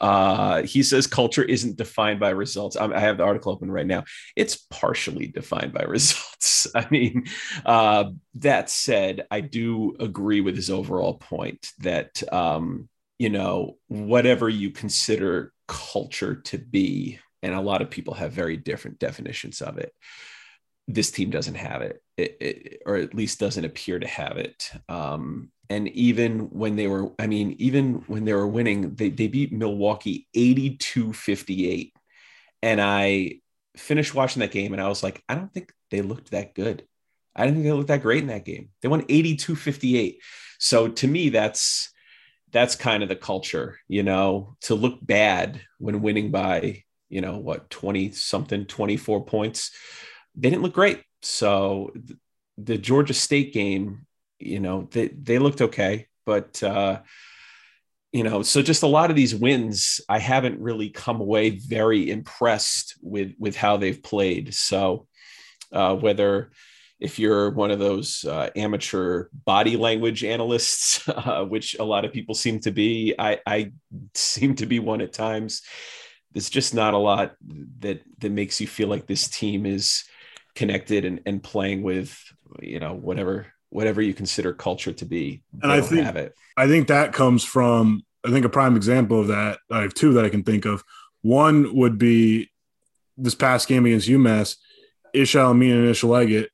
Uh, 0.00 0.62
he 0.62 0.82
says 0.82 1.06
culture 1.06 1.44
isn't 1.44 1.76
defined 1.76 2.20
by 2.20 2.30
results. 2.30 2.76
I 2.76 2.98
have 2.98 3.18
the 3.18 3.24
article 3.24 3.52
open 3.52 3.70
right 3.70 3.86
now. 3.86 4.04
It's 4.34 4.56
partially 4.56 5.28
defined 5.28 5.72
by 5.72 5.82
results. 5.88 6.66
I 6.74 6.86
mean, 6.90 7.26
uh, 7.64 8.10
that 8.34 8.70
said, 8.70 9.26
I 9.30 9.40
do 9.40 9.96
agree 10.00 10.40
with 10.40 10.56
his 10.56 10.70
overall 10.70 11.14
point 11.14 11.70
that, 11.78 12.22
um, 12.32 12.88
you 13.18 13.30
know, 13.30 13.78
whatever 13.88 14.48
you 14.48 14.70
consider 14.70 15.52
culture 15.66 16.36
to 16.36 16.58
be, 16.58 17.18
and 17.42 17.54
a 17.54 17.60
lot 17.60 17.82
of 17.82 17.90
people 17.90 18.14
have 18.14 18.32
very 18.32 18.56
different 18.56 18.98
definitions 18.98 19.60
of 19.60 19.78
it. 19.78 19.92
This 20.88 21.10
team 21.10 21.30
doesn't 21.30 21.56
have 21.56 21.82
it, 21.82 22.02
it, 22.16 22.36
it 22.40 22.82
or 22.86 22.96
at 22.96 23.14
least 23.14 23.40
doesn't 23.40 23.64
appear 23.64 23.98
to 23.98 24.06
have 24.06 24.36
it. 24.36 24.70
Um, 24.88 25.50
and 25.68 25.88
even 25.88 26.50
when 26.50 26.76
they 26.76 26.86
were 26.86 27.10
i 27.18 27.26
mean 27.26 27.56
even 27.58 27.94
when 28.06 28.24
they 28.24 28.32
were 28.32 28.46
winning 28.46 28.94
they, 28.94 29.10
they 29.10 29.26
beat 29.26 29.52
milwaukee 29.52 30.28
82 30.32 31.12
58 31.12 31.92
and 32.62 32.80
i 32.80 33.40
finished 33.76 34.14
watching 34.14 34.40
that 34.40 34.52
game 34.52 34.72
and 34.72 34.80
i 34.80 34.86
was 34.86 35.02
like 35.02 35.22
i 35.28 35.34
don't 35.34 35.52
think 35.52 35.72
they 35.90 36.02
looked 36.02 36.30
that 36.32 36.54
good. 36.54 36.84
I 37.34 37.44
didn't 37.44 37.56
think 37.56 37.66
they 37.66 37.72
looked 37.72 37.88
that 37.88 38.02
great 38.02 38.22
in 38.22 38.28
that 38.28 38.44
game. 38.44 38.70
They 38.80 38.88
won 38.88 39.04
82 39.08 39.56
58 39.56 40.22
so 40.58 40.88
to 40.88 41.06
me 41.06 41.30
that's 41.30 41.90
that's 42.56 42.74
kind 42.74 43.02
of 43.02 43.08
the 43.08 43.16
culture 43.16 43.78
you 43.88 44.02
know 44.02 44.56
to 44.62 44.74
look 44.74 44.98
bad 45.02 45.60
when 45.78 46.02
winning 46.02 46.30
by 46.30 46.82
you 47.08 47.20
know 47.20 47.38
what 47.38 47.70
20 47.70 48.12
something 48.12 48.64
24 48.64 49.24
points 49.24 49.70
they 50.34 50.50
didn't 50.50 50.62
look 50.62 50.74
great 50.74 51.02
so 51.22 51.92
the 52.58 52.78
georgia 52.78 53.14
state 53.14 53.52
game 53.52 54.06
you 54.38 54.60
know, 54.60 54.88
they, 54.90 55.08
they 55.08 55.38
looked 55.38 55.60
okay, 55.60 56.06
but, 56.24 56.62
uh, 56.62 57.00
you 58.12 58.22
know, 58.22 58.42
so 58.42 58.62
just 58.62 58.82
a 58.82 58.88
lot 58.88 59.10
of 59.10 59.16
these 59.16 59.34
wins, 59.34 60.00
I 60.08 60.18
haven't 60.18 60.60
really 60.60 60.90
come 60.90 61.20
away 61.20 61.50
very 61.50 62.10
impressed 62.10 62.96
with, 63.02 63.32
with 63.38 63.56
how 63.56 63.76
they've 63.76 64.02
played. 64.02 64.54
So, 64.54 65.06
uh, 65.72 65.96
whether, 65.96 66.52
if 66.98 67.18
you're 67.18 67.50
one 67.50 67.70
of 67.70 67.78
those 67.78 68.24
uh, 68.24 68.50
amateur 68.56 69.28
body 69.44 69.76
language 69.76 70.24
analysts, 70.24 71.06
uh, 71.08 71.44
which 71.44 71.76
a 71.78 71.84
lot 71.84 72.04
of 72.04 72.12
people 72.12 72.34
seem 72.34 72.60
to 72.60 72.70
be, 72.70 73.14
I, 73.18 73.40
I, 73.46 73.72
seem 74.14 74.54
to 74.56 74.66
be 74.66 74.78
one 74.78 75.00
at 75.00 75.12
times. 75.12 75.62
There's 76.32 76.50
just 76.50 76.74
not 76.74 76.94
a 76.94 76.98
lot 76.98 77.34
that 77.80 78.02
that 78.18 78.30
makes 78.30 78.60
you 78.60 78.66
feel 78.66 78.88
like 78.88 79.06
this 79.06 79.28
team 79.28 79.64
is 79.64 80.04
connected 80.54 81.04
and, 81.04 81.20
and 81.24 81.42
playing 81.42 81.82
with, 81.82 82.18
you 82.60 82.78
know, 82.78 82.94
whatever 82.94 83.46
whatever 83.70 84.00
you 84.00 84.14
consider 84.14 84.52
culture 84.52 84.92
to 84.92 85.04
be. 85.04 85.42
And 85.62 85.72
I 85.72 85.80
think 85.80 86.32
I 86.56 86.66
think 86.66 86.88
that 86.88 87.12
comes 87.12 87.42
from 87.42 88.02
I 88.24 88.30
think 88.30 88.44
a 88.44 88.50
prime 88.50 88.76
example 88.76 89.20
of 89.20 89.28
that. 89.28 89.60
I 89.70 89.82
have 89.82 89.94
two 89.94 90.12
that 90.14 90.24
I 90.24 90.28
can 90.28 90.42
think 90.42 90.66
of. 90.66 90.84
One 91.22 91.74
would 91.74 91.96
be 91.96 92.50
this 93.16 93.34
past 93.34 93.66
game 93.66 93.86
against 93.86 94.08
UMass. 94.08 94.56
Ishmael 95.14 95.50
Amin 95.50 95.76
and 95.76 95.88
Ishmael 95.88 96.12
Leggett 96.12 96.50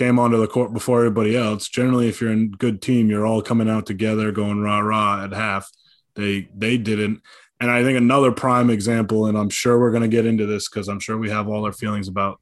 came 0.00 0.18
onto 0.18 0.40
the 0.40 0.46
court 0.46 0.72
before 0.72 0.98
everybody 0.98 1.36
else. 1.36 1.68
Generally, 1.68 2.08
if 2.08 2.20
you're 2.20 2.32
in 2.32 2.50
good 2.50 2.82
team, 2.82 3.10
you're 3.10 3.26
all 3.26 3.42
coming 3.42 3.68
out 3.68 3.86
together, 3.86 4.32
going 4.32 4.60
rah 4.60 4.80
rah 4.80 5.24
at 5.24 5.32
half. 5.32 5.70
They 6.16 6.48
they 6.54 6.76
didn't. 6.76 7.22
And 7.60 7.70
I 7.70 7.82
think 7.82 7.98
another 7.98 8.32
prime 8.32 8.70
example, 8.70 9.26
and 9.26 9.36
I'm 9.36 9.50
sure 9.50 9.78
we're 9.78 9.90
going 9.90 10.02
to 10.02 10.08
get 10.08 10.26
into 10.26 10.46
this 10.46 10.68
because 10.68 10.88
I'm 10.88 11.00
sure 11.00 11.18
we 11.18 11.30
have 11.30 11.48
all 11.48 11.66
our 11.66 11.72
feelings 11.72 12.08
about 12.08 12.40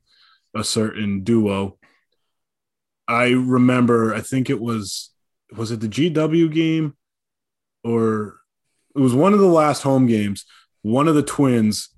a 0.54 0.62
certain 0.62 1.24
duo 1.24 1.78
I 3.08 3.30
remember, 3.30 4.14
I 4.14 4.20
think 4.20 4.50
it 4.50 4.60
was, 4.60 5.10
was 5.56 5.70
it 5.70 5.80
the 5.80 5.88
GW 5.88 6.52
game 6.52 6.94
or 7.82 8.36
it 8.94 9.00
was 9.00 9.14
one 9.14 9.32
of 9.32 9.38
the 9.38 9.46
last 9.46 9.82
home 9.82 10.06
games. 10.06 10.44
One 10.82 11.08
of 11.08 11.14
the 11.14 11.22
twins 11.22 11.88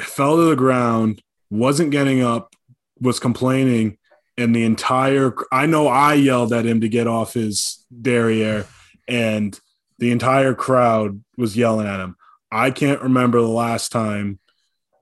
fell 0.00 0.36
to 0.36 0.42
the 0.42 0.56
ground, 0.56 1.22
wasn't 1.48 1.90
getting 1.90 2.22
up, 2.22 2.54
was 3.00 3.18
complaining, 3.18 3.96
and 4.38 4.54
the 4.54 4.64
entire 4.64 5.34
I 5.52 5.66
know 5.66 5.88
I 5.88 6.14
yelled 6.14 6.52
at 6.52 6.64
him 6.64 6.80
to 6.80 6.88
get 6.88 7.06
off 7.06 7.34
his 7.34 7.84
derriere, 8.00 8.66
and 9.06 9.58
the 9.98 10.12
entire 10.12 10.54
crowd 10.54 11.22
was 11.36 11.56
yelling 11.56 11.86
at 11.86 12.00
him. 12.00 12.16
I 12.50 12.70
can't 12.70 13.02
remember 13.02 13.40
the 13.40 13.48
last 13.48 13.92
time 13.92 14.38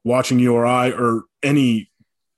watching 0.02 0.38
you 0.38 0.54
or 0.54 0.66
I 0.66 0.90
or 0.90 1.24
any 1.42 1.90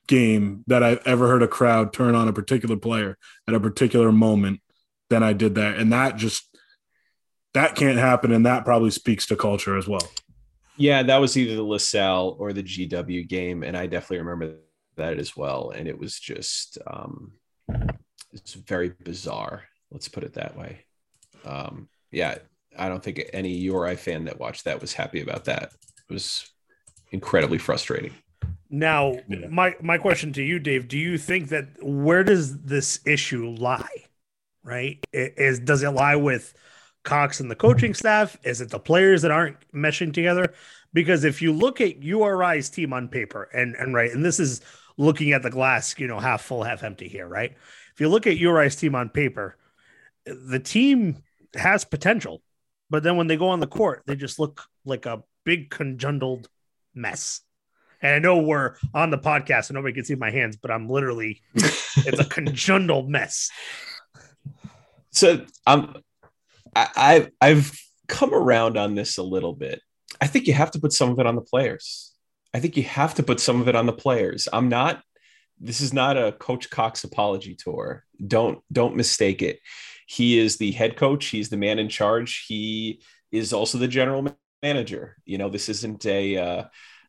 game 0.07 0.65
that 0.67 0.83
I've 0.83 1.07
ever 1.07 1.29
heard 1.29 1.43
a 1.43 1.49
crowd 1.49 1.93
turn 1.93 2.15
on 2.15 2.29
a 2.29 2.33
particular 2.33 2.77
player 2.77 3.17
at 3.47 3.55
a 3.55 3.61
particular 3.61 4.11
moment 4.11 4.61
than 5.09 5.23
I 5.23 5.33
did 5.35 5.55
that. 5.55 5.79
And 5.79 5.93
that 5.93 6.17
just 6.17 6.45
that 7.55 7.77
can't 7.77 7.99
happen. 7.99 8.33
And 8.33 8.45
that 8.45 8.65
probably 8.65 8.91
speaks 8.91 9.27
to 9.27 9.37
culture 9.37 9.77
as 9.77 9.87
well. 9.87 10.07
Yeah, 10.77 11.03
that 11.03 11.19
was 11.19 11.37
either 11.37 11.57
the 11.57 11.63
LaSalle 11.63 12.37
or 12.39 12.53
the 12.53 12.63
GW 12.63 13.29
game. 13.29 13.63
And 13.63 13.77
I 13.77 13.87
definitely 13.87 14.19
remember 14.19 14.57
that 14.99 15.19
as 15.19 15.37
well. 15.37 15.71
And 15.71 15.89
it 15.89 15.99
was 15.99 16.19
just 16.19 16.79
um 16.87 17.33
it's 18.33 18.55
very 18.55 18.93
bizarre. 19.03 19.65
Let's 19.91 20.09
put 20.09 20.25
it 20.25 20.35
that 20.35 20.57
way. 20.57 20.85
Um, 21.45 21.89
yeah, 22.11 22.39
I 22.79 22.89
don't 22.89 23.03
think 23.03 23.23
any 23.33 23.53
URI 23.55 23.97
fan 23.97 24.25
that 24.25 24.39
watched 24.39 24.65
that 24.65 24.81
was 24.81 24.93
happy 24.93 25.21
about 25.21 25.45
that. 25.47 25.73
It 26.09 26.13
was 26.13 26.51
incredibly 27.11 27.59
frustrating. 27.59 28.13
Now, 28.71 29.17
yeah. 29.29 29.47
my 29.49 29.75
my 29.81 29.99
question 29.99 30.33
to 30.35 30.43
you, 30.43 30.59
Dave, 30.59 30.89
do 30.89 30.99
you 30.99 31.17
think 31.17 31.49
that 31.49 31.69
where 31.83 32.23
does 32.23 32.59
this 32.63 33.01
issue 33.07 33.49
lie? 33.59 34.05
Right? 34.63 35.03
Is 35.13 35.61
does 35.61 35.83
it 35.83 35.91
lie 35.91 36.17
with 36.17 36.53
Cox 37.03 37.41
and 37.41 37.51
the 37.51 37.57
coaching 37.57 37.95
staff? 37.95 38.37
Is 38.45 38.61
it 38.61 38.69
the 38.69 38.79
players 38.79 39.23
that 39.23 39.31
aren't 39.31 39.57
meshing 39.73 40.13
together? 40.13 40.53
Because 40.93 41.25
if 41.25 41.41
you 41.41 41.53
look 41.53 41.81
at 41.81 42.03
URI's 42.03 42.69
team 42.69 42.93
on 42.93 43.09
paper, 43.09 43.49
and 43.55 43.75
and 43.77 43.95
right, 43.95 44.13
and 44.13 44.23
this 44.23 44.39
is 44.39 44.61
looking 44.99 45.33
at 45.33 45.43
the 45.43 45.51
glass, 45.51 45.95
you 45.99 46.07
know, 46.07 46.19
half 46.19 46.43
full, 46.43 46.63
half 46.63 46.83
empty 46.83 47.09
here, 47.09 47.27
right? 47.27 47.53
If 47.95 48.01
you 48.01 48.09
look 48.09 48.27
at 48.27 48.37
URI's 48.37 48.77
team 48.77 48.95
on 48.95 49.09
paper, 49.09 49.57
the 50.27 50.61
team 50.61 51.23
has 51.55 51.85
potential, 51.85 52.43
but 52.91 53.03
then 53.03 53.17
when 53.17 53.27
they 53.27 53.39
go 53.39 53.49
on 53.49 53.61
the 53.61 53.67
court, 53.67 54.03
they 54.07 54.17
just 54.17 54.39
look 54.39 54.65
like 54.85 55.07
a 55.07 55.23
big 55.45 55.71
conjungled 55.71 56.49
mess 56.95 57.41
and 58.01 58.15
I 58.15 58.19
know 58.19 58.39
we're 58.39 58.77
on 58.95 59.11
the 59.11 59.19
podcast 59.19 59.69
and 59.69 59.75
nobody 59.75 59.95
can 59.95 60.05
see 60.05 60.15
my 60.15 60.31
hands, 60.31 60.57
but 60.57 60.71
I'm 60.71 60.89
literally 60.89 61.43
it's 61.55 62.21
a 62.21 62.25
conjungled 62.29 63.09
mess. 63.09 63.51
So 65.11 65.45
I'm 65.67 65.97
I, 66.77 66.89
I've 66.97 67.31
I've 67.41 67.81
come 68.07 68.33
around 68.33 68.77
on 68.77 68.95
this 68.95 69.19
a 69.19 69.23
little 69.23 69.53
bit. 69.53 69.81
I 70.21 70.27
think 70.27 70.47
you 70.47 70.55
have 70.55 70.71
to 70.73 70.81
put 70.81 70.93
some 70.93 71.11
of 71.11 71.19
it 71.19 71.27
on 71.27 71.35
the 71.35 71.43
players. 71.43 72.08
I 72.55 72.61
think 72.61 72.77
you 72.77 72.83
have 72.85 73.15
to 73.15 73.23
put 73.23 73.41
some 73.41 73.61
of 73.61 73.69
it 73.69 73.77
on 73.77 73.87
the 73.87 73.93
players. 73.93 74.49
I'm 74.53 74.69
not 74.69 75.03
this 75.61 75.81
is 75.81 75.93
not 75.93 76.17
a 76.17 76.33
coach 76.33 76.71
Cox 76.71 77.05
apology 77.05 77.55
tour. 77.55 78.05
Don't 78.25 78.63
don't 78.73 78.97
mistake 78.97 79.43
it. 79.43 79.61
He 80.07 80.39
is 80.39 80.57
the 80.57 80.73
head 80.73 80.97
coach, 80.97 81.27
he's 81.27 81.49
the 81.49 81.57
man 81.57 81.79
in 81.79 81.89
charge. 81.89 82.45
He 82.47 83.03
is 83.31 83.53
also 83.53 83.79
the 83.79 83.89
general 83.89 84.35
manager. 84.63 85.17
You 85.25 85.39
know, 85.39 85.51
this 85.51 85.69
isn't 85.69 86.07
a 86.07 86.37
uh, 86.37 86.65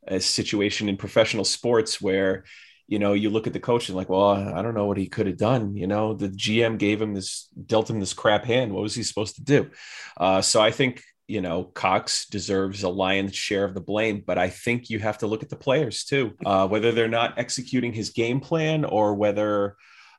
a 0.07 0.19
situation 0.19 0.89
in 0.89 0.97
professional 0.97 1.45
sports 1.45 2.01
where 2.01 2.43
you 2.87 2.97
know 2.97 3.13
you 3.13 3.29
look 3.29 3.47
at 3.47 3.53
the 3.53 3.59
coach 3.59 3.87
and 3.87 3.95
like 3.95 4.09
well 4.09 4.31
i 4.31 4.61
don't 4.61 4.73
know 4.73 4.87
what 4.87 4.97
he 4.97 5.07
could 5.07 5.27
have 5.27 5.37
done 5.37 5.75
you 5.75 5.85
know 5.85 6.15
the 6.15 6.29
gm 6.29 6.77
gave 6.77 6.99
him 6.99 7.13
this 7.13 7.47
dealt 7.67 7.89
him 7.89 7.99
this 7.99 8.13
crap 8.13 8.45
hand 8.45 8.73
what 8.73 8.81
was 8.81 8.95
he 8.95 9.03
supposed 9.03 9.35
to 9.35 9.43
do 9.43 9.69
uh, 10.17 10.41
so 10.41 10.59
i 10.59 10.71
think 10.71 11.03
you 11.29 11.41
know 11.41 11.63
cox 11.63 12.25
deserves 12.25 12.83
a 12.83 12.89
lion's 12.89 13.35
share 13.35 13.63
of 13.63 13.73
the 13.73 13.81
blame 13.81 14.23
but 14.25 14.37
i 14.37 14.49
think 14.49 14.89
you 14.89 14.99
have 14.99 15.17
to 15.17 15.27
look 15.27 15.43
at 15.43 15.49
the 15.49 15.55
players 15.55 16.03
too 16.03 16.33
uh, 16.45 16.67
whether 16.67 16.91
they're 16.91 17.07
not 17.07 17.37
executing 17.37 17.93
his 17.93 18.09
game 18.09 18.39
plan 18.39 18.83
or 18.83 19.13
whether 19.13 19.75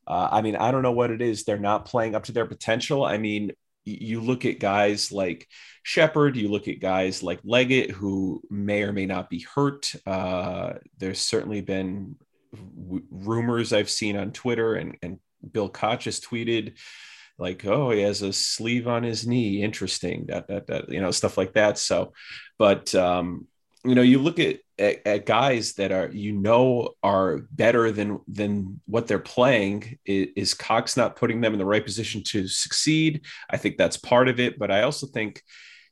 uh, 0.07 0.29
i 0.31 0.41
mean 0.41 0.57
i 0.57 0.71
don't 0.71 0.83
know 0.83 0.93
what 0.93 1.11
it 1.11 1.21
is 1.21 1.45
they're 1.45 1.59
not 1.59 1.85
playing 1.85 2.15
up 2.15 2.25
to 2.25 2.33
their 2.33 2.47
potential 2.47 3.05
i 3.05 3.19
mean 3.19 3.51
you 3.85 4.21
look 4.21 4.45
at 4.45 4.61
guys 4.61 5.11
like 5.11 5.49
Sheppard, 5.83 6.37
you 6.37 6.49
look 6.49 6.69
at 6.69 6.81
guys 6.81 7.23
like 7.23 7.41
Leggett, 7.45 7.91
who 7.91 8.43
may 8.51 8.83
or 8.83 8.93
may 8.93 9.07
not 9.07 9.31
be 9.31 9.41
hurt. 9.41 9.93
Uh, 10.07 10.75
there's 10.99 11.21
certainly 11.21 11.63
been 11.63 12.17
w- 12.53 13.05
rumors 13.11 13.73
I've 13.73 13.91
seen 13.91 14.17
on 14.17 14.33
Twitter, 14.33 14.75
and, 14.75 14.97
and 15.03 15.19
Bill 15.51 15.69
Koch 15.69 16.05
has 16.05 16.21
tweeted 16.21 16.75
like 17.41 17.65
oh 17.65 17.91
he 17.91 18.01
has 18.03 18.23
a 18.23 18.33
sleeve 18.33 18.87
on 18.87 19.03
his 19.03 19.27
knee 19.27 19.63
interesting 19.63 20.27
that 20.27 20.47
that 20.49 20.67
that 20.67 20.89
you 20.91 21.01
know 21.01 21.11
stuff 21.11 21.39
like 21.39 21.55
that 21.55 21.79
so 21.79 22.13
but 22.59 22.95
um 22.95 23.47
you 23.85 23.95
know 23.95 24.03
you 24.03 24.19
look 24.19 24.39
at, 24.39 24.59
at, 24.79 25.07
at 25.07 25.27
guys 25.27 25.73
that 25.75 25.91
are 25.91 26.11
you 26.11 26.33
know 26.33 26.91
are 27.03 27.39
better 27.51 27.91
than 27.91 28.21
than 28.29 28.81
what 28.87 29.07
they're 29.07 29.19
playing 29.19 29.99
is, 30.05 30.29
is 30.37 30.55
cox 30.55 30.97
not 30.97 31.17
putting 31.17 31.41
them 31.41 31.55
in 31.55 31.59
the 31.59 31.65
right 31.65 31.85
position 31.85 32.23
to 32.23 32.47
succeed? 32.47 33.25
I 33.49 33.57
think 33.57 33.79
that's 33.79 33.97
part 33.97 34.29
of 34.29 34.39
it 34.39 34.59
but 34.59 34.71
i 34.71 34.83
also 34.83 35.07
think 35.07 35.43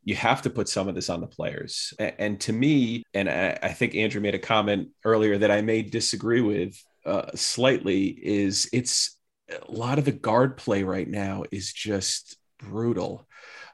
you 0.05 0.15
have 0.15 0.41
to 0.43 0.51
put 0.51 0.69
some 0.69 0.89
of 0.89 0.95
this 0.95 1.11
on 1.11 1.21
the 1.21 1.27
players 1.27 1.93
and, 1.99 2.15
and 2.19 2.41
to 2.41 2.53
me 2.53 3.03
and 3.15 3.29
I, 3.29 3.59
I, 3.63 3.73
think 3.73 3.95
andrew 3.95 4.21
made 4.21 4.35
a 4.35 4.39
comment 4.39 4.89
earlier 5.05 5.39
that 5.39 5.51
i 5.51 5.61
may 5.61 5.83
disagree 5.83 6.41
with 6.41 6.83
uh, 7.05 7.31
slightly 7.35 8.07
is 8.07 8.69
it's 8.73 9.18
a 9.51 9.71
lot 9.71 9.99
of 9.99 10.05
the 10.05 10.13
guard 10.13 10.57
play 10.57 10.83
right 10.83 11.09
now 11.09 11.45
is 11.51 11.73
just 11.73 12.37
brutal 12.59 13.27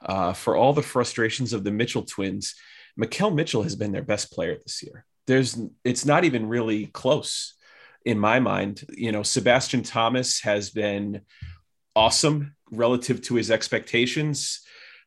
uh, 0.03 0.33
for 0.33 0.57
all 0.57 0.73
the 0.73 0.83
frustrations 0.83 1.53
of 1.53 1.65
the 1.65 1.71
mitchell 1.71 2.05
twins 2.05 2.55
Makhel 2.99 3.35
Mitchell 3.35 3.63
has 3.63 3.77
been 3.77 3.93
their 3.93 4.03
best 4.03 4.33
player 4.33 4.57
this 4.63 4.83
year. 4.83 5.05
There's 5.27 5.59
it's 5.85 6.05
not 6.05 6.25
even 6.25 6.49
really 6.49 6.87
close 6.87 7.55
in 8.05 8.19
my 8.19 8.41
mind. 8.41 8.85
You 8.91 9.13
know, 9.13 9.23
Sebastian 9.23 9.83
Thomas 9.83 10.41
has 10.41 10.71
been 10.71 11.23
awesome 11.97 12.55
relative 12.71 13.23
to 13.23 13.35
his 13.35 13.51
expectations, 13.51 14.61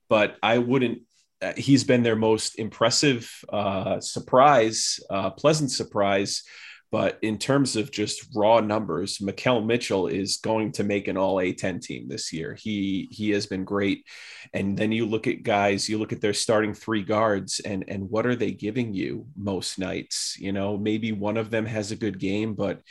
but 0.10 0.38
I 0.42 0.58
wouldn't 0.58 1.00
uh, 1.42 1.54
he's 1.56 1.84
been 1.84 2.02
their 2.02 2.16
most 2.16 2.58
impressive 2.58 3.32
uh, 3.50 4.00
surprise, 4.00 5.00
uh, 5.10 5.30
pleasant 5.30 5.72
surprise 5.72 6.44
but 6.92 7.20
in 7.22 7.38
terms 7.38 7.76
of 7.76 7.92
just 7.92 8.28
raw 8.34 8.62
numbers, 8.62 9.18
Makhel 9.18 9.66
Mitchell 9.66 10.08
is 10.08 10.38
going 10.38 10.72
to 10.74 10.84
make 10.84 11.08
an 11.08 11.18
all 11.18 11.36
A10 11.36 11.82
team 11.82 12.08
this 12.08 12.32
year. 12.32 12.56
He 12.56 13.10
he 13.12 13.32
has 13.32 13.46
been 13.46 13.66
great. 13.66 14.06
And 14.54 14.78
then 14.78 14.94
you 14.94 15.06
look 15.06 15.28
at 15.28 15.44
guys, 15.44 15.90
you 15.90 15.98
look 15.98 16.14
at 16.14 16.22
their 16.22 16.34
starting 16.34 16.74
three 16.74 17.04
guards 17.04 17.60
and 17.60 17.84
and 17.90 18.10
what 18.10 18.26
are 18.26 18.36
they 18.36 18.52
giving 18.52 18.94
you 18.94 19.28
most 19.36 19.80
nights? 19.80 20.38
You 20.40 20.54
know, 20.54 20.78
maybe 20.78 21.12
one 21.12 21.36
of 21.36 21.50
them 21.50 21.66
has 21.66 21.92
a 21.92 21.98
good 21.98 22.20
game, 22.20 22.54
but 22.54 22.82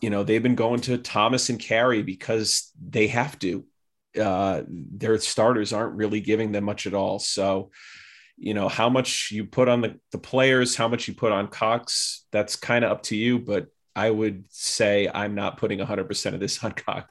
you 0.00 0.10
know, 0.10 0.24
they've 0.24 0.42
been 0.42 0.56
going 0.56 0.80
to 0.82 0.98
Thomas 0.98 1.48
and 1.48 1.60
Carey 1.60 2.02
because 2.02 2.72
they 2.80 3.06
have 3.08 3.38
to. 3.40 3.64
Uh, 4.20 4.62
their 4.68 5.18
starters 5.18 5.74
aren't 5.74 5.96
really 5.96 6.20
giving 6.20 6.50
them 6.50 6.64
much 6.64 6.86
at 6.86 6.94
all. 6.94 7.18
So 7.18 7.70
you 8.36 8.54
know 8.54 8.68
how 8.68 8.88
much 8.88 9.30
you 9.32 9.44
put 9.44 9.68
on 9.68 9.80
the, 9.80 9.98
the 10.12 10.18
players 10.18 10.76
how 10.76 10.88
much 10.88 11.08
you 11.08 11.14
put 11.14 11.32
on 11.32 11.48
cox 11.48 12.24
that's 12.32 12.56
kind 12.56 12.84
of 12.84 12.90
up 12.90 13.02
to 13.02 13.16
you 13.16 13.38
but 13.38 13.68
i 13.94 14.10
would 14.10 14.44
say 14.50 15.08
i'm 15.12 15.34
not 15.34 15.56
putting 15.56 15.78
100% 15.78 16.34
of 16.34 16.40
this 16.40 16.62
on 16.64 16.72
cox 16.72 17.08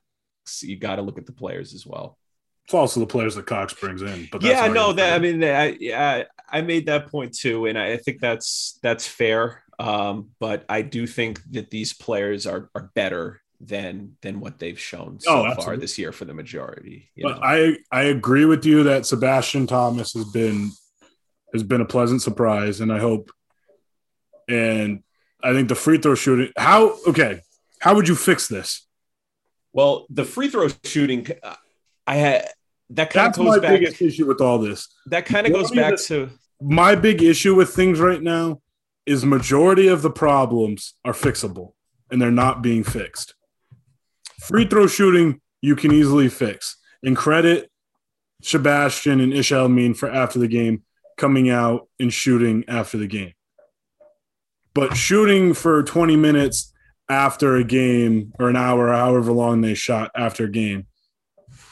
you 0.62 0.78
got 0.78 0.98
to 0.98 1.02
look 1.02 1.18
at 1.18 1.26
the 1.26 1.32
players 1.32 1.74
as 1.74 1.86
well 1.86 2.18
it's 2.66 2.74
also 2.74 3.00
the 3.00 3.08
players 3.08 3.36
that 3.36 3.46
cox 3.46 3.74
brings 3.74 4.02
in 4.02 4.28
but 4.32 4.42
yeah 4.42 4.68
no 4.68 4.94
that 4.94 5.14
i 5.14 5.20
mean 5.20 5.44
I, 5.44 5.78
I 5.94 6.26
i 6.50 6.62
made 6.62 6.88
that 6.88 7.08
point 7.08 7.36
too 7.36 7.66
and 7.66 7.78
i 7.78 7.98
think 7.98 8.20
that's 8.20 8.80
that's 8.82 9.08
fair 9.08 9.64
um, 9.78 10.30
but 10.40 10.64
i 10.70 10.82
do 10.82 11.06
think 11.06 11.42
that 11.52 11.70
these 11.70 11.94
players 11.94 12.48
are 12.48 12.70
are 12.76 12.92
better 12.96 13.42
than 13.60 14.16
than 14.22 14.40
what 14.40 14.60
they've 14.60 14.80
shown 14.80 15.20
so 15.20 15.46
oh, 15.46 15.62
far 15.62 15.78
this 15.78 15.98
year 15.98 16.12
for 16.12 16.26
the 16.26 16.34
majority. 16.34 17.10
but 17.22 17.36
know? 17.36 17.40
I 17.42 17.78
I 17.92 18.04
agree 18.04 18.46
with 18.46 18.66
you 18.66 18.84
that 18.84 19.06
Sebastian 19.06 19.68
Thomas 19.68 20.14
has 20.14 20.26
been 20.26 20.72
has 21.56 21.64
been 21.64 21.82
a 21.82 21.86
pleasant 21.86 22.22
surprise, 22.22 22.82
and 22.82 22.92
I 22.92 23.00
hope. 23.00 23.32
And 24.48 25.02
I 25.44 25.54
think 25.54 25.70
the 25.70 25.76
free 25.76 25.98
throw 25.98 26.16
shooting. 26.16 26.52
How 26.58 26.98
okay? 27.08 27.42
How 27.80 27.96
would 27.96 28.08
you 28.08 28.16
fix 28.16 28.48
this? 28.48 28.86
Well, 29.74 30.06
the 30.10 30.24
free 30.24 30.50
throw 30.50 30.68
shooting, 30.84 31.28
uh, 31.44 31.56
I 32.08 32.16
had 32.16 32.50
that 32.92 33.10
kind 33.10 33.28
That's 33.28 33.38
of 33.38 33.46
goes 33.46 33.56
my 33.56 33.60
back. 33.60 33.80
biggest 33.80 34.02
issue 34.02 34.28
with 34.28 34.42
all 34.42 34.60
this. 34.60 34.88
That 35.08 35.26
kind 35.26 35.48
of 35.48 35.54
goes 35.54 35.72
back 35.72 35.98
to 36.08 36.30
my 36.62 36.96
big 36.96 37.22
issue 37.22 37.56
with 37.56 37.74
things 37.74 38.00
right 38.00 38.22
now 38.22 38.62
is 39.06 39.26
majority 39.26 39.88
of 39.88 40.02
the 40.02 40.10
problems 40.10 40.94
are 41.04 41.14
fixable 41.14 41.74
and 42.10 42.22
they're 42.22 42.32
not 42.32 42.62
being 42.62 42.84
fixed. 42.84 43.36
Free 44.42 44.66
throw 44.66 44.88
shooting 44.88 45.42
you 45.62 45.76
can 45.76 45.92
easily 45.92 46.30
fix. 46.30 46.78
And 47.04 47.16
credit 47.16 47.70
Sebastian 48.42 49.20
and 49.20 49.34
Ish 49.34 49.52
El-Amin 49.52 49.94
for 49.94 50.10
after 50.10 50.40
the 50.40 50.48
game 50.48 50.84
coming 51.18 51.50
out 51.50 51.88
and 52.00 52.14
shooting 52.14 52.64
after 52.68 52.98
the 52.98 53.08
game. 53.08 53.34
But 54.74 54.98
shooting 54.98 55.54
for 55.54 55.84
20 55.84 56.18
minutes 56.18 56.74
after 57.10 57.56
a 57.56 57.64
game 57.64 58.34
or 58.40 58.50
an 58.50 58.56
hour, 58.56 58.92
however 58.92 59.32
long 59.32 59.62
they 59.62 59.74
shot 59.74 60.12
after 60.16 60.46
a 60.46 60.52
game, 60.52 60.88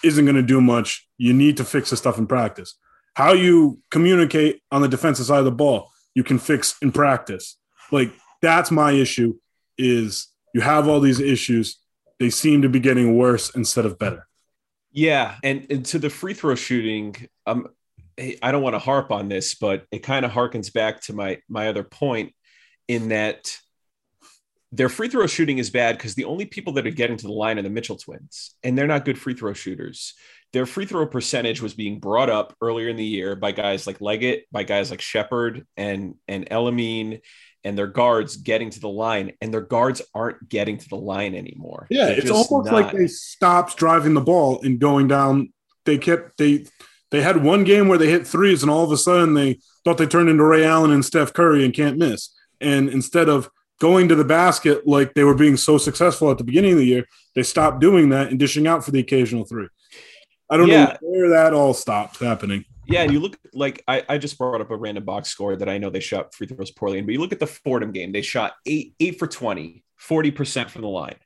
isn't 0.03 0.25
going 0.25 0.35
to 0.35 0.41
do 0.41 0.61
much. 0.61 1.07
You 1.17 1.33
need 1.33 1.57
to 1.57 1.65
fix 1.65 1.89
the 1.89 1.97
stuff 1.97 2.17
in 2.17 2.27
practice. 2.27 2.75
How 3.15 3.33
you 3.33 3.79
communicate 3.91 4.61
on 4.71 4.81
the 4.81 4.87
defensive 4.87 5.25
side 5.25 5.39
of 5.39 5.45
the 5.45 5.51
ball, 5.51 5.91
you 6.15 6.23
can 6.23 6.39
fix 6.39 6.75
in 6.81 6.91
practice. 6.91 7.57
Like 7.91 8.11
that's 8.41 8.71
my 8.71 8.91
issue 8.91 9.35
is 9.77 10.27
you 10.53 10.61
have 10.61 10.87
all 10.87 10.99
these 10.99 11.19
issues. 11.19 11.79
They 12.19 12.29
seem 12.29 12.61
to 12.61 12.69
be 12.69 12.79
getting 12.79 13.17
worse 13.17 13.53
instead 13.55 13.85
of 13.85 13.99
better. 13.99 14.27
Yeah, 14.91 15.35
and, 15.43 15.65
and 15.71 15.85
to 15.87 15.99
the 15.99 16.09
free 16.09 16.35
throw 16.35 16.53
shooting, 16.53 17.15
um, 17.47 17.67
Eh, 18.17 18.35
I 18.41 18.51
don't 18.51 18.63
want 18.63 18.75
to 18.75 18.79
harp 18.79 19.11
on 19.11 19.29
this, 19.29 19.55
but 19.55 19.85
it 19.91 19.99
kind 19.99 20.25
of 20.25 20.31
harkens 20.31 20.71
back 20.73 21.01
to 21.03 21.13
my 21.13 21.39
my 21.49 21.67
other 21.67 21.83
point 21.83 22.33
in 22.87 23.09
that 23.09 23.55
their 24.71 24.89
free 24.89 25.07
throw 25.07 25.27
shooting 25.27 25.59
is 25.59 25.69
bad 25.69 25.97
because 25.97 26.15
the 26.15 26.25
only 26.25 26.45
people 26.45 26.73
that 26.73 26.87
are 26.87 26.91
getting 26.91 27.17
to 27.17 27.27
the 27.27 27.33
line 27.33 27.59
are 27.59 27.61
the 27.61 27.69
Mitchell 27.69 27.97
twins, 27.97 28.55
and 28.63 28.77
they're 28.77 28.87
not 28.87 29.05
good 29.05 29.19
free 29.19 29.35
throw 29.35 29.53
shooters. 29.53 30.15
Their 30.51 30.65
free 30.65 30.85
throw 30.85 31.05
percentage 31.07 31.61
was 31.61 31.73
being 31.73 31.99
brought 31.99 32.29
up 32.29 32.55
earlier 32.61 32.87
in 32.87 32.95
the 32.95 33.05
year 33.05 33.35
by 33.35 33.51
guys 33.51 33.87
like 33.87 34.01
Leggett, 34.01 34.45
by 34.51 34.63
guys 34.63 34.91
like 34.91 35.01
Sheppard 35.01 35.65
and 35.77 36.15
and 36.27 36.47
El-Amin, 36.49 37.19
and 37.63 37.77
their 37.77 37.87
guards 37.87 38.37
getting 38.37 38.69
to 38.71 38.79
the 38.79 38.89
line, 38.89 39.33
and 39.41 39.53
their 39.53 39.61
guards 39.61 40.01
aren't 40.13 40.49
getting 40.49 40.77
to 40.77 40.89
the 40.89 40.97
line 40.97 41.35
anymore. 41.35 41.87
Yeah, 41.89 42.07
They're 42.07 42.19
it's 42.19 42.31
almost 42.31 42.71
not. 42.71 42.73
like 42.73 42.91
they 42.91 43.07
stopped 43.07 43.77
driving 43.77 44.13
the 44.13 44.21
ball 44.21 44.61
and 44.63 44.79
going 44.79 45.07
down. 45.07 45.53
They 45.85 45.97
kept 45.97 46.37
they 46.37 46.65
they 47.13 47.21
had 47.21 47.43
one 47.43 47.63
game 47.63 47.87
where 47.87 47.99
they 47.99 48.09
hit 48.09 48.25
threes, 48.25 48.63
and 48.63 48.71
all 48.71 48.83
of 48.83 48.91
a 48.91 48.97
sudden 48.97 49.35
they 49.35 49.59
thought 49.85 49.99
they 49.99 50.07
turned 50.07 50.29
into 50.29 50.43
Ray 50.43 50.65
Allen 50.65 50.89
and 50.89 51.05
Steph 51.05 51.31
Curry 51.31 51.63
and 51.63 51.71
can't 51.71 51.95
miss. 51.95 52.33
And 52.59 52.89
instead 52.89 53.29
of 53.29 53.51
going 53.79 54.07
to 54.07 54.15
the 54.15 54.25
basket 54.25 54.87
like 54.87 55.13
they 55.13 55.23
were 55.23 55.35
being 55.35 55.55
so 55.55 55.77
successful 55.77 56.31
at 56.31 56.39
the 56.39 56.43
beginning 56.43 56.71
of 56.71 56.79
the 56.79 56.85
year, 56.85 57.05
they 57.35 57.43
stopped 57.43 57.79
doing 57.79 58.09
that 58.09 58.29
and 58.29 58.39
dishing 58.39 58.65
out 58.65 58.83
for 58.83 58.89
the 58.89 58.99
occasional 58.99 59.45
three. 59.45 59.67
I 60.49 60.57
don't 60.57 60.69
yeah. 60.69 60.85
know 60.85 60.97
where 61.01 61.29
that 61.29 61.53
all 61.53 61.75
stopped 61.75 62.17
happening. 62.17 62.65
Yeah, 62.87 63.03
you 63.03 63.19
look 63.19 63.37
like 63.53 63.83
I, 63.87 64.03
I 64.09 64.17
just 64.17 64.39
brought 64.39 64.59
up 64.59 64.71
a 64.71 64.75
random 64.75 65.05
box 65.05 65.29
score 65.29 65.55
that 65.55 65.69
I 65.69 65.77
know 65.77 65.91
they 65.91 65.99
shot 65.99 66.33
free 66.33 66.47
throws 66.47 66.71
poorly 66.71 66.97
in, 66.97 67.05
but 67.05 67.13
you 67.13 67.19
look 67.19 67.31
at 67.31 67.39
the 67.39 67.45
Fordham 67.45 67.91
game, 67.91 68.11
they 68.11 68.23
shot 68.23 68.53
eight 68.65 68.95
eight 68.99 69.19
for 69.19 69.27
20, 69.27 69.83
40% 70.01 70.69
from 70.71 70.81
the 70.81 70.87
line. 70.87 71.17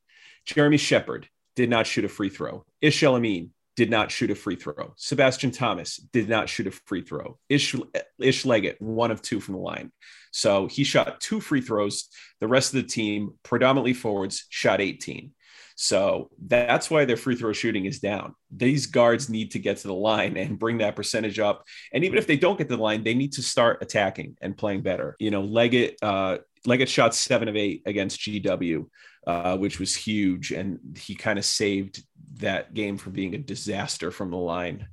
Jeremy 0.46 0.76
Sheppard 0.76 1.30
did 1.56 1.70
not 1.70 1.88
shoot 1.88 2.04
a 2.04 2.10
free 2.10 2.30
throw. 2.30 2.66
Ish 2.82 3.02
El-Amin 3.04 3.52
did 3.78 3.90
not 3.92 4.12
shoot 4.12 4.32
a 4.32 4.36
free 4.36 4.56
throw. 4.56 4.94
Sebastian 4.98 5.52
Thomas 5.52 5.98
did 5.98 6.28
not 6.28 6.50
shoot 6.50 6.66
a 6.66 6.72
free 6.72 7.04
throw. 7.04 7.38
Ish, 7.48 7.76
Ish 8.20 8.44
Leggett, 8.44 8.82
one 8.82 9.12
of 9.12 9.22
two 9.22 9.40
from 9.40 9.54
the 9.54 9.62
line. 9.62 9.92
So 10.32 10.66
he 10.66 10.84
shot 10.84 11.22
two 11.22 11.40
free 11.40 11.62
throws. 11.62 12.10
The 12.42 12.48
rest 12.48 12.74
of 12.74 12.82
the 12.82 12.88
team, 12.88 13.36
predominantly 13.44 13.94
forwards, 13.94 14.46
shot 14.50 14.82
18. 14.82 15.32
So 15.76 16.32
that's 16.44 16.90
why 16.90 17.06
their 17.06 17.18
free 17.18 17.36
throw 17.36 17.54
shooting 17.54 17.86
is 17.86 18.00
down. 18.00 18.34
These 18.50 18.88
guards 18.88 19.30
need 19.30 19.52
to 19.52 19.60
get 19.60 19.78
to 19.78 19.88
the 19.88 19.94
line 19.94 20.36
and 20.36 20.58
bring 20.58 20.80
that 20.80 20.96
percentage 20.96 21.38
up. 21.38 21.64
And 21.94 22.04
even 22.04 22.18
if 22.18 22.26
they 22.26 22.36
don't 22.36 22.58
get 22.58 22.68
to 22.70 22.76
the 22.76 22.82
line, 22.82 23.04
they 23.04 23.14
need 23.14 23.34
to 23.34 23.44
start 23.44 23.84
attacking 23.84 24.38
and 24.42 24.58
playing 24.58 24.82
better. 24.82 25.16
You 25.20 25.30
know, 25.30 25.44
Leggett, 25.44 25.98
uh, 26.02 26.40
Leggett 26.66 26.90
shot 26.90 27.14
seven 27.14 27.48
of 27.48 27.56
eight 27.56 27.84
against 27.86 28.20
GW, 28.22 28.88
uh, 29.28 29.58
which 29.58 29.78
was 29.78 29.94
huge. 29.94 30.52
And 30.52 30.98
he 30.98 31.14
kind 31.14 31.38
of 31.38 31.46
saved 31.46 32.02
that 32.38 32.74
game 32.74 32.98
from 32.98 33.12
being 33.12 33.36
a 33.36 33.38
disaster 33.38 34.10
from 34.10 34.32
the 34.32 34.38
line. 34.38 34.88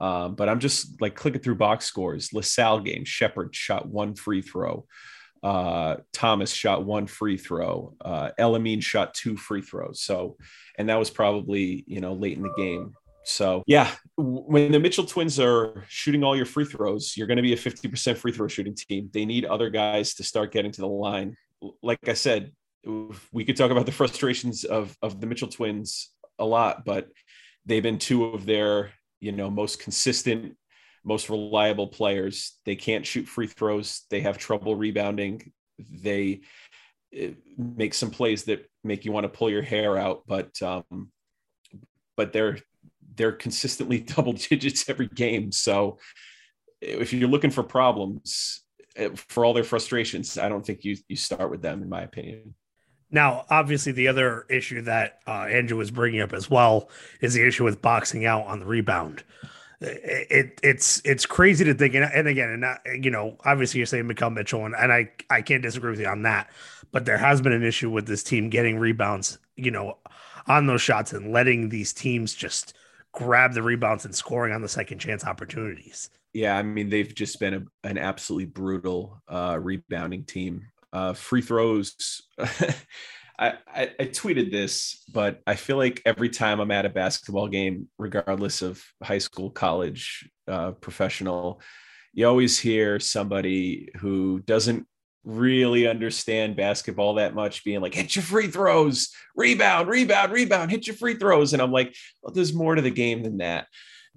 Um, 0.00 0.34
but 0.34 0.48
I'm 0.48 0.60
just 0.60 1.00
like 1.00 1.16
clicking 1.16 1.40
through 1.40 1.56
box 1.56 1.86
scores. 1.86 2.32
LaSalle 2.32 2.80
game, 2.80 3.04
Sheppard 3.04 3.56
shot 3.56 3.88
one 3.88 4.14
free 4.14 4.42
throw. 4.42 4.86
Uh, 5.42 5.96
Thomas 6.12 6.52
shot 6.52 6.84
one 6.84 7.06
free 7.06 7.38
throw. 7.38 7.94
Uh, 8.00 8.30
El-Amin 8.36 8.80
shot 8.80 9.14
two 9.14 9.36
free 9.36 9.62
throws. 9.62 10.02
So, 10.02 10.36
and 10.76 10.88
that 10.90 10.98
was 10.98 11.10
probably, 11.10 11.84
you 11.86 12.00
know, 12.00 12.12
late 12.12 12.36
in 12.36 12.42
the 12.42 12.54
game. 12.56 12.92
So, 13.24 13.62
yeah, 13.66 13.90
when 14.16 14.72
the 14.72 14.80
Mitchell 14.80 15.04
twins 15.04 15.40
are 15.40 15.84
shooting 15.88 16.24
all 16.24 16.36
your 16.36 16.46
free 16.46 16.64
throws, 16.64 17.14
you're 17.16 17.26
going 17.26 17.36
to 17.36 17.42
be 17.42 17.52
a 17.52 17.56
50% 17.56 18.16
free 18.16 18.32
throw 18.32 18.48
shooting 18.48 18.74
team. 18.74 19.10
They 19.12 19.24
need 19.24 19.44
other 19.44 19.70
guys 19.70 20.14
to 20.14 20.24
start 20.24 20.52
getting 20.52 20.72
to 20.72 20.80
the 20.80 20.88
line. 20.88 21.36
Like 21.82 22.08
I 22.08 22.14
said, 22.14 22.52
we 23.32 23.44
could 23.44 23.56
talk 23.56 23.70
about 23.70 23.86
the 23.86 23.92
frustrations 23.92 24.64
of, 24.64 24.96
of 25.02 25.20
the 25.20 25.26
Mitchell 25.26 25.48
twins 25.48 26.10
a 26.38 26.44
lot, 26.44 26.84
but 26.84 27.08
they've 27.66 27.82
been 27.82 27.98
two 27.98 28.26
of 28.26 28.46
their, 28.46 28.92
you 29.20 29.32
know, 29.32 29.50
most 29.50 29.80
consistent, 29.80 30.56
most 31.04 31.28
reliable 31.28 31.88
players. 31.88 32.58
They 32.64 32.76
can't 32.76 33.06
shoot 33.06 33.28
free 33.28 33.46
throws. 33.46 34.04
They 34.10 34.20
have 34.20 34.38
trouble 34.38 34.74
rebounding. 34.74 35.52
They 35.78 36.40
eh, 37.14 37.32
make 37.56 37.94
some 37.94 38.10
plays 38.10 38.44
that 38.44 38.68
make 38.84 39.04
you 39.04 39.12
want 39.12 39.24
to 39.24 39.28
pull 39.28 39.50
your 39.50 39.62
hair 39.62 39.96
out, 39.96 40.22
but 40.26 40.60
um, 40.62 41.10
but 42.16 42.32
they're 42.32 42.58
they're 43.14 43.32
consistently 43.32 44.00
double 44.16 44.32
digits 44.32 44.88
every 44.88 45.08
game. 45.08 45.52
So 45.52 45.98
if 46.80 47.12
you're 47.12 47.28
looking 47.28 47.50
for 47.50 47.62
problems 47.62 48.62
eh, 48.96 49.10
for 49.14 49.44
all 49.44 49.54
their 49.54 49.64
frustrations, 49.64 50.38
I 50.38 50.48
don't 50.48 50.64
think 50.64 50.84
you 50.84 50.96
you 51.08 51.16
start 51.16 51.50
with 51.50 51.62
them, 51.62 51.82
in 51.82 51.88
my 51.88 52.02
opinion. 52.02 52.54
Now, 53.10 53.46
obviously, 53.48 53.92
the 53.92 54.08
other 54.08 54.44
issue 54.50 54.82
that 54.82 55.20
uh, 55.26 55.44
Andrew 55.44 55.78
was 55.78 55.90
bringing 55.90 56.20
up 56.20 56.32
as 56.32 56.50
well 56.50 56.90
is 57.20 57.34
the 57.34 57.46
issue 57.46 57.64
with 57.64 57.80
boxing 57.80 58.26
out 58.26 58.46
on 58.46 58.60
the 58.60 58.66
rebound. 58.66 59.24
It, 59.80 60.26
it 60.30 60.60
it's 60.62 61.00
it's 61.04 61.24
crazy 61.24 61.64
to 61.64 61.74
think, 61.74 61.94
and, 61.94 62.04
and 62.04 62.28
again, 62.28 62.50
and 62.50 62.60
not, 62.60 62.80
you 63.00 63.10
know, 63.10 63.36
obviously, 63.44 63.78
you're 63.78 63.86
saying 63.86 64.08
Makhel 64.08 64.32
Mitchell, 64.32 64.66
and, 64.66 64.74
and 64.74 64.92
I 64.92 65.10
I 65.30 65.40
can't 65.40 65.62
disagree 65.62 65.90
with 65.90 66.00
you 66.00 66.08
on 66.08 66.22
that. 66.22 66.50
But 66.90 67.04
there 67.04 67.18
has 67.18 67.40
been 67.40 67.52
an 67.52 67.62
issue 67.62 67.90
with 67.90 68.06
this 68.06 68.22
team 68.22 68.50
getting 68.50 68.78
rebounds, 68.78 69.38
you 69.56 69.70
know, 69.70 69.98
on 70.46 70.66
those 70.66 70.82
shots 70.82 71.12
and 71.12 71.32
letting 71.32 71.68
these 71.68 71.92
teams 71.92 72.34
just 72.34 72.74
grab 73.12 73.54
the 73.54 73.62
rebounds 73.62 74.04
and 74.04 74.14
scoring 74.14 74.52
on 74.52 74.62
the 74.62 74.68
second 74.68 74.98
chance 74.98 75.24
opportunities. 75.24 76.10
Yeah, 76.32 76.56
I 76.56 76.62
mean 76.62 76.88
they've 76.88 77.14
just 77.14 77.40
been 77.40 77.54
a, 77.54 77.88
an 77.88 77.98
absolutely 77.98 78.46
brutal 78.46 79.22
uh, 79.28 79.58
rebounding 79.60 80.24
team. 80.24 80.66
Uh, 80.92 81.12
free 81.12 81.42
throws. 81.42 82.22
I, 83.38 83.54
I, 83.68 83.90
I 84.00 84.04
tweeted 84.04 84.50
this, 84.50 85.04
but 85.12 85.40
I 85.46 85.54
feel 85.54 85.76
like 85.76 86.02
every 86.04 86.28
time 86.28 86.58
I'm 86.58 86.72
at 86.72 86.86
a 86.86 86.90
basketball 86.90 87.46
game, 87.48 87.88
regardless 87.96 88.62
of 88.62 88.82
high 89.02 89.18
school, 89.18 89.50
college, 89.50 90.28
uh, 90.48 90.72
professional, 90.72 91.62
you 92.12 92.26
always 92.26 92.58
hear 92.58 92.98
somebody 92.98 93.90
who 93.98 94.40
doesn't 94.40 94.86
really 95.24 95.86
understand 95.86 96.56
basketball 96.56 97.14
that 97.14 97.34
much 97.34 97.64
being 97.64 97.80
like 97.80 97.94
hit 97.94 98.16
your 98.16 98.22
free 98.22 98.46
throws 98.46 99.10
rebound 99.36 99.86
rebound 99.86 100.32
rebound 100.32 100.70
hit 100.70 100.86
your 100.86 100.96
free 100.96 101.14
throws. 101.14 101.52
And 101.52 101.60
i'm 101.60 101.72
like 101.72 101.94
well 102.22 102.32
there's 102.32 102.54
more 102.54 102.74
to 102.74 102.80
the 102.80 102.90
game 102.90 103.22
than 103.22 103.38
that. 103.38 103.66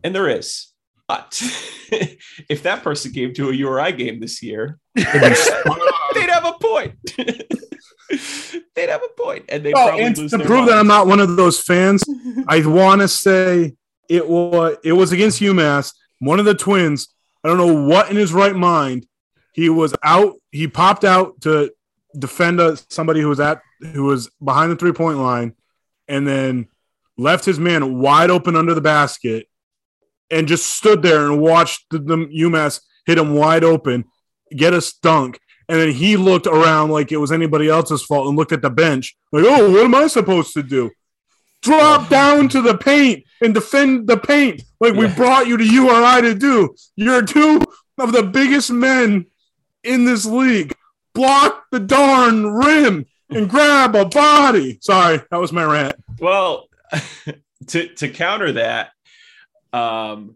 And 0.04 0.16
there 0.16 0.30
is. 0.30 0.68
But 1.08 1.42
if 2.50 2.64
that 2.64 2.84
person 2.84 3.12
came 3.12 3.34
to 3.34 3.50
a 3.50 3.54
uri 3.54 3.92
game 3.92 4.20
this 4.20 4.42
year 4.42 4.80
they'd 4.96 5.04
have 5.04 5.24
a 5.66 6.01
point 6.62 6.94
they'd 8.76 8.90
have 8.90 9.04
a 9.04 9.22
point 9.22 9.46
and 9.50 9.64
they 9.64 9.74
Oh, 9.74 9.88
probably 9.88 10.04
and 10.04 10.18
lose 10.18 10.32
to 10.32 10.40
prove 10.40 10.68
that 10.68 10.78
I'm 10.78 10.88
not 10.88 11.08
one 11.08 11.20
of 11.20 11.36
those 11.36 11.60
fans, 11.60 12.04
I 12.48 12.66
want 12.66 13.02
to 13.02 13.08
say 13.08 13.74
it 14.10 14.28
was 14.28 14.78
it 14.84 14.94
was 14.94 15.12
against 15.12 15.42
UMass. 15.42 15.94
One 16.20 16.40
of 16.40 16.46
the 16.46 16.54
twins. 16.54 17.08
I 17.44 17.48
don't 17.48 17.58
know 17.58 17.88
what 17.88 18.10
in 18.10 18.18
his 18.18 18.34
right 18.34 18.56
mind. 18.56 19.08
He 19.54 19.70
was 19.70 19.96
out. 20.04 20.36
He 20.52 20.68
popped 20.68 21.04
out 21.04 21.42
to 21.42 21.72
defend 22.18 22.60
a, 22.60 22.78
somebody 22.90 23.22
who 23.22 23.30
was 23.30 23.40
at 23.40 23.62
who 23.94 24.04
was 24.04 24.30
behind 24.44 24.72
the 24.72 24.76
three 24.76 24.92
point 24.92 25.18
line, 25.18 25.56
and 26.08 26.28
then 26.28 26.68
left 27.18 27.46
his 27.46 27.60
man 27.60 28.00
wide 28.00 28.30
open 28.30 28.56
under 28.56 28.74
the 28.74 28.82
basket, 28.82 29.48
and 30.30 30.48
just 30.48 30.68
stood 30.76 31.02
there 31.02 31.26
and 31.26 31.42
watched 31.42 31.86
the, 31.90 32.00
the 32.00 32.18
UMass 32.18 32.82
hit 33.06 33.18
him 33.18 33.34
wide 33.34 33.64
open, 33.64 34.06
get 34.56 34.74
a 34.74 34.94
dunk, 35.02 35.40
and 35.70 35.80
then 35.80 35.92
he 35.92 36.18
looked 36.18 36.48
around 36.48 36.90
like 36.90 37.12
it 37.12 37.18
was 37.18 37.32
anybody 37.32 37.70
else's 37.70 38.04
fault 38.04 38.28
and 38.28 38.38
looked 38.38 38.52
at 38.52 38.62
the 38.62 38.70
bench 38.70 39.16
like, 39.32 39.46
oh, 39.48 39.72
what 39.72 39.86
am 39.86 39.96
I 39.96 40.08
supposed 40.08 40.54
to 40.54 40.64
do? 40.64 40.92
Drop 41.62 42.10
down 42.10 42.50
to 42.50 42.62
the 42.62 42.78
paint 42.78 43.24
and 43.42 43.54
defend 43.54 44.08
the 44.08 44.18
paint 44.18 44.64
like 44.80 44.96
we 44.96 45.08
brought 45.08 45.48
you 45.48 45.58
to 45.58 45.64
URI 45.64 46.22
to 46.22 46.36
do. 46.36 46.76
You're 46.96 47.24
two 47.24 47.62
of 48.00 48.12
the 48.12 48.24
biggest 48.24 48.72
men 48.72 49.28
in 49.84 50.06
this 50.06 50.26
league. 50.26 50.74
Block 51.14 51.66
the 51.72 51.80
darn 51.80 52.48
rim 52.48 53.06
and 53.30 53.50
grab 53.50 53.96
a 53.96 54.06
body. 54.06 54.80
Sorry, 54.82 55.22
that 55.30 55.38
was 55.38 55.52
my 55.52 55.64
rant. 55.64 55.96
Well, 56.20 56.68
to 57.68 57.88
to 57.88 58.10
counter 58.10 58.54
that, 58.54 58.92
um, 59.74 60.36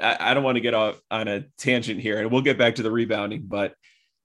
I, 0.00 0.16
I 0.20 0.34
don't 0.34 0.44
want 0.44 0.56
to 0.56 0.60
get 0.60 0.74
off 0.74 1.00
on 1.10 1.28
a 1.28 1.44
tangent 1.58 2.00
here, 2.00 2.18
and 2.18 2.30
we'll 2.30 2.42
get 2.42 2.58
back 2.58 2.76
to 2.76 2.82
the 2.82 2.90
rebounding, 2.90 3.42
but 3.42 3.74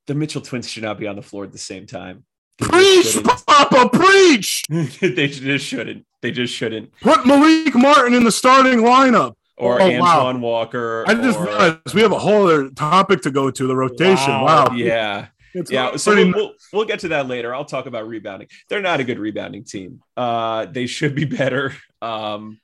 the 0.08 0.16
Mitchell 0.16 0.42
twins 0.42 0.70
should 0.70 0.84
not 0.84 1.00
be 1.00 1.08
on 1.08 1.16
the 1.16 1.22
floor 1.22 1.44
at 1.44 1.52
the 1.52 1.58
same 1.58 1.86
time. 1.88 2.26
They 2.60 2.68
Preach. 2.68 3.18
Papa, 3.48 3.90
preach. 3.92 4.64
they 5.02 5.28
just 5.28 5.66
shouldn't. 5.66 6.06
They 6.22 6.32
just 6.32 6.54
shouldn't. 6.54 6.92
Put 7.02 7.26
Malik 7.26 7.76
Martin 7.76 8.14
in 8.14 8.24
the 8.24 8.32
starting 8.32 8.80
lineup. 8.80 9.34
Or 9.58 9.82
Oh, 9.82 10.00
wow. 10.00 10.38
Walker. 10.38 11.06
I 11.08 11.14
just 11.16 11.40
or- 11.40 11.46
realized 11.46 11.94
we 11.94 12.02
have 12.02 12.12
a 12.12 12.20
whole 12.20 12.44
other 12.48 12.70
topic 12.70 13.22
to 13.22 13.32
go 13.32 13.50
to 13.52 13.68
the 13.68 13.76
rotation. 13.76 14.32
Wow. 14.32 14.68
Wow. 14.70 14.76
yeah. 14.76 15.28
It's 15.54 15.72
Yeah, 15.72 15.96
so 15.96 16.14
we'll, 16.14 16.32
we'll 16.34 16.54
we'll 16.74 16.86
get 16.86 17.00
to 17.00 17.08
that 17.10 17.28
later. 17.30 17.56
I'll 17.56 17.64
talk 17.64 17.86
about 17.86 18.08
rebounding. 18.10 18.50
They're 18.68 18.82
not 18.82 19.00
a 19.00 19.06
good 19.06 19.18
rebounding 19.20 19.64
team. 19.64 20.02
Uh, 20.18 20.66
they 20.66 20.86
should 20.86 21.16
be 21.16 21.24
better. 21.40 21.74
Um, 22.02 22.60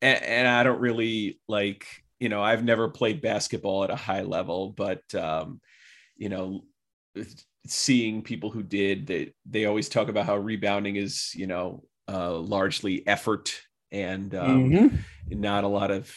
and, 0.00 0.22
and 0.22 0.48
I 0.48 0.62
don't 0.62 0.78
really 0.80 1.40
like, 1.48 1.84
you 2.20 2.28
know, 2.28 2.40
I've 2.40 2.62
never 2.62 2.88
played 2.88 3.20
basketball 3.20 3.82
at 3.82 3.90
a 3.90 3.96
high 3.96 4.22
level, 4.22 4.70
but 4.70 5.02
um, 5.16 5.60
you 6.16 6.28
know, 6.28 6.64
seeing 7.66 8.22
people 8.22 8.50
who 8.50 8.62
did, 8.62 9.06
they 9.06 9.32
they 9.48 9.64
always 9.66 9.88
talk 9.88 10.08
about 10.08 10.26
how 10.26 10.36
rebounding 10.36 10.96
is, 10.96 11.32
you 11.34 11.46
know, 11.46 11.84
uh, 12.08 12.34
largely 12.34 13.06
effort 13.06 13.54
and 13.90 14.34
um, 14.34 14.70
Mhm. 14.70 14.98
not 15.30 15.64
a 15.64 15.68
lot 15.68 15.90
of 15.90 16.14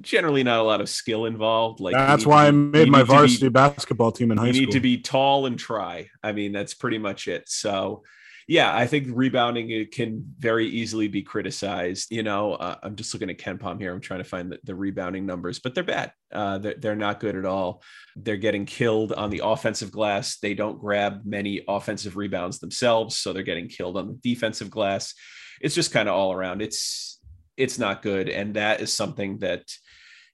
generally 0.00 0.42
not 0.42 0.60
a 0.60 0.62
lot 0.62 0.80
of 0.80 0.88
skill 0.88 1.26
involved. 1.26 1.80
Like 1.80 1.94
That's 1.94 2.24
why 2.24 2.42
to 2.44 2.48
I 2.48 2.50
made 2.52 2.88
my 2.88 3.00
to 3.00 3.04
be- 3.04 3.08
varsity 3.08 3.48
basketball 3.48 4.12
team 4.12 4.30
in 4.30 4.38
high 4.38 4.44
school. 4.44 4.54
you 4.54 4.66
need 4.66 4.72
to 4.72 4.80
be 4.80 4.98
tall 4.98 5.46
and 5.46 5.58
try. 5.58 6.08
I 6.22 6.32
mean, 6.32 6.52
that's 6.52 6.74
pretty 6.74 6.98
much 6.98 7.28
it. 7.28 7.48
So, 7.48 8.02
yeah, 8.48 8.74
I 8.74 8.86
think 8.86 9.08
rebounding 9.10 9.70
it 9.70 9.90
can 9.90 10.24
very 10.38 10.68
easily 10.68 11.08
be 11.08 11.22
criticized. 11.22 12.12
You 12.12 12.22
know, 12.22 12.54
uh, 12.54 12.76
I'm 12.82 12.94
just 12.94 13.12
looking 13.12 13.28
at 13.28 13.38
KenPom 13.38 13.80
here. 13.80 13.92
I'm 13.92 14.00
trying 14.00 14.22
to 14.22 14.28
find 14.28 14.52
the, 14.52 14.60
the 14.62 14.74
rebounding 14.74 15.26
numbers, 15.26 15.58
but 15.58 15.74
they're 15.74 15.82
bad. 15.82 16.12
Uh, 16.32 16.58
they're, 16.58 16.76
they're 16.78 16.96
not 16.96 17.18
good 17.18 17.34
at 17.34 17.44
all. 17.44 17.82
They're 18.14 18.36
getting 18.36 18.64
killed 18.64 19.12
on 19.12 19.30
the 19.30 19.42
offensive 19.42 19.90
glass. 19.90 20.38
They 20.38 20.54
don't 20.54 20.80
grab 20.80 21.22
many 21.24 21.62
offensive 21.66 22.16
rebounds 22.16 22.60
themselves, 22.60 23.16
so 23.16 23.32
they're 23.32 23.42
getting 23.42 23.68
killed 23.68 23.96
on 23.96 24.06
the 24.06 24.18
defensive 24.22 24.70
glass. 24.70 25.14
It's 25.60 25.74
just 25.74 25.92
kind 25.92 26.08
of 26.08 26.14
all 26.14 26.32
around. 26.32 26.62
It's 26.62 27.20
it's 27.56 27.78
not 27.78 28.02
good, 28.02 28.28
and 28.28 28.54
that 28.54 28.80
is 28.80 28.92
something 28.92 29.38
that 29.38 29.64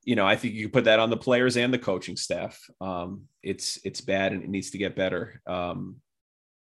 you 0.05 0.17
know, 0.17 0.27
I 0.27 0.37
think 0.37 0.55
you 0.55 0.65
can 0.65 0.73
put 0.73 0.85
that 0.85 0.99
on 0.99 1.11
the 1.11 1.17
players 1.17 1.57
and 1.57 1.73
the 1.73 1.79
coaching 1.79 2.17
staff. 2.17 2.61
Um, 2.81 3.23
it's 3.43 3.79
it's 3.85 4.01
bad 4.01 4.33
and 4.33 4.43
it 4.43 4.51
needs 4.51 4.73
to 4.73 4.79
get 4.79 4.97
better. 4.97 5.41
Um, 5.47 6.02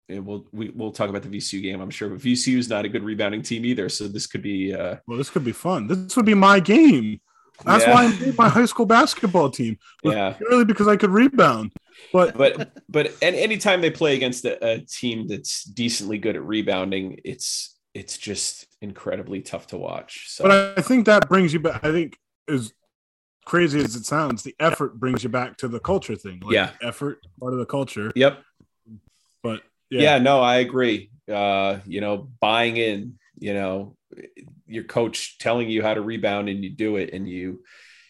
and 0.09 0.25
we'll 0.27 0.47
we, 0.53 0.71
we'll 0.71 0.93
talk 0.93 1.09
about 1.09 1.23
the 1.23 1.29
VCU 1.29 1.63
game, 1.63 1.81
I'm 1.81 1.91
sure, 1.91 2.09
but 2.09 2.19
VCU 2.19 2.59
is 2.59 2.69
not 2.69 2.85
a 2.85 2.89
good 2.89 3.03
rebounding 3.05 3.43
team 3.43 3.65
either. 3.65 3.89
So 3.89 4.07
this 4.09 4.27
could 4.27 4.43
be 4.43 4.75
uh, 4.75 4.97
well, 5.07 5.19
this 5.19 5.31
could 5.31 5.45
be 5.45 5.53
fun. 5.53 5.87
This 5.87 6.17
would 6.17 6.27
be 6.27 6.35
my 6.35 6.61
game. 6.61 7.21
That's 7.65 7.85
Yeah. 7.87 7.95
why 7.95 8.05
I 8.07 8.19
made 8.21 8.37
my 8.37 8.49
high 8.49 8.67
school 8.67 8.85
basketball 8.87 9.49
team. 9.51 9.79
Yeah. 10.03 10.33
Purely 10.33 10.65
because 10.65 10.89
I 10.89 10.97
could 10.97 11.11
rebound. 11.11 11.73
But 12.13 12.37
But 12.37 12.73
but 12.89 13.13
and 13.23 13.37
anytime 13.37 13.81
they 13.81 13.91
play 13.91 14.17
against 14.17 14.45
a, 14.45 14.63
a 14.67 14.79
team 14.81 15.29
that's 15.29 15.65
decently 15.65 16.19
good 16.19 16.35
at 16.37 16.45
rebounding, 16.45 17.21
it's 17.25 17.79
it's 17.95 18.19
just 18.19 18.67
incredibly 18.83 19.41
tough 19.41 19.69
to 19.69 19.77
watch. 19.79 20.25
So 20.29 20.43
but 20.45 20.77
I 20.79 20.83
think 20.83 21.07
that 21.07 21.29
brings 21.29 21.53
you 21.53 21.61
back. 21.61 21.85
I 21.85 21.93
think 21.93 22.19
as 22.49 22.73
crazy 23.47 23.79
as 23.79 23.95
it 23.95 24.05
sounds, 24.05 24.43
the 24.43 24.55
effort 24.59 24.99
brings 24.99 25.23
you 25.23 25.29
back 25.29 25.57
to 25.59 25.69
the 25.69 25.79
culture 25.79 26.17
thing. 26.17 26.41
Like, 26.41 26.55
Yeah. 26.55 26.71
effort 26.83 27.21
part 27.39 27.53
of 27.53 27.59
the 27.61 27.67
culture. 27.67 28.11
yep, 28.17 28.43
yeah. 29.91 30.03
yeah, 30.03 30.19
no 30.19 30.41
i 30.41 30.57
agree 30.57 31.11
uh 31.33 31.79
you 31.87 32.01
know 32.01 32.29
buying 32.41 32.77
in 32.77 33.15
you 33.39 33.55
know 33.55 33.97
your 34.67 34.85
coach 34.85 35.39
telling 35.39 35.69
you 35.69 35.83
how 35.83 35.95
to 35.95 36.01
rebound 36.01 36.49
and 36.49 36.63
you 36.63 36.71
do 36.71 36.97
it 36.97 37.13
and 37.13 37.29
you 37.29 37.63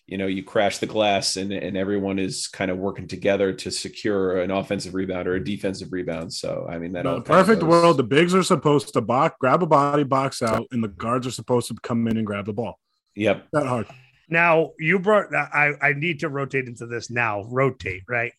you 0.06 0.18
know 0.18 0.26
you 0.26 0.42
crash 0.42 0.78
the 0.78 0.86
glass 0.86 1.36
and 1.36 1.52
and 1.52 1.76
everyone 1.76 2.18
is 2.18 2.46
kind 2.48 2.70
of 2.70 2.76
working 2.78 3.08
together 3.08 3.52
to 3.52 3.70
secure 3.70 4.42
an 4.42 4.50
offensive 4.50 4.94
rebound 4.94 5.26
or 5.26 5.34
a 5.34 5.44
defensive 5.44 5.92
rebound 5.92 6.32
so 6.32 6.66
i 6.70 6.78
mean 6.78 6.92
that 6.92 7.00
in 7.00 7.06
all 7.06 7.16
a 7.16 7.22
kind 7.22 7.40
of 7.40 7.46
perfect 7.46 7.60
goes- 7.62 7.70
world, 7.70 7.96
the 7.96 8.02
bigs 8.02 8.34
are 8.34 8.42
supposed 8.42 8.92
to 8.92 9.00
box, 9.00 9.36
grab 9.40 9.62
a 9.62 9.66
body, 9.66 10.04
box 10.04 10.42
out, 10.42 10.66
and 10.72 10.84
the 10.84 10.88
guards 10.88 11.26
are 11.26 11.30
supposed 11.30 11.68
to 11.68 11.74
come 11.82 12.06
in 12.06 12.16
and 12.16 12.26
grab 12.26 12.44
the 12.46 12.52
ball. 12.52 12.78
yep 13.14 13.46
That 13.52 13.66
hard. 13.66 13.86
Now 14.28 14.72
you 14.78 14.98
brought 14.98 15.34
I 15.34 15.72
I 15.80 15.92
need 15.94 16.20
to 16.20 16.28
rotate 16.28 16.66
into 16.66 16.86
this 16.86 17.10
now. 17.10 17.44
Rotate, 17.44 18.02
right? 18.08 18.32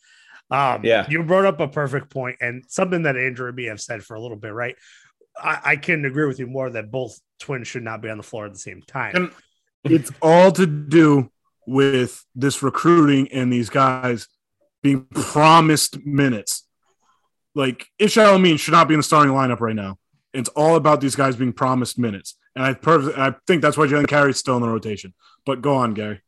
Um 0.51 0.81
Yeah. 0.83 1.05
you 1.09 1.23
brought 1.23 1.45
up 1.45 1.59
a 1.59 1.67
perfect 1.67 2.09
point 2.11 2.37
and 2.41 2.63
something 2.67 3.03
that 3.03 3.17
Andrew 3.17 3.47
and 3.47 3.55
me 3.55 3.65
have 3.65 3.81
said 3.81 4.03
for 4.03 4.15
a 4.15 4.21
little 4.21 4.37
bit, 4.37 4.53
right? 4.53 4.75
I, 5.37 5.59
I 5.63 5.75
can 5.75 6.05
agree 6.05 6.27
with 6.27 6.39
you 6.39 6.47
more 6.47 6.69
that 6.69 6.91
both 6.91 7.19
twins 7.39 7.67
should 7.67 7.83
not 7.83 8.01
be 8.01 8.09
on 8.09 8.17
the 8.17 8.23
floor 8.23 8.45
at 8.45 8.53
the 8.53 8.59
same 8.59 8.81
time. 8.81 9.15
And 9.15 9.31
it's 9.83 10.11
all 10.21 10.51
to 10.53 10.65
do 10.65 11.29
with 11.67 12.23
this 12.35 12.63
recruiting 12.63 13.31
and 13.31 13.51
these 13.51 13.69
guys 13.69 14.27
being 14.81 15.05
promised 15.13 16.05
minutes. 16.05 16.67
Like 17.53 17.87
Ish 17.99 18.17
El-Amin 18.17 18.57
should 18.57 18.73
not 18.73 18.87
be 18.87 18.93
in 18.93 18.99
the 18.99 19.03
starting 19.03 19.33
lineup 19.33 19.59
right 19.59 19.75
now. 19.75 19.97
It's 20.33 20.49
all 20.49 20.75
about 20.75 21.01
these 21.01 21.15
guys 21.15 21.35
being 21.35 21.53
promised 21.53 21.97
minutes. 21.97 22.37
And 22.55 22.63
I 22.63 22.73
per- 22.73 23.13
I 23.17 23.35
think 23.47 23.61
that's 23.61 23.77
why 23.77 23.87
Jalen 23.87 24.07
Carey's 24.07 24.37
still 24.37 24.55
in 24.57 24.61
the 24.61 24.69
rotation. 24.69 25.13
But 25.45 25.61
go 25.61 25.75
on, 25.75 25.93
Gary. 25.93 26.21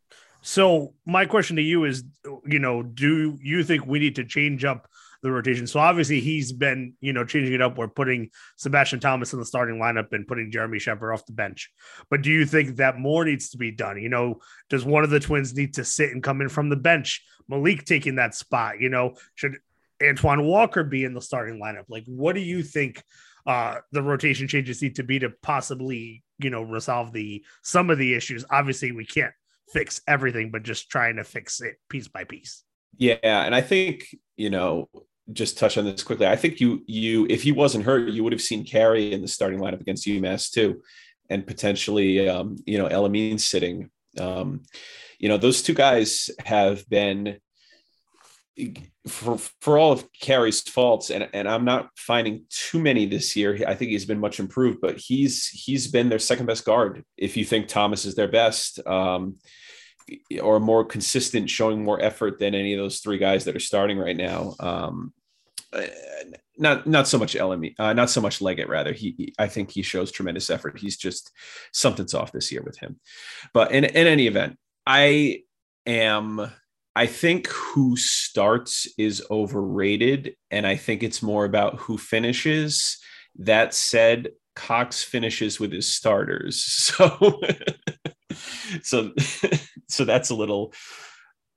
So 0.48 0.94
my 1.06 1.26
question 1.26 1.58
to 1.58 1.62
you 1.62 1.84
is, 1.84 2.06
you 2.46 2.60
know, 2.60 2.82
do 2.82 3.38
you 3.42 3.66
think 3.66 3.86
we 3.86 4.00
need 4.00 4.16
to 4.16 4.24
change 4.24 4.64
up 4.64 4.88
the 5.24 5.32
rotation. 5.32 5.66
So 5.66 5.80
obviously 5.80 6.20
he's 6.20 6.52
been, 6.52 6.94
you 7.02 7.12
know, 7.12 7.26
changing 7.26 7.54
it 7.56 7.62
up. 7.62 7.76
We're 7.76 7.88
putting 7.88 8.30
Sebastian 8.56 9.00
Thomas 9.00 9.34
in 9.34 9.40
the 9.40 9.46
starting 9.46 9.78
lineup 9.78 10.14
and 10.14 10.28
putting 10.28 10.52
Jeremy 10.52 10.78
Sheppard 10.78 11.12
off 11.12 11.26
the 11.26 11.34
bench. 11.34 11.72
But 12.12 12.22
do 12.22 12.30
you 12.30 12.46
think 12.46 12.76
that 12.76 13.00
more 13.00 13.26
needs 13.26 13.50
to 13.50 13.58
be 13.58 13.72
done? 13.72 14.00
You 14.00 14.10
know, 14.10 14.42
does 14.70 14.86
one 14.86 15.04
of 15.04 15.10
the 15.10 15.20
twins 15.20 15.56
need 15.56 15.74
to 15.74 15.84
sit 15.84 16.12
and 16.12 16.22
come 16.22 16.40
in 16.40 16.50
from 16.50 16.70
the 16.70 16.76
bench? 16.76 17.26
Malik 17.50 17.84
taking 17.84 18.16
that 18.16 18.36
spot, 18.36 18.80
you 18.80 18.90
know, 18.90 19.16
should 19.34 19.58
Antwan 20.00 20.46
Walker 20.46 20.84
be 20.84 21.04
in 21.04 21.16
the 21.16 21.22
starting 21.22 21.60
lineup? 21.60 21.86
Like, 21.90 22.04
what 22.06 22.36
do 22.36 22.42
you 22.42 22.62
think 22.62 23.04
uh, 23.48 23.78
the 23.92 24.04
rotation 24.04 24.48
changes 24.48 24.84
need 24.84 24.98
to 24.98 25.04
be 25.04 25.18
to 25.18 25.32
possibly, 25.42 26.24
you 26.38 26.52
know, 26.52 26.62
resolve 26.62 27.12
the 27.12 27.44
some 27.64 27.90
of 27.90 27.98
the 27.98 28.14
issues? 28.14 28.46
Obviously, 28.52 28.92
we 28.92 29.06
can't 29.06 29.34
fix 29.72 30.02
everything, 30.08 30.52
but 30.52 30.64
just 30.64 30.90
trying 30.90 31.18
to 31.18 31.24
fix 31.24 31.62
it 31.62 31.76
piece 31.90 32.08
by 32.08 32.24
piece. 32.24 32.64
Yeah, 32.98 33.18
and 33.24 33.54
I 33.54 33.62
think 33.62 34.08
you 34.38 34.50
know, 34.50 34.90
just 35.34 35.58
touch 35.58 35.78
on 35.78 35.86
this 35.86 36.04
quickly. 36.04 36.28
I 36.28 36.36
think 36.36 36.60
you 36.60 36.84
you 36.88 37.28
if 37.30 37.44
he 37.44 37.52
wasn't 37.52 37.86
hurt, 37.86 38.10
you 38.10 38.24
would 38.24 38.34
have 38.34 38.42
seen 38.42 38.66
Carey 38.66 39.14
in 39.14 39.22
the 39.22 39.28
starting 39.28 39.60
lineup 39.60 39.82
against 39.82 40.08
UMass 40.08 40.52
too, 40.52 40.82
and 41.30 41.46
potentially 41.46 42.28
um, 42.28 42.58
you 42.66 42.78
know 42.78 42.88
El-Amin 42.88 43.38
sitting. 43.38 43.90
Um, 44.20 44.64
you 45.20 45.30
know, 45.30 45.38
those 45.38 45.62
two 45.62 45.74
guys 45.74 46.30
have 46.46 46.88
been 46.90 47.40
for 49.08 49.38
for 49.62 49.78
all 49.78 49.92
of 49.92 50.08
Carey's 50.14 50.62
faults, 50.62 51.10
and 51.10 51.28
and 51.34 51.48
I'm 51.48 51.66
not 51.66 51.90
finding 51.96 52.46
too 52.50 52.80
many 52.80 53.06
this 53.06 53.36
year. 53.36 53.64
I 53.68 53.76
think 53.76 53.92
he's 53.92 54.06
been 54.06 54.20
much 54.20 54.40
improved, 54.40 54.80
but 54.82 54.98
he's 54.98 55.48
he's 55.48 55.88
been 55.88 56.10
their 56.10 56.20
second 56.20 56.46
best 56.46 56.66
guard. 56.66 57.04
If 57.18 57.38
you 57.38 57.46
think 57.46 57.68
Thomas 57.68 58.06
is 58.06 58.16
their 58.16 58.28
best, 58.28 58.86
um, 58.88 59.36
or 60.42 60.60
more 60.60 60.86
consistent, 60.86 61.50
showing 61.50 61.84
more 61.84 62.02
effort 62.02 62.40
than 62.40 62.56
any 62.56 62.74
of 62.74 62.80
those 62.80 63.00
three 63.00 63.18
guys 63.18 63.46
that 63.46 63.56
are 63.56 63.60
starting 63.60 63.98
right 63.98 64.18
now. 64.18 64.56
Um, 64.60 65.14
uh, 65.74 65.86
not 66.58 66.88
not 66.88 67.08
so 67.08 67.20
much 67.20 67.36
El-Amin, 67.36 67.76
uh, 67.78 67.94
not 67.94 68.10
so 68.10 68.22
much 68.22 68.42
Leggett. 68.42 68.70
Rather, 68.70 68.94
he, 68.94 69.34
I 69.38 69.48
think 69.48 69.70
he 69.72 69.84
shows 69.84 70.12
tremendous 70.12 70.50
effort. 70.50 70.80
He's 70.80 70.98
just 70.98 71.32
something's 71.72 72.16
off 72.16 72.32
this 72.32 72.52
year 72.52 72.64
with 72.64 72.78
him. 72.80 73.00
But 73.54 73.72
in 73.72 73.84
in 73.84 74.08
any 74.08 74.26
event, 74.28 74.58
I 74.86 75.44
am 75.86 76.52
I 76.98 77.06
think 77.06 77.46
who 77.46 77.96
starts 77.96 78.88
is 78.98 79.24
overrated, 79.30 80.36
and 80.50 80.66
I 80.66 80.78
think 80.78 81.04
it's 81.04 81.22
more 81.22 81.46
about 81.46 81.76
who 81.78 81.96
finishes. 81.96 82.98
That 83.38 83.76
said, 83.76 84.30
Cox 84.56 85.04
finishes 85.04 85.60
with 85.60 85.72
his 85.72 85.88
starters, 85.88 86.64
so 86.64 87.40
so 88.82 89.14
so 89.88 90.06
that's 90.06 90.32
a 90.32 90.36
little 90.36 90.74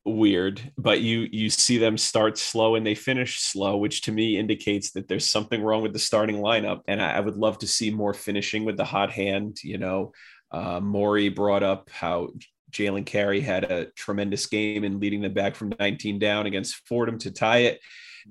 weird. 0.04 0.60
But 0.76 1.00
you 1.00 1.26
you 1.32 1.48
see 1.48 1.78
them 1.78 1.96
start 1.96 2.36
slow 2.36 2.74
and 2.74 2.86
they 2.86 2.94
finish 2.94 3.40
slow, 3.40 3.78
which 3.78 4.02
to 4.02 4.12
me 4.12 4.36
indicates 4.36 4.90
that 4.90 5.08
there's 5.08 5.30
something 5.30 5.62
wrong 5.62 5.80
with 5.80 5.94
the 5.94 5.98
starting 5.98 6.36
lineup. 6.36 6.82
And 6.86 7.00
I, 7.00 7.12
I 7.12 7.20
would 7.20 7.36
love 7.36 7.56
to 7.60 7.66
see 7.66 7.90
more 7.90 8.12
finishing 8.12 8.66
with 8.66 8.76
the 8.76 8.84
hot 8.84 9.10
hand. 9.10 9.64
You 9.64 9.78
know, 9.78 10.12
uh, 10.50 10.80
Maury 10.80 11.30
brought 11.30 11.62
up 11.62 11.88
how 11.88 12.28
Jalen 12.70 13.06
Carey 13.06 13.40
had 13.40 13.64
a 13.64 13.86
tremendous 13.92 14.46
game 14.46 14.84
in 14.84 15.00
leading 15.00 15.20
them 15.20 15.34
back 15.34 15.54
from 15.54 15.74
19 15.78 16.18
down 16.18 16.46
against 16.46 16.86
Fordham 16.86 17.18
to 17.18 17.30
tie 17.30 17.58
it. 17.58 17.80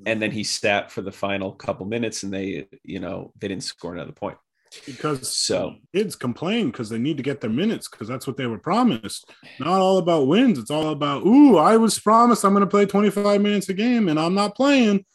And 0.06 0.22
then 0.22 0.32
he 0.32 0.44
sat 0.44 0.92
for 0.92 1.02
the 1.02 1.12
final 1.12 1.52
couple 1.52 1.86
minutes 1.86 2.24
and 2.24 2.34
they, 2.34 2.68
you 2.84 3.00
know, 3.00 3.34
they 3.40 3.48
didn't 3.48 3.64
score 3.64 3.94
another 3.94 4.12
point. 4.12 4.38
Because 4.86 5.36
so 5.36 5.76
kids 5.96 6.16
complain 6.16 6.68
because 6.68 6.90
they 6.90 7.00
need 7.00 7.18
to 7.18 7.24
get 7.24 7.42
their 7.42 7.50
minutes 7.50 7.90
because 7.90 8.08
that's 8.08 8.28
what 8.28 8.38
they 8.38 8.46
were 8.46 8.60
promised. 8.60 9.32
Not 9.60 9.80
all 9.80 9.98
about 9.98 10.28
wins. 10.28 10.60
It's 10.60 10.70
all 10.70 10.90
about, 10.90 11.26
ooh, 11.26 11.58
I 11.58 11.78
was 11.78 11.98
promised 11.98 12.46
I'm 12.46 12.54
going 12.54 12.62
to 12.62 12.68
play 12.68 12.86
25 12.86 13.42
minutes 13.42 13.70
a 13.70 13.74
game 13.74 14.08
and 14.10 14.20
I'm 14.20 14.36
not 14.36 14.56
playing. 14.56 15.06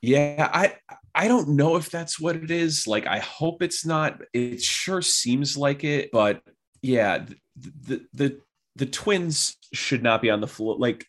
Yeah, 0.00 0.50
I 0.52 0.74
I 1.14 1.28
don't 1.28 1.50
know 1.50 1.76
if 1.76 1.90
that's 1.90 2.18
what 2.18 2.36
it 2.36 2.50
is. 2.50 2.86
Like, 2.86 3.06
I 3.06 3.20
hope 3.20 3.62
it's 3.62 3.86
not. 3.86 4.20
It 4.32 4.60
sure 4.60 5.00
seems 5.00 5.56
like 5.56 5.84
it, 5.84 6.10
but 6.10 6.42
yeah, 6.84 7.24
the 7.56 8.06
the 8.12 8.38
the 8.76 8.86
twins 8.86 9.56
should 9.72 10.02
not 10.02 10.20
be 10.20 10.30
on 10.30 10.42
the 10.42 10.46
floor. 10.46 10.76
Like 10.78 11.06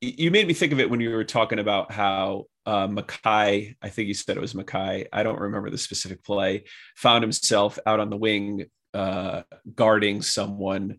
you 0.00 0.32
made 0.32 0.48
me 0.48 0.54
think 0.54 0.72
of 0.72 0.80
it 0.80 0.90
when 0.90 0.98
you 0.98 1.10
were 1.10 1.22
talking 1.22 1.60
about 1.60 1.92
how 1.92 2.46
uh, 2.66 2.88
Makhi, 2.88 3.76
I 3.80 3.88
think 3.88 4.08
you 4.08 4.14
said 4.14 4.36
it 4.36 4.40
was 4.40 4.54
Makhi. 4.54 5.06
I 5.12 5.22
don't 5.22 5.38
remember 5.38 5.70
the 5.70 5.78
specific 5.78 6.24
play. 6.24 6.64
Found 6.96 7.22
himself 7.22 7.78
out 7.86 8.00
on 8.00 8.10
the 8.10 8.16
wing 8.16 8.66
uh, 8.94 9.42
guarding 9.76 10.22
someone. 10.22 10.98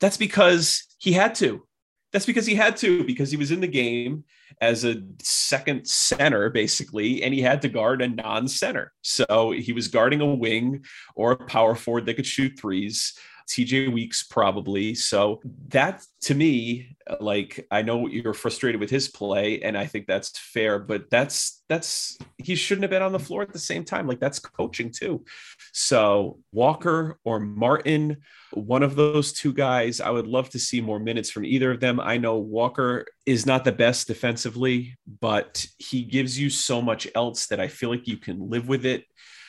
That's 0.00 0.16
because 0.16 0.84
he 0.98 1.12
had 1.12 1.36
to. 1.36 1.64
That's 2.12 2.26
because 2.26 2.46
he 2.46 2.56
had 2.56 2.76
to 2.78 3.04
because 3.04 3.30
he 3.30 3.36
was 3.36 3.52
in 3.52 3.60
the 3.60 3.68
game 3.68 4.24
as 4.60 4.84
a 4.84 5.02
second 5.22 5.86
center 5.86 6.50
basically, 6.50 7.22
and 7.22 7.34
he 7.34 7.42
had 7.42 7.62
to 7.62 7.68
guard 7.68 8.02
a 8.02 8.08
non-center. 8.08 8.92
So 9.02 9.52
he 9.52 9.72
was 9.72 9.88
guarding 9.88 10.20
a 10.20 10.34
wing 10.34 10.84
or 11.14 11.32
a 11.32 11.36
power 11.36 11.74
forward 11.74 12.06
that 12.06 12.14
could 12.14 12.26
shoot 12.26 12.58
threes. 12.58 13.14
TJ 13.48 13.92
Weeks 13.92 14.24
probably. 14.24 14.94
So 14.94 15.40
that 15.68 16.02
to 16.22 16.34
me, 16.34 16.96
like 17.20 17.66
I 17.70 17.82
know 17.82 18.08
you're 18.08 18.34
frustrated 18.34 18.80
with 18.80 18.90
his 18.90 19.08
play, 19.08 19.60
and 19.62 19.78
I 19.78 19.86
think 19.86 20.06
that's 20.06 20.36
fair, 20.38 20.78
but 20.78 21.10
that's 21.10 21.62
that's 21.68 22.18
he 22.38 22.54
shouldn't 22.54 22.82
have 22.82 22.90
been 22.90 23.02
on 23.02 23.12
the 23.12 23.18
floor 23.18 23.42
at 23.42 23.52
the 23.52 23.58
same 23.58 23.84
time. 23.84 24.06
Like 24.06 24.20
that's 24.20 24.38
coaching 24.38 24.90
too. 24.90 25.24
So 25.72 26.40
Walker 26.52 27.18
or 27.24 27.38
Martin, 27.38 28.18
one 28.52 28.82
of 28.82 28.96
those 28.96 29.32
two 29.32 29.52
guys, 29.52 30.00
I 30.00 30.10
would 30.10 30.26
love 30.26 30.50
to 30.50 30.58
see 30.58 30.80
more 30.80 30.98
minutes 30.98 31.30
from 31.30 31.44
either 31.44 31.70
of 31.70 31.80
them. 31.80 32.00
I 32.00 32.18
know 32.18 32.38
Walker 32.38 33.06
is 33.26 33.44
not 33.44 33.64
the 33.64 33.72
best 33.72 34.06
defensively, 34.06 34.96
but 35.20 35.66
he 35.78 36.02
gives 36.02 36.38
you 36.38 36.48
so 36.48 36.80
much 36.80 37.08
else 37.14 37.46
that 37.48 37.58
I 37.58 37.66
feel 37.66 37.90
like 37.90 38.06
you 38.06 38.16
can 38.16 38.48
live 38.48 38.68
with 38.68 38.86
it. 38.86 39.04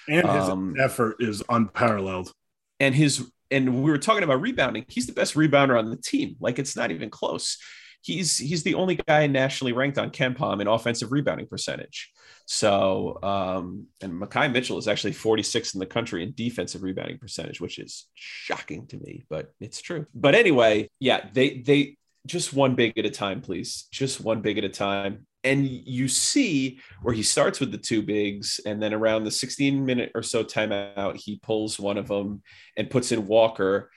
And 0.09 0.27
his 0.27 0.49
um, 0.49 0.75
effort 0.79 1.17
is 1.19 1.43
unparalleled. 1.47 2.31
And 2.79 2.95
his 2.95 3.29
and 3.51 3.83
we 3.83 3.91
were 3.91 3.97
talking 3.97 4.23
about 4.23 4.41
rebounding. 4.41 4.85
He's 4.87 5.07
the 5.07 5.13
best 5.13 5.35
rebounder 5.35 5.77
on 5.77 5.89
the 5.89 5.97
team. 5.97 6.35
Like 6.39 6.59
it's 6.59 6.75
not 6.75 6.91
even 6.91 7.09
close. 7.09 7.57
He's 8.01 8.37
he's 8.37 8.63
the 8.63 8.75
only 8.75 8.95
guy 9.07 9.27
nationally 9.27 9.73
ranked 9.73 9.97
on 9.97 10.11
KenPom 10.11 10.61
in 10.61 10.67
offensive 10.67 11.11
rebounding 11.11 11.47
percentage. 11.47 12.11
So 12.45 13.19
um, 13.21 13.87
and 14.01 14.13
Makhi 14.13 14.51
Mitchell 14.51 14.77
is 14.77 14.87
actually 14.87 15.13
46 15.13 15.73
in 15.73 15.79
the 15.79 15.85
country 15.85 16.23
in 16.23 16.33
defensive 16.33 16.83
rebounding 16.83 17.17
percentage, 17.17 17.59
which 17.59 17.79
is 17.79 18.05
shocking 18.13 18.87
to 18.87 18.97
me, 18.97 19.25
but 19.29 19.51
it's 19.59 19.81
true. 19.81 20.05
But 20.15 20.35
anyway, 20.35 20.89
yeah, 20.99 21.27
they 21.33 21.59
they 21.59 21.96
just 22.27 22.53
one 22.53 22.75
big 22.75 22.97
at 22.97 23.05
a 23.05 23.09
time, 23.09 23.41
please. 23.41 23.87
Just 23.91 24.21
one 24.21 24.41
big 24.41 24.57
at 24.57 24.63
a 24.63 24.69
time. 24.69 25.25
And 25.43 25.65
you 25.65 26.07
see 26.07 26.79
where 27.01 27.15
he 27.15 27.23
starts 27.23 27.59
with 27.59 27.71
the 27.71 27.77
two 27.77 28.01
bigs 28.01 28.59
and 28.65 28.81
then 28.81 28.93
around 28.93 29.23
the 29.23 29.31
16 29.31 29.85
minute 29.85 30.11
or 30.13 30.21
so 30.21 30.43
timeout 30.43 31.15
he 31.15 31.37
pulls 31.37 31.79
one 31.79 31.97
of 31.97 32.07
them 32.07 32.41
and 32.75 32.89
puts 32.89 33.11
in 33.11 33.27
walker 33.27 33.89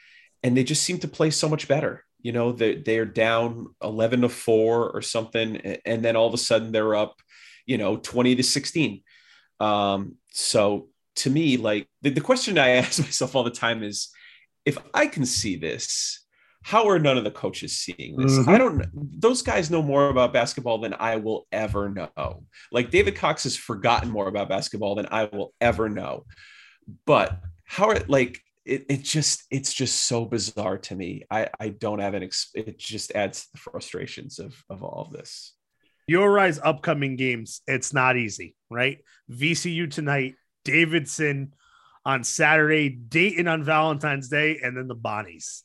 and 0.42 0.56
they 0.56 0.62
just 0.62 0.82
seem 0.82 0.98
to 0.98 1.08
play 1.08 1.30
so 1.30 1.48
much 1.48 1.66
better. 1.66 2.04
You 2.22 2.32
know 2.32 2.52
they, 2.52 2.76
they're 2.76 3.06
down 3.06 3.74
11 3.82 4.20
to 4.20 4.28
4 4.28 4.90
or 4.90 5.02
something 5.02 5.56
and 5.84 6.04
then 6.04 6.16
all 6.16 6.28
of 6.28 6.34
a 6.34 6.38
sudden 6.38 6.70
they're 6.70 6.94
up 6.94 7.16
you 7.66 7.78
know 7.78 7.96
20 7.96 8.36
to 8.36 8.42
16 8.42 9.02
um, 9.60 10.16
so 10.30 10.88
to 11.16 11.30
me 11.30 11.56
like 11.56 11.88
the, 12.02 12.10
the 12.10 12.20
question 12.20 12.58
i 12.58 12.68
ask 12.80 13.00
myself 13.00 13.34
all 13.34 13.42
the 13.42 13.50
time 13.50 13.82
is 13.82 14.10
if 14.64 14.76
i 14.92 15.06
can 15.06 15.24
see 15.24 15.56
this 15.56 16.26
how 16.62 16.88
are 16.88 16.98
none 16.98 17.16
of 17.16 17.24
the 17.24 17.30
coaches 17.30 17.76
seeing 17.76 18.16
this? 18.16 18.32
Mm-hmm. 18.32 18.50
I 18.50 18.58
don't 18.58 19.20
those 19.20 19.42
guys 19.42 19.70
know 19.70 19.82
more 19.82 20.08
about 20.08 20.32
basketball 20.32 20.78
than 20.78 20.94
I 20.98 21.16
will 21.16 21.46
ever 21.52 21.88
know. 21.88 22.44
Like 22.70 22.90
David 22.90 23.16
Cox 23.16 23.44
has 23.44 23.56
forgotten 23.56 24.10
more 24.10 24.28
about 24.28 24.48
basketball 24.48 24.94
than 24.94 25.08
I 25.10 25.24
will 25.24 25.54
ever 25.60 25.88
know. 25.88 26.26
But 27.06 27.40
how 27.64 27.88
are 27.88 28.00
like 28.08 28.40
it, 28.64 28.86
it 28.88 29.02
just 29.02 29.44
it's 29.50 29.72
just 29.72 30.06
so 30.06 30.24
bizarre 30.24 30.78
to 30.78 30.94
me. 30.94 31.24
I 31.30 31.48
I 31.58 31.70
don't 31.70 32.00
have 32.00 32.14
an 32.14 32.22
ex- 32.22 32.50
it 32.54 32.78
just 32.78 33.12
adds 33.12 33.44
to 33.44 33.52
the 33.52 33.58
frustrations 33.58 34.38
of 34.38 34.54
of 34.68 34.82
all 34.82 35.02
of 35.06 35.12
this. 35.12 35.54
URI's 36.08 36.58
upcoming 36.62 37.16
games, 37.16 37.62
it's 37.66 37.94
not 37.94 38.16
easy, 38.16 38.56
right? 38.68 38.98
VCU 39.30 39.90
tonight, 39.90 40.34
Davidson 40.64 41.54
on 42.04 42.24
Saturday, 42.24 42.88
Dayton 42.88 43.46
on 43.46 43.62
Valentine's 43.62 44.28
Day, 44.28 44.58
and 44.62 44.76
then 44.76 44.88
the 44.88 44.96
Bonnies. 44.96 45.62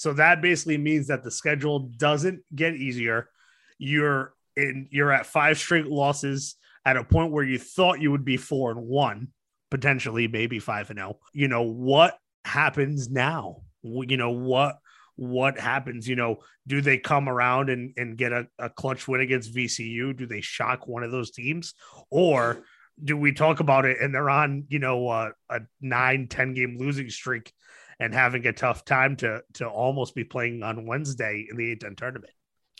So 0.00 0.14
that 0.14 0.40
basically 0.40 0.78
means 0.78 1.08
that 1.08 1.22
the 1.22 1.30
schedule 1.30 1.90
doesn't 1.98 2.40
get 2.54 2.74
easier. 2.74 3.28
You're 3.76 4.32
in 4.56 4.88
you're 4.90 5.12
at 5.12 5.26
five 5.26 5.58
straight 5.58 5.88
losses 5.88 6.56
at 6.86 6.96
a 6.96 7.04
point 7.04 7.32
where 7.32 7.44
you 7.44 7.58
thought 7.58 8.00
you 8.00 8.10
would 8.10 8.24
be 8.24 8.38
four 8.38 8.70
and 8.70 8.80
one, 8.80 9.28
potentially 9.70 10.26
maybe 10.26 10.58
five 10.58 10.88
and 10.88 10.98
zero. 10.98 11.16
Oh. 11.16 11.20
You 11.34 11.48
know 11.48 11.64
what 11.64 12.16
happens 12.46 13.10
now? 13.10 13.56
You 13.82 14.16
know 14.16 14.30
what 14.30 14.78
what 15.16 15.60
happens? 15.60 16.08
You 16.08 16.16
know, 16.16 16.38
do 16.66 16.80
they 16.80 16.96
come 16.96 17.28
around 17.28 17.68
and, 17.68 17.92
and 17.98 18.16
get 18.16 18.32
a, 18.32 18.46
a 18.58 18.70
clutch 18.70 19.06
win 19.06 19.20
against 19.20 19.54
VCU? 19.54 20.16
Do 20.16 20.24
they 20.24 20.40
shock 20.40 20.88
one 20.88 21.02
of 21.02 21.10
those 21.10 21.30
teams? 21.30 21.74
Or 22.10 22.64
do 23.04 23.18
we 23.18 23.32
talk 23.32 23.60
about 23.60 23.84
it 23.84 23.98
and 24.00 24.14
they're 24.14 24.30
on, 24.30 24.64
you 24.70 24.78
know, 24.78 25.08
uh, 25.08 25.32
a 25.50 25.60
nine, 25.82 26.26
10 26.26 26.54
game 26.54 26.78
losing 26.78 27.10
streak 27.10 27.52
and 28.00 28.14
having 28.14 28.46
a 28.46 28.52
tough 28.52 28.84
time 28.84 29.16
to 29.16 29.42
to 29.54 29.68
almost 29.68 30.14
be 30.14 30.24
playing 30.24 30.62
on 30.62 30.86
Wednesday 30.86 31.46
in 31.50 31.56
the 31.56 31.76
A10 31.76 31.96
tournament. 31.96 32.32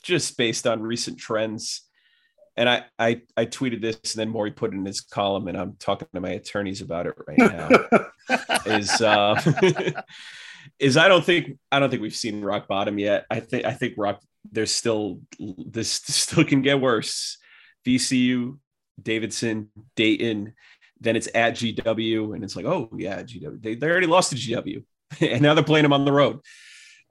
Just 0.02 0.36
based 0.36 0.66
on 0.66 0.82
recent 0.82 1.18
trends 1.18 1.82
and 2.56 2.68
I, 2.68 2.84
I 2.98 3.22
I 3.36 3.46
tweeted 3.46 3.80
this, 3.80 3.96
and 4.14 4.20
then 4.20 4.28
Maury 4.28 4.50
put 4.50 4.72
it 4.72 4.76
in 4.76 4.84
his 4.84 5.00
column, 5.00 5.48
and 5.48 5.56
I'm 5.56 5.76
talking 5.78 6.08
to 6.12 6.20
my 6.20 6.30
attorneys 6.30 6.82
about 6.82 7.06
it 7.06 7.14
right 7.26 7.38
now. 7.38 7.68
is 8.66 9.00
uh, 9.00 9.40
is 10.78 10.96
I 10.96 11.08
don't 11.08 11.24
think 11.24 11.58
I 11.70 11.78
don't 11.78 11.90
think 11.90 12.02
we've 12.02 12.14
seen 12.14 12.42
rock 12.42 12.68
bottom 12.68 12.98
yet. 12.98 13.24
I 13.30 13.40
think 13.40 13.64
I 13.64 13.72
think 13.72 13.94
rock 13.96 14.20
there's 14.50 14.74
still 14.74 15.20
this 15.38 15.90
still 15.92 16.44
can 16.44 16.62
get 16.62 16.80
worse. 16.80 17.38
VCU, 17.86 18.58
Davidson, 19.00 19.70
Dayton, 19.96 20.52
then 21.00 21.16
it's 21.16 21.28
at 21.34 21.54
GW, 21.54 22.34
and 22.34 22.44
it's 22.44 22.56
like, 22.56 22.66
oh 22.66 22.90
yeah, 22.94 23.22
GW. 23.22 23.62
They, 23.62 23.74
they 23.74 23.88
already 23.88 24.06
lost 24.06 24.30
to 24.30 24.36
GW, 24.36 24.84
and 25.20 25.42
now 25.42 25.54
they're 25.54 25.64
playing 25.64 25.84
them 25.84 25.92
on 25.92 26.04
the 26.04 26.12
road. 26.12 26.40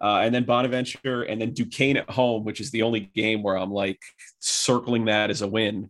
Uh, 0.02 0.22
and 0.24 0.34
then 0.34 0.46
Bonaventure, 0.46 1.24
and 1.24 1.42
then 1.42 1.54
Duquesne 1.54 1.98
at 1.98 2.10
home, 2.10 2.46
which 2.46 2.62
is 2.62 2.72
the 2.72 2.84
only 2.84 3.02
game 3.02 3.44
where 3.44 3.58
I'm 3.58 3.72
like 3.72 4.00
circling 4.40 5.06
that 5.06 5.30
as 5.30 5.42
a 5.42 5.48
win. 5.48 5.90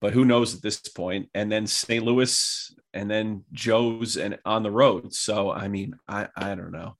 But 0.00 0.12
who 0.12 0.24
knows 0.24 0.54
at 0.54 0.62
this 0.62 0.78
point? 0.78 1.28
And 1.34 1.50
then 1.50 1.66
St. 1.66 2.04
Louis, 2.04 2.74
and 2.94 3.10
then 3.10 3.44
Joe's, 3.52 4.16
and 4.16 4.38
on 4.44 4.62
the 4.62 4.70
road. 4.70 5.12
So 5.12 5.50
I 5.50 5.68
mean, 5.68 5.94
I 6.08 6.28
I 6.36 6.54
don't 6.54 6.70
know. 6.70 6.96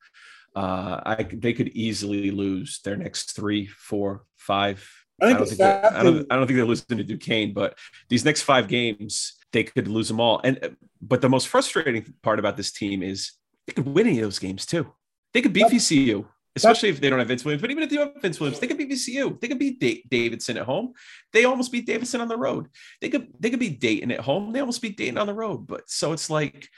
Uh, 0.55 1.01
I 1.07 1.23
they 1.23 1.53
could 1.53 1.69
easily 1.69 2.33
lose 2.33 2.81
their 2.85 2.97
next 2.97 3.37
three, 3.37 3.67
four, 3.67 4.25
five. 4.37 4.87
I, 5.23 5.27
I 5.27 5.33
don't 5.35 5.49
think 5.49 5.61
I 5.61 6.03
don't, 6.03 6.27
I 6.31 6.37
don't 6.37 6.47
think 6.47 6.57
they're 6.57 6.67
losing 6.67 6.99
to 6.99 7.05
Duquesne, 7.05 7.53
but 7.55 7.79
these 8.09 8.25
next 8.25 8.43
five 8.43 8.67
games 8.67 9.35
they 9.53 9.65
could 9.65 9.89
lose 9.89 10.09
them 10.09 10.21
all. 10.21 10.41
And 10.43 10.77
but 11.01 11.21
the 11.21 11.29
most 11.29 11.49
frustrating 11.49 12.15
part 12.23 12.39
about 12.39 12.57
this 12.57 12.73
team 12.73 13.03
is 13.03 13.33
they 13.71 13.83
could 13.83 13.87
win 13.87 14.07
any 14.07 14.19
of 14.19 14.25
those 14.25 14.39
games 14.39 14.67
too. 14.67 14.93
They 15.33 15.43
could 15.43 15.53
beat 15.53 15.67
VCU 15.67 16.27
especially 16.57 16.89
if 16.89 17.01
they 17.01 17.09
don't 17.09 17.19
have 17.19 17.29
Vince 17.29 17.45
Williams. 17.45 17.63
But 17.63 17.71
even 17.71 17.83
if 17.83 17.91
they 17.91 17.97
have 17.97 18.13
Vince 18.21 18.41
Williams, 18.41 18.61
they 18.61 18.67
could 18.67 18.79
beat 18.79 18.91
VCU. 18.91 19.41
They 19.41 19.49
could 19.49 19.59
beat 19.59 19.81
Davidson 20.11 20.57
at 20.57 20.65
home. 20.67 20.95
They 21.33 21.45
almost 21.45 21.73
beat 21.73 21.87
Davidson 21.87 22.21
on 22.21 22.29
the 22.29 22.37
road. 22.37 22.69
They 23.01 23.09
could 23.09 23.29
they 23.39 23.51
could 23.51 23.61
beat 23.61 23.81
Dayton 23.81 24.11
at 24.11 24.21
home. 24.21 24.53
They 24.53 24.61
almost 24.61 24.83
beat 24.83 24.97
Dayton 24.97 25.19
on 25.19 25.27
the 25.27 25.35
road. 25.35 25.67
But 25.67 25.89
so 25.89 26.13
it's 26.13 26.31
like 26.31 26.69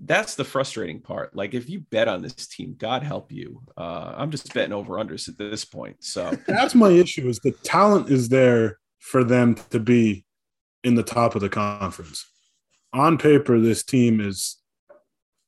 that's 0.00 0.36
the 0.36 0.44
frustrating 0.44 1.00
part. 1.00 1.34
Like 1.34 1.54
if 1.54 1.68
you 1.68 1.80
bet 1.80 2.08
on 2.08 2.22
this 2.22 2.46
team, 2.46 2.76
God 2.78 3.02
help 3.02 3.32
you. 3.32 3.62
Uh, 3.76 4.14
I'm 4.16 4.30
just 4.30 4.54
betting 4.54 4.72
over 4.72 4.94
unders 4.94 5.28
at 5.28 5.36
this 5.36 5.64
point. 5.64 6.04
So 6.04 6.32
that's 6.46 6.74
my 6.74 6.90
issue. 6.90 7.28
Is 7.28 7.40
the 7.40 7.52
talent 7.52 8.10
is 8.10 8.28
there 8.28 8.78
for 9.00 9.24
them 9.24 9.56
to 9.70 9.80
be 9.80 10.24
in 10.84 10.94
the 10.94 11.02
top 11.02 11.34
of 11.34 11.40
the 11.40 11.48
conference. 11.48 12.24
On 12.92 13.18
paper, 13.18 13.58
this 13.58 13.82
team 13.82 14.20
is 14.20 14.56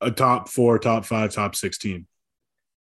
a 0.00 0.10
top 0.10 0.48
four, 0.48 0.78
top 0.78 1.04
five, 1.04 1.32
top 1.32 1.54
six 1.54 1.78
team. 1.78 2.06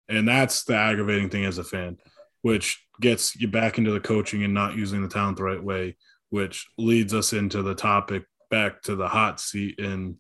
And 0.10 0.28
that's 0.28 0.64
the 0.64 0.76
aggravating 0.76 1.30
thing 1.30 1.46
as 1.46 1.58
a 1.58 1.64
fan, 1.64 1.98
which 2.42 2.84
gets 3.02 3.36
you 3.36 3.48
back 3.48 3.78
into 3.78 3.92
the 3.92 4.00
coaching 4.00 4.44
and 4.44 4.54
not 4.54 4.76
using 4.76 5.02
the 5.02 5.10
talent 5.10 5.38
the 5.38 5.44
right 5.44 5.64
way, 5.64 5.98
which 6.30 6.68
leads 6.78 7.14
us 7.14 7.34
into 7.34 7.62
the 7.62 7.76
topic 7.76 8.24
back 8.50 8.82
to 8.84 8.96
the 8.96 9.08
hot 9.08 9.40
seat. 9.40 9.80
And 9.80 10.16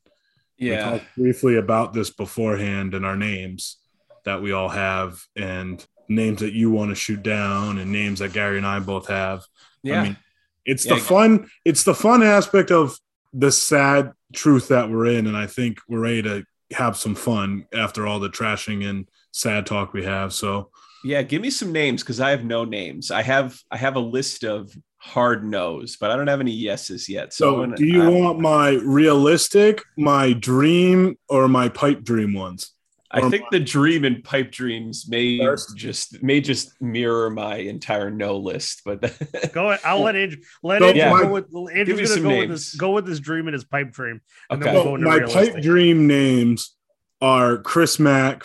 yeah, 0.58 0.91
we 0.91 1.00
talked 1.00 1.16
briefly 1.16 1.56
about 1.56 1.93
this 1.93 2.10
beforehand 2.10 2.93
and 2.93 3.06
our 3.06 3.16
names 3.16 3.78
that 4.26 4.41
we 4.41 4.52
all 4.52 4.70
have 4.70 5.22
and 5.36 5.86
names 6.10 6.41
that 6.41 6.54
you 6.54 6.72
want 6.72 6.89
to 6.89 6.95
shoot 6.95 7.24
down 7.24 7.78
and 7.78 7.91
names 7.91 8.20
that 8.20 8.34
Gary 8.34 8.58
and 8.58 8.68
I 8.68 8.80
both 8.80 9.08
have. 9.08 9.43
Yeah. 9.84 10.02
I 10.02 10.04
mean, 10.04 10.18
it's 10.66 10.86
Yeah, 10.86 10.95
the 10.95 11.00
fun, 11.00 11.50
it's 11.64 11.84
the 11.84 11.95
fun 11.95 12.24
aspect 12.24 12.72
of 12.72 12.98
the 13.34 13.52
sad 13.52 14.12
truth 14.34 14.68
that 14.68 14.89
we're 14.89 15.06
in. 15.06 15.28
And 15.28 15.38
I 15.38 15.48
think 15.48 15.80
we're 15.88 16.02
ready 16.02 16.22
to 16.24 16.45
have 16.74 16.97
some 16.97 17.15
fun 17.15 17.65
after 17.74 18.05
all 18.07 18.20
the 18.20 18.30
trashing 18.30 18.88
and 18.88 19.07
sad 19.32 19.65
talk 19.65 19.93
we 19.93 20.03
have. 20.03 20.34
So 20.34 20.70
yeah, 21.03 21.22
give 21.22 21.41
me 21.41 21.49
some 21.49 21.72
names 21.72 22.03
because 22.03 22.20
I 22.20 22.32
have 22.32 22.43
no 22.43 22.65
names. 22.65 23.11
I 23.11 23.22
have 23.22 23.59
I 23.72 23.78
have 23.78 23.95
a 23.95 23.99
list 24.01 24.43
of 24.43 24.76
hard 24.97 25.45
no's, 25.45 25.95
but 25.95 26.09
I 26.11 26.18
don't 26.18 26.28
have 26.28 26.41
any 26.41 26.51
yeses 26.51 27.07
yet. 27.07 27.32
So, 27.34 27.51
So, 27.51 27.55
gonna- 27.59 27.78
do 27.78 27.86
you 27.86 28.01
I- 28.03 28.09
want 28.09 28.39
my 28.39 28.70
realistic, 28.84 29.84
my 29.97 30.34
dream, 30.34 31.18
or 31.30 31.47
my 31.47 31.70
pipe 31.70 32.03
dream 32.03 32.34
ones? 32.34 32.72
I 33.10 33.22
or 33.22 33.30
think 33.30 33.45
the 33.51 33.60
dream 33.62 34.03
and 34.03 34.22
pipe 34.24 34.51
dreams 34.51 35.05
may 35.08 35.39
First. 35.39 35.78
just 35.78 36.22
may 36.22 36.41
just 36.41 36.80
mirror 36.82 37.30
my 37.30 37.55
entire 37.55 38.12
no 38.12 38.38
list, 38.38 38.82
but 38.84 38.99
Go 39.53 39.70
ahead. 39.70 39.80
I'll 39.86 40.01
let 40.01 40.16
Andrew 40.18 40.39
let 40.62 40.82
So 40.82 40.88
Andrew 40.89 41.10
my- 41.12 41.22
go 41.24 41.32
with 41.32 41.49
Give 41.51 41.78
Andrew's 41.78 41.97
gonna 41.97 42.08
some 42.22 42.24
go 42.24 42.38
with 42.39 42.49
this 42.49 42.76
go 42.76 42.91
with 42.91 43.08
his 43.08 43.20
dream 43.22 43.47
and 43.47 43.53
his 43.53 43.64
pipe 43.64 43.91
dream. 43.93 44.20
And 44.49 44.62
then 44.62 44.70
Okay. 44.70 44.76
we'll 44.76 44.84
So 44.84 44.97
go 44.97 45.03
my 45.10 45.16
realistic. 45.16 45.53
pipe 45.53 45.64
dream 45.64 46.05
names 46.08 46.76
are 47.22 47.58
Chris 47.60 47.97
Mack 47.97 48.43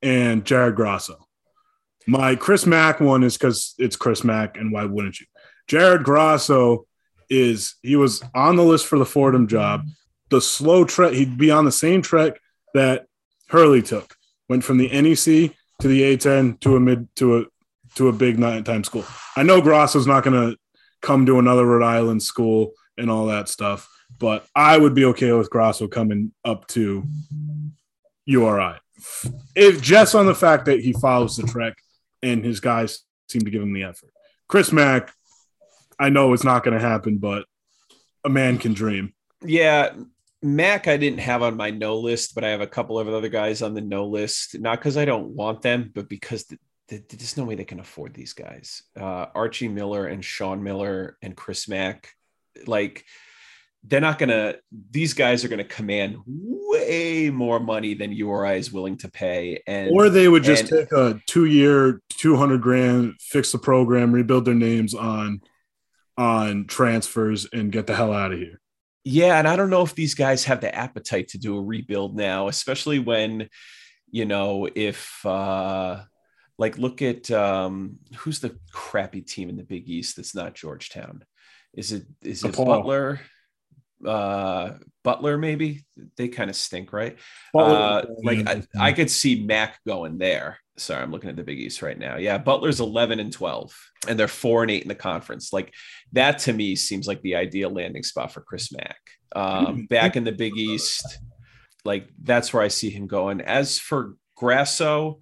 and 0.00 0.44
Jared 0.44 0.76
Grasso. 0.76 1.26
My 2.06 2.36
Chris 2.36 2.66
Mack 2.66 3.00
one 3.00 3.22
is 3.24 3.36
because 3.36 3.74
it's 3.78 3.96
Chris 3.96 4.22
Mack, 4.22 4.56
and 4.58 4.70
why 4.72 4.84
wouldn't 4.84 5.18
you? 5.20 5.26
Jared 5.66 6.04
Grasso 6.04 6.86
is 7.30 7.74
he 7.82 7.96
was 7.96 8.22
on 8.34 8.56
the 8.56 8.62
list 8.62 8.86
for 8.86 8.98
the 8.98 9.06
Fordham 9.06 9.48
job. 9.48 9.86
The 10.30 10.40
slow 10.40 10.84
trek, 10.84 11.14
he'd 11.14 11.36
be 11.38 11.50
on 11.50 11.64
the 11.64 11.72
same 11.72 12.02
trek 12.02 12.34
that 12.74 13.06
Hurley 13.48 13.82
took. 13.82 14.14
Went 14.48 14.64
from 14.64 14.78
the 14.78 14.88
NEC 14.88 15.54
to 15.80 15.88
the 15.88 16.02
A10 16.02 16.60
to 16.60 16.76
a 16.76 16.80
mid 16.80 17.08
to 17.16 17.38
a 17.38 17.44
to 17.96 18.08
a 18.08 18.12
big 18.12 18.40
time 18.64 18.84
school. 18.84 19.04
I 19.36 19.42
know 19.42 19.60
Grasso's 19.60 20.06
not 20.06 20.24
going 20.24 20.50
to 20.50 20.56
come 21.00 21.26
to 21.26 21.38
another 21.38 21.66
Rhode 21.66 21.84
Island 21.84 22.22
school 22.22 22.72
and 22.98 23.10
all 23.10 23.26
that 23.26 23.48
stuff, 23.48 23.88
but 24.18 24.46
I 24.54 24.76
would 24.76 24.94
be 24.94 25.04
okay 25.06 25.32
with 25.32 25.50
Grasso 25.50 25.86
coming 25.88 26.32
up 26.44 26.66
to 26.68 27.04
URI. 28.26 28.76
If 29.54 29.82
just 29.82 30.14
on 30.14 30.26
the 30.26 30.34
fact 30.34 30.66
that 30.66 30.80
he 30.80 30.92
follows 30.92 31.36
the 31.36 31.46
trek 31.46 31.74
and 32.22 32.44
his 32.44 32.60
guys 32.60 33.00
seem 33.28 33.42
to 33.42 33.50
give 33.50 33.62
him 33.62 33.72
the 33.72 33.84
effort. 33.84 34.10
Chris 34.48 34.72
Mack, 34.72 35.12
I 35.98 36.08
know 36.10 36.32
it's 36.32 36.44
not 36.44 36.64
going 36.64 36.78
to 36.78 36.84
happen, 36.84 37.18
but 37.18 37.44
a 38.24 38.28
man 38.28 38.58
can 38.58 38.72
dream. 38.72 39.14
yeah, 39.44 39.92
Mack 40.44 40.88
I 40.88 40.98
didn't 40.98 41.20
have 41.20 41.42
on 41.42 41.56
my 41.56 41.70
no 41.70 41.98
list, 41.98 42.34
but 42.34 42.44
I 42.44 42.50
have 42.50 42.60
a 42.60 42.66
couple 42.66 42.98
of 42.98 43.08
other 43.08 43.30
guys 43.30 43.62
on 43.62 43.72
the 43.72 43.80
no 43.80 44.06
list. 44.06 44.58
Not 44.60 44.78
because 44.78 44.96
I 44.98 45.06
don't 45.06 45.28
want 45.30 45.62
them, 45.62 45.90
but 45.94 46.08
because 46.08 46.44
th- 46.44 46.60
th- 46.88 47.02
there's 47.08 47.36
no 47.38 47.44
way 47.44 47.54
they 47.54 47.64
can 47.64 47.80
afford 47.80 48.12
these 48.12 48.34
guys. 48.34 48.82
Uh, 48.94 49.26
Archie 49.34 49.68
Miller 49.68 50.06
and 50.06 50.22
Sean 50.22 50.62
Miller 50.62 51.16
and 51.22 51.34
Chris 51.34 51.66
Mack, 51.66 52.10
like 52.66 53.04
they're 53.84 54.00
not 54.02 54.18
gonna. 54.18 54.56
These 54.90 55.14
guys 55.14 55.44
are 55.44 55.48
gonna 55.48 55.64
command 55.64 56.16
way 56.26 57.30
more 57.30 57.58
money 57.58 57.94
than 57.94 58.12
URI 58.12 58.58
is 58.58 58.70
willing 58.72 58.98
to 58.98 59.08
pay, 59.08 59.62
and 59.66 59.90
Or 59.92 60.10
they 60.10 60.28
would 60.28 60.44
just 60.44 60.70
and- 60.70 60.88
take 60.88 60.92
a 60.92 61.20
two 61.26 61.46
year, 61.46 62.02
200 62.10 62.60
grand, 62.60 63.14
fix 63.18 63.50
the 63.52 63.58
program, 63.58 64.12
rebuild 64.12 64.44
their 64.44 64.54
names 64.54 64.94
on 64.94 65.40
on 66.18 66.66
transfers 66.66 67.46
and 67.52 67.72
get 67.72 67.86
the 67.86 67.96
hell 67.96 68.12
out 68.12 68.32
of 68.32 68.38
here. 68.38 68.60
Yeah, 69.04 69.38
and 69.38 69.46
I 69.46 69.56
don't 69.56 69.70
know 69.70 69.82
if 69.82 69.94
these 69.94 70.14
guys 70.14 70.44
have 70.44 70.60
the 70.62 70.74
appetite 70.74 71.28
to 71.28 71.38
do 71.38 71.58
a 71.58 71.62
rebuild 71.62 72.16
now, 72.16 72.48
especially 72.48 72.98
when, 72.98 73.48
you 74.10 74.24
know, 74.24 74.66
if 74.74 75.24
uh 75.26 76.02
like 76.56 76.78
look 76.78 77.02
at 77.02 77.30
um 77.30 77.98
who's 78.16 78.40
the 78.40 78.56
crappy 78.72 79.20
team 79.20 79.48
in 79.50 79.56
the 79.56 79.62
Big 79.62 79.88
East 79.90 80.16
that's 80.16 80.34
not 80.34 80.54
Georgetown? 80.54 81.22
Is 81.74 81.92
it 81.92 82.04
is 82.22 82.42
it. 82.44 82.56
Butler? 82.56 83.20
Uh 84.06 84.78
Butler 85.02 85.36
maybe? 85.36 85.84
They 86.16 86.28
kind 86.28 86.48
of 86.48 86.56
stink, 86.56 86.92
right? 86.92 87.18
Butler- 87.52 87.76
Uh 87.76 88.04
like 88.22 88.48
I, 88.48 88.62
I 88.78 88.92
could 88.92 89.10
see 89.10 89.44
Mack 89.44 89.80
going 89.86 90.16
there. 90.18 90.58
Sorry, 90.76 91.02
I'm 91.02 91.12
looking 91.12 91.30
at 91.30 91.36
the 91.36 91.44
Big 91.44 91.58
East 91.58 91.82
right 91.82 91.98
now. 91.98 92.16
Yeah, 92.16 92.38
Butler's 92.38 92.80
11 92.80 93.20
and 93.20 93.32
12 93.32 93.72
and 94.08 94.18
they're 94.18 94.28
4 94.28 94.62
and 94.62 94.70
8 94.70 94.82
in 94.82 94.88
the 94.88 94.94
conference. 94.94 95.52
Like 95.52 95.72
that 96.12 96.40
to 96.40 96.52
me 96.52 96.74
seems 96.74 97.06
like 97.06 97.22
the 97.22 97.36
ideal 97.36 97.70
landing 97.70 98.02
spot 98.02 98.32
for 98.32 98.40
Chris 98.40 98.72
Mack. 98.72 98.98
Um, 99.36 99.86
back 99.86 100.16
in 100.16 100.24
the 100.24 100.32
Big 100.32 100.56
East, 100.56 101.18
like 101.84 102.08
that's 102.22 102.52
where 102.52 102.62
I 102.62 102.68
see 102.68 102.90
him 102.90 103.06
going. 103.06 103.40
As 103.40 103.78
for 103.78 104.16
Grasso, 104.36 105.20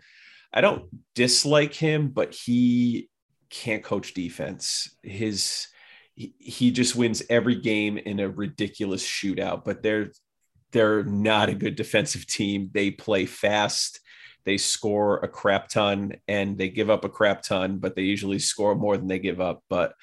I 0.53 0.61
don't 0.61 0.85
dislike 1.15 1.75
him, 1.75 2.09
but 2.09 2.35
he 2.35 3.09
can't 3.51 3.83
coach 3.83 4.15
defense. 4.15 4.97
His 5.03 5.69
he, 6.15 6.35
he 6.39 6.71
just 6.71 6.95
wins 6.95 7.23
every 7.31 7.57
game 7.57 7.99
in 7.99 8.21
a 8.21 8.29
ridiculous 8.29 9.07
shootout, 9.07 9.65
but 9.65 9.83
they're 9.83 10.11
they're 10.73 11.05
not 11.05 11.49
a 11.49 11.55
good 11.55 11.77
defensive 11.77 12.27
team. 12.27 12.71
They 12.73 12.91
play 12.91 13.27
fast. 13.27 14.01
They 14.45 14.59
score 14.59 15.19
a 15.19 15.29
crap 15.29 15.69
ton 15.69 16.15
and 16.29 16.59
they 16.59 16.69
give 16.69 16.91
up 16.91 17.05
a 17.05 17.09
crap 17.09 17.43
ton, 17.43 17.79
but 17.79 17.95
they 17.95 18.03
usually 18.03 18.39
score 18.39 18.75
more 18.75 18.97
than 18.97 19.09
they 19.09 19.19
give 19.19 19.41
up. 19.41 19.63
But 19.69 19.95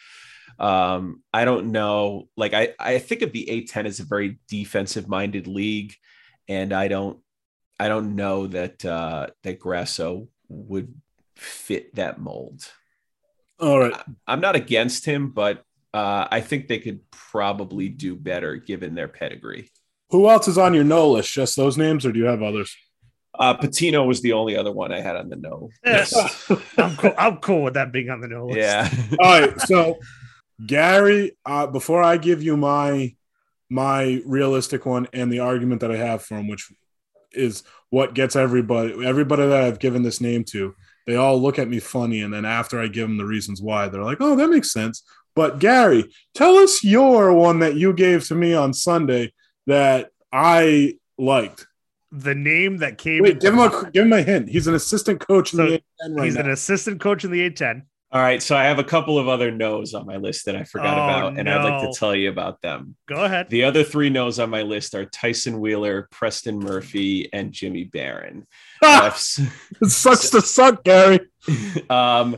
um, 0.58 1.24
I 1.34 1.46
don't 1.46 1.72
know. 1.72 2.28
Like 2.36 2.54
I, 2.54 2.74
I 2.80 3.00
think 3.00 3.22
of 3.22 3.32
the 3.32 3.48
A10 3.50 3.86
as 3.86 4.00
a 4.00 4.06
very 4.06 4.40
defensive 4.48 5.08
minded 5.08 5.48
league, 5.48 5.94
and 6.48 6.74
I 6.74 6.88
don't 6.88 7.20
I 7.80 7.88
don't 7.88 8.16
know 8.16 8.48
that 8.48 8.84
uh 8.84 9.28
that 9.44 9.60
Grasso 9.60 10.28
would 10.50 10.94
fit 11.36 11.96
that 11.96 12.20
mold. 12.20 12.70
All 13.60 13.80
right. 13.80 13.94
I'm 14.26 14.42
not 14.42 14.56
against 14.56 15.06
him, 15.06 15.32
but 15.32 15.64
uh, 15.94 16.28
I 16.32 16.42
think 16.42 16.68
they 16.68 16.80
could 16.80 17.02
probably 17.12 17.90
do 17.90 18.16
better 18.16 18.56
given 18.56 18.96
their 18.96 19.08
pedigree. 19.08 19.70
Who 20.12 20.30
else 20.30 20.48
is 20.48 20.58
on 20.58 20.74
your 20.74 20.84
no 20.84 21.12
list? 21.12 21.34
Just 21.34 21.56
those 21.56 21.78
names, 21.78 22.06
or 22.06 22.12
do 22.12 22.20
you 22.20 22.26
have 22.26 22.42
others? 22.42 22.76
Uh, 23.38 23.56
Pitino 23.56 24.06
was 24.06 24.22
the 24.22 24.34
only 24.34 24.58
other 24.58 24.72
one 24.72 24.92
I 24.92 25.02
had 25.02 25.16
on 25.16 25.30
the 25.30 25.36
no. 25.36 25.70
Yes. 25.86 26.14
I'm 26.78 26.96
cool. 26.98 27.14
I'm 27.18 27.38
cool 27.38 27.64
with 27.64 27.76
that 27.76 27.92
being 27.92 28.10
on 28.10 28.22
the 28.22 28.28
no 28.28 28.48
list. 28.48 28.60
Yeah. 28.60 28.90
All 29.20 29.40
right. 29.40 29.62
So 29.62 30.00
Gary, 30.66 31.38
uh, 31.46 31.68
before 31.68 32.04
I 32.04 32.18
give 32.18 32.44
you 32.44 32.58
my 32.58 33.16
my 33.70 34.22
realistic 34.26 34.86
one 34.86 35.08
and 35.14 35.32
the 35.32 35.40
argument 35.40 35.82
that 35.82 35.92
I 35.92 35.98
have 35.98 36.24
for 36.24 36.38
him, 36.38 36.48
which 36.48 36.72
is 37.32 37.64
what 37.92 38.14
gets 38.14 38.36
everybody 38.36 39.06
everybody 39.06 39.48
that 39.48 39.64
I've 39.64 39.80
given 39.80 40.04
this 40.04 40.20
name 40.20 40.44
to, 40.46 40.76
they 41.06 41.16
all 41.16 41.42
look 41.42 41.60
at 41.60 41.70
me 41.70 41.80
funny, 41.80 42.22
and 42.22 42.34
then 42.34 42.46
after 42.46 42.80
I 42.80 42.88
give 42.88 43.08
them 43.08 43.18
the 43.18 43.26
reasons 43.26 43.62
why, 43.62 43.88
they're 43.88 44.04
like, 44.04 44.20
"Oh, 44.20 44.36
that 44.36 44.50
makes 44.50 44.72
sense." 44.72 45.04
But 45.36 45.60
Gary, 45.60 46.12
tell 46.34 46.58
us 46.58 46.84
your 46.84 47.34
one 47.34 47.60
that 47.60 47.76
you 47.76 47.94
gave 47.94 48.28
to 48.28 48.36
me 48.36 48.54
on 48.54 48.74
Sunday 48.74 49.32
that 49.68 50.10
I 50.34 50.96
liked. 51.18 51.68
The 52.12 52.34
name 52.36 52.78
that 52.78 52.98
came. 52.98 53.22
Wait, 53.24 53.40
give 53.40 53.54
him 53.54 53.60
a 53.60 53.92
give 53.92 54.06
him 54.06 54.14
a 54.14 54.22
hint. 54.24 54.50
He's 54.50 54.68
an 54.68 54.74
assistant 54.76 55.20
coach 55.20 55.54
in 55.54 55.58
So, 55.58 55.66
the 55.68 55.78
A10 55.78 56.16
right 56.18 56.26
He's 56.26 56.36
now. 56.36 56.42
an 56.42 56.50
assistant 56.50 57.00
coach 57.02 57.24
in 57.24 57.32
the 57.32 57.50
A10. 57.50 57.84
All 58.12 58.20
right, 58.20 58.42
so 58.42 58.58
I 58.58 58.64
have 58.64 58.80
a 58.80 58.84
couple 58.84 59.20
of 59.20 59.28
other 59.28 59.52
no's 59.52 59.94
on 59.94 60.08
my 60.08 60.18
list 60.18 60.46
that 60.46 60.56
I 60.56 60.64
forgot 60.64 60.98
Oh, 60.98 61.04
about, 61.28 61.38
and 61.40 61.48
I'd 61.48 61.64
like 61.64 61.82
to 61.92 61.96
tell 61.96 62.16
you 62.16 62.30
about 62.32 62.60
them. 62.64 62.96
Go 63.08 63.24
ahead. 63.24 63.52
The 63.52 63.66
other 63.66 63.84
three 63.84 64.10
no's 64.10 64.40
on 64.40 64.50
my 64.50 64.64
list 64.64 64.96
are 64.96 65.06
Tyson 65.06 65.60
Wheeler, 65.60 66.08
Preston 66.10 66.58
Murphy, 66.58 67.32
and 67.32 67.52
Jimmy 67.52 67.84
Baron. 67.84 68.48
Refs- 68.84 69.48
it 69.82 69.90
sucks 69.92 70.32
to 70.32 70.42
suck, 70.42 70.84
Gary. 70.84 71.20
um, 71.92 72.38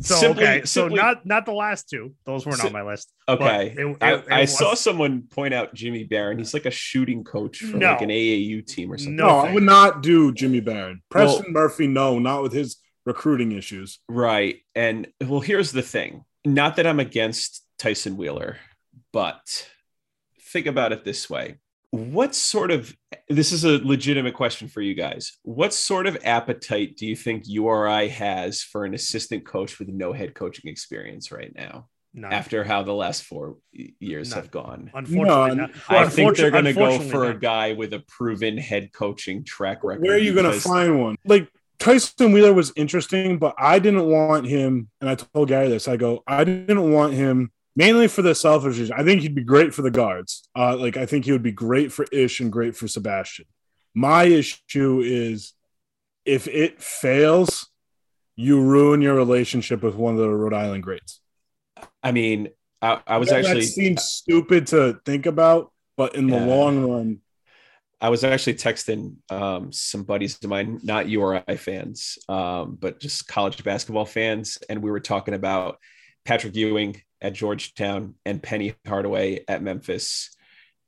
So 0.00 0.16
simply- 0.16 0.44
okay, 0.44 0.64
so 0.64 0.88
not 0.88 1.24
not 1.24 1.46
the 1.46 1.52
last 1.52 1.88
two; 1.88 2.14
those 2.24 2.44
weren't 2.44 2.58
Si- 2.58 2.66
on 2.66 2.72
my 2.72 2.82
list. 2.82 3.12
Okay. 3.28 3.74
it- 3.76 3.78
it- 3.78 3.96
I, 4.02 4.14
it 4.14 4.24
I 4.30 4.44
saw 4.44 4.74
someone 4.74 5.22
point 5.22 5.54
out 5.54 5.74
Jimmy 5.74 6.04
Baron. 6.04 6.38
He's 6.38 6.52
like 6.54 6.66
a 6.66 6.70
shooting 6.70 7.24
coach 7.24 7.58
for 7.58 7.76
No. 7.76 7.92
like 7.92 8.02
an 8.02 8.10
AAU 8.10 8.62
team 8.66 8.92
or 8.92 8.98
something. 8.98 9.16
No, 9.16 9.26
No, 9.28 9.36
I 9.38 9.52
would 9.52 9.62
not 9.62 10.02
do 10.02 10.32
Jimmy 10.32 10.60
Baron. 10.60 11.02
Well- 11.14 11.36
Preston 11.36 11.52
Murphy, 11.52 11.86
no, 11.86 12.18
not 12.18 12.42
with 12.42 12.52
his 12.52 12.76
recruiting 13.06 13.52
issues. 13.52 14.00
Right. 14.08 14.56
And 14.74 15.06
well, 15.24 15.40
here's 15.40 15.72
the 15.72 15.82
thing 15.82 16.24
not 16.44 16.76
that 16.76 16.86
I'm 16.86 17.00
against 17.00 17.64
Tyson 17.78 18.16
Wheeler, 18.16 18.58
but 19.12 19.68
think 20.52 20.66
about 20.66 20.92
it 20.92 21.04
this 21.04 21.30
way. 21.30 21.56
What 21.96 22.34
sort 22.34 22.70
of, 22.70 22.94
this 23.28 23.52
is 23.52 23.64
a 23.64 23.78
legitimate 23.78 24.34
question 24.34 24.68
for 24.68 24.80
you 24.80 24.94
guys. 24.94 25.38
What 25.42 25.72
sort 25.72 26.06
of 26.06 26.18
appetite 26.24 26.96
do 26.96 27.06
you 27.06 27.16
think 27.16 27.44
URI 27.46 28.08
has 28.08 28.62
for 28.62 28.84
an 28.84 28.94
assistant 28.94 29.46
coach 29.46 29.78
with 29.78 29.88
no 29.88 30.12
head 30.12 30.34
coaching 30.34 30.70
experience 30.70 31.32
right 31.32 31.52
now 31.54 31.88
None. 32.14 32.32
after 32.32 32.64
how 32.64 32.82
the 32.82 32.92
last 32.92 33.24
four 33.24 33.56
years 33.72 34.30
None. 34.30 34.38
have 34.40 34.50
gone? 34.50 34.90
Unfortunately, 34.94 35.56
No. 35.56 35.68
I 35.88 36.08
think 36.08 36.36
they're 36.36 36.50
going 36.50 36.64
to 36.64 36.72
go 36.72 36.86
Unfortunately 36.86 37.10
for 37.10 37.30
a 37.30 37.38
guy 37.38 37.72
with 37.72 37.92
a 37.92 38.00
proven 38.00 38.58
head 38.58 38.92
coaching 38.92 39.44
track 39.44 39.82
record. 39.82 40.02
Where 40.02 40.14
are 40.14 40.18
you 40.18 40.34
going 40.34 40.50
to 40.50 40.60
find 40.60 41.00
one? 41.00 41.16
Like 41.24 41.48
Tyson 41.78 42.32
Wheeler 42.32 42.52
was 42.52 42.72
interesting, 42.76 43.38
but 43.38 43.54
I 43.58 43.78
didn't 43.78 44.06
want 44.06 44.46
him. 44.46 44.88
And 45.00 45.10
I 45.10 45.14
told 45.14 45.48
Gary 45.48 45.68
this. 45.68 45.88
I 45.88 45.96
go, 45.96 46.22
I 46.26 46.44
didn't 46.44 46.90
want 46.90 47.14
him 47.14 47.50
mainly 47.76 48.08
for 48.08 48.22
the 48.22 48.34
selfish 48.34 48.78
reason. 48.78 48.96
I 48.98 49.04
think 49.04 49.20
he'd 49.20 49.34
be 49.34 49.44
great 49.44 49.72
for 49.74 49.82
the 49.82 49.90
guards. 49.90 50.48
Uh, 50.56 50.76
like 50.76 50.96
I 50.96 51.06
think 51.06 51.26
he 51.26 51.32
would 51.32 51.42
be 51.42 51.52
great 51.52 51.92
for 51.92 52.06
Ish 52.10 52.40
and 52.40 52.50
great 52.50 52.74
for 52.74 52.88
Sebastian. 52.88 53.44
My 53.94 54.24
issue 54.24 55.00
is 55.04 55.52
if 56.24 56.48
it 56.48 56.82
fails, 56.82 57.68
you 58.34 58.60
ruin 58.62 59.00
your 59.00 59.14
relationship 59.14 59.82
with 59.82 59.94
one 59.94 60.14
of 60.14 60.20
the 60.20 60.28
Rhode 60.28 60.52
Island 60.54 60.82
greats. 60.82 61.20
I 62.02 62.12
mean, 62.12 62.48
I, 62.82 63.00
I 63.06 63.18
was 63.18 63.28
That- 63.28 63.44
actually. 63.44 63.60
that 63.60 63.66
seems 63.66 64.02
stupid 64.02 64.66
to 64.68 65.00
think 65.04 65.26
about, 65.26 65.72
but 65.96 66.14
in 66.14 66.26
the 66.26 66.38
long 66.40 66.84
run, 66.90 67.20
I 67.98 68.10
was 68.10 68.24
actually 68.24 68.54
texting 68.54 69.16
um, 69.30 69.72
some 69.72 70.02
buddies 70.02 70.38
of 70.42 70.50
mine, 70.50 70.80
not 70.82 71.08
URI 71.08 71.56
fans, 71.56 72.18
um, 72.28 72.76
but 72.78 73.00
just 73.00 73.26
college 73.26 73.64
basketball 73.64 74.04
fans, 74.04 74.58
and 74.68 74.82
we 74.82 74.90
were 74.90 75.00
talking 75.00 75.32
about 75.32 75.78
Patrick 76.26 76.54
Ewing 76.54 77.00
at 77.26 77.32
Georgetown 77.32 78.14
and 78.24 78.40
Penny 78.40 78.74
Hardaway 78.86 79.44
at 79.48 79.60
Memphis, 79.60 80.30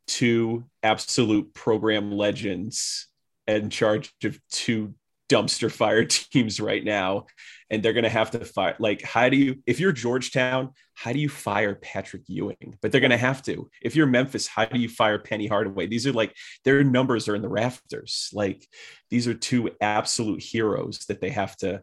two 0.06 0.64
absolute 0.84 1.52
program 1.52 2.12
legends 2.12 3.08
in 3.48 3.70
charge 3.70 4.14
of 4.22 4.38
two 4.48 4.94
dumpster 5.28 5.70
fire 5.70 6.04
teams 6.04 6.60
right 6.60 6.84
now, 6.84 7.26
and 7.70 7.82
they're 7.82 7.92
going 7.92 8.04
to 8.04 8.08
have 8.08 8.30
to 8.30 8.44
fire. 8.44 8.76
Like, 8.78 9.02
how 9.02 9.28
do 9.28 9.36
you, 9.36 9.56
if 9.66 9.80
you're 9.80 9.90
Georgetown, 9.90 10.70
how 10.94 11.12
do 11.12 11.18
you 11.18 11.28
fire 11.28 11.74
Patrick 11.74 12.22
Ewing? 12.28 12.78
But 12.80 12.92
they're 12.92 13.00
going 13.00 13.10
to 13.10 13.16
have 13.16 13.42
to. 13.42 13.68
If 13.82 13.96
you're 13.96 14.06
Memphis, 14.06 14.46
how 14.46 14.66
do 14.66 14.78
you 14.78 14.88
fire 14.88 15.18
Penny 15.18 15.48
Hardaway? 15.48 15.88
These 15.88 16.06
are 16.06 16.12
like 16.12 16.36
their 16.64 16.84
numbers 16.84 17.28
are 17.28 17.34
in 17.34 17.42
the 17.42 17.48
rafters. 17.48 18.30
Like 18.32 18.64
these 19.10 19.26
are 19.26 19.34
two 19.34 19.70
absolute 19.80 20.40
heroes 20.40 21.00
that 21.08 21.20
they 21.20 21.30
have 21.30 21.56
to 21.58 21.82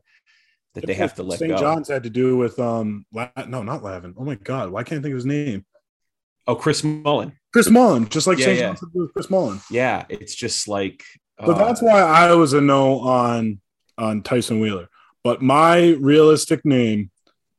that 0.76 0.86
they 0.86 0.94
have 0.94 1.16
to 1.16 1.24
let 1.24 1.40
St. 1.40 1.50
go. 1.52 1.58
John's 1.58 1.90
had 1.90 2.04
to 2.04 2.10
do 2.10 2.38
with 2.38 2.60
um, 2.60 3.06
La- 3.14 3.30
no, 3.48 3.64
not 3.64 3.84
Lavin. 3.84 4.14
Oh 4.18 4.24
my 4.24 4.36
God, 4.36 4.70
why 4.70 4.84
can't 4.84 5.00
I 5.00 5.02
think 5.02 5.14
of 5.14 5.18
his 5.18 5.26
name? 5.26 5.66
Oh, 6.48 6.56
Chris 6.56 6.84
Mullin. 6.84 7.34
Chris 7.52 7.70
Mullin, 7.70 8.08
just 8.10 8.28
like 8.28 8.38
Yeah, 8.38 8.46
St. 8.46 8.60
yeah. 8.60 8.68
John's 8.68 8.80
had 8.82 8.88
to 8.88 8.94
do 8.94 9.00
with 9.02 9.14
Chris 9.14 9.30
Mullin. 9.30 9.60
Yeah, 9.72 10.06
it's 10.10 10.36
just 10.36 10.68
like. 10.68 11.04
Uh, 11.40 11.54
that's 11.54 11.82
why 11.82 12.00
I 12.00 12.34
was 12.36 12.54
a 12.54 12.62
no 12.62 13.00
on 13.00 13.60
on 13.98 14.22
Tyson 14.22 14.60
Wheeler. 14.60 14.88
But 15.24 15.42
my 15.42 15.96
realistic 16.00 16.64
name 16.66 17.10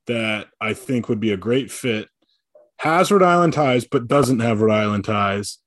that 0.07 0.47
I 0.61 0.73
think 0.73 1.09
would 1.09 1.19
be 1.21 1.33
a 1.33 1.37
great 1.37 1.71
fit 1.71 2.09
has 2.79 3.11
Rhode 3.11 3.23
Island 3.23 3.55
ties, 3.55 3.87
but 3.87 4.07
doesn't 4.07 4.39
have 4.41 4.61
Rhode 4.61 4.75
Island 4.75 5.05
ties. 5.05 5.59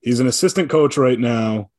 He's 0.00 0.20
an 0.20 0.26
assistant 0.26 0.70
coach 0.70 0.96
right 0.96 1.18
now. 1.18 1.70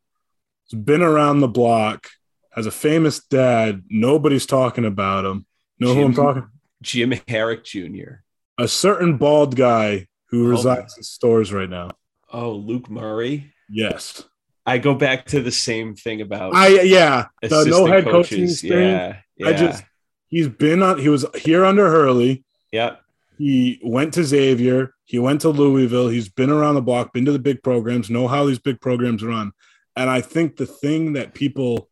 He's 0.66 0.80
been 0.80 1.02
around 1.02 1.40
the 1.40 1.48
block, 1.48 2.08
has 2.52 2.66
a 2.66 2.72
famous 2.72 3.20
dad. 3.24 3.84
Nobody's 3.90 4.46
talking 4.46 4.86
about 4.86 5.26
him. 5.26 5.46
Know 5.80 5.94
who 5.94 6.06
I'm 6.06 6.14
Jim- 6.14 6.24
talking? 6.24 6.48
Jim 6.82 7.12
Harrick 7.12 7.64
Jr. 7.64 8.22
A 8.58 8.68
certain 8.68 9.18
bald 9.18 9.56
guy 9.56 10.08
who 10.30 10.48
Oh. 10.48 10.50
resides 10.50 10.98
in 10.98 11.04
Storrs 11.04 11.52
right 11.54 11.70
now. 11.70 11.92
Oh, 12.32 12.52
Luke 12.54 12.90
Murray. 12.90 13.54
Yes. 13.70 14.24
I 14.66 14.78
go 14.78 14.94
back 14.94 15.26
to 15.28 15.42
the 15.42 15.52
same 15.52 15.96
thing 15.96 16.22
about 16.22 16.54
I 16.56 16.82
yeah. 16.82 17.26
The 17.42 17.66
no 17.66 17.86
head 17.86 18.04
coaching 18.04 18.40
coaches. 18.40 18.52
experience. 18.64 19.16
Yeah, 19.36 19.48
I 19.48 19.54
just 19.54 19.84
he's 20.28 20.48
been 20.48 20.84
on 20.84 21.00
he 21.00 21.10
was 21.10 21.26
here 21.36 21.66
under 21.66 21.90
Hurley. 21.90 22.44
yeah. 22.72 22.98
He 23.38 23.80
went 23.82 24.14
to 24.16 24.24
Xavier. 24.26 24.94
He 25.06 25.18
went 25.18 25.42
to 25.42 25.50
Louisville. 25.50 26.10
He's 26.10 26.28
been 26.30 26.50
around 26.50 26.76
the 26.76 26.82
block, 26.82 27.14
been 27.14 27.24
to 27.26 27.32
the 27.32 27.40
big 27.40 27.64
programs, 27.64 28.10
know 28.10 28.28
how 28.28 28.46
these 28.46 28.60
big 28.60 28.82
programs 28.82 29.24
run. 29.24 29.54
And 29.96 30.10
I 30.10 30.20
think 30.22 30.58
the 30.58 30.66
thing 30.66 31.14
that 31.14 31.34
people 31.34 31.89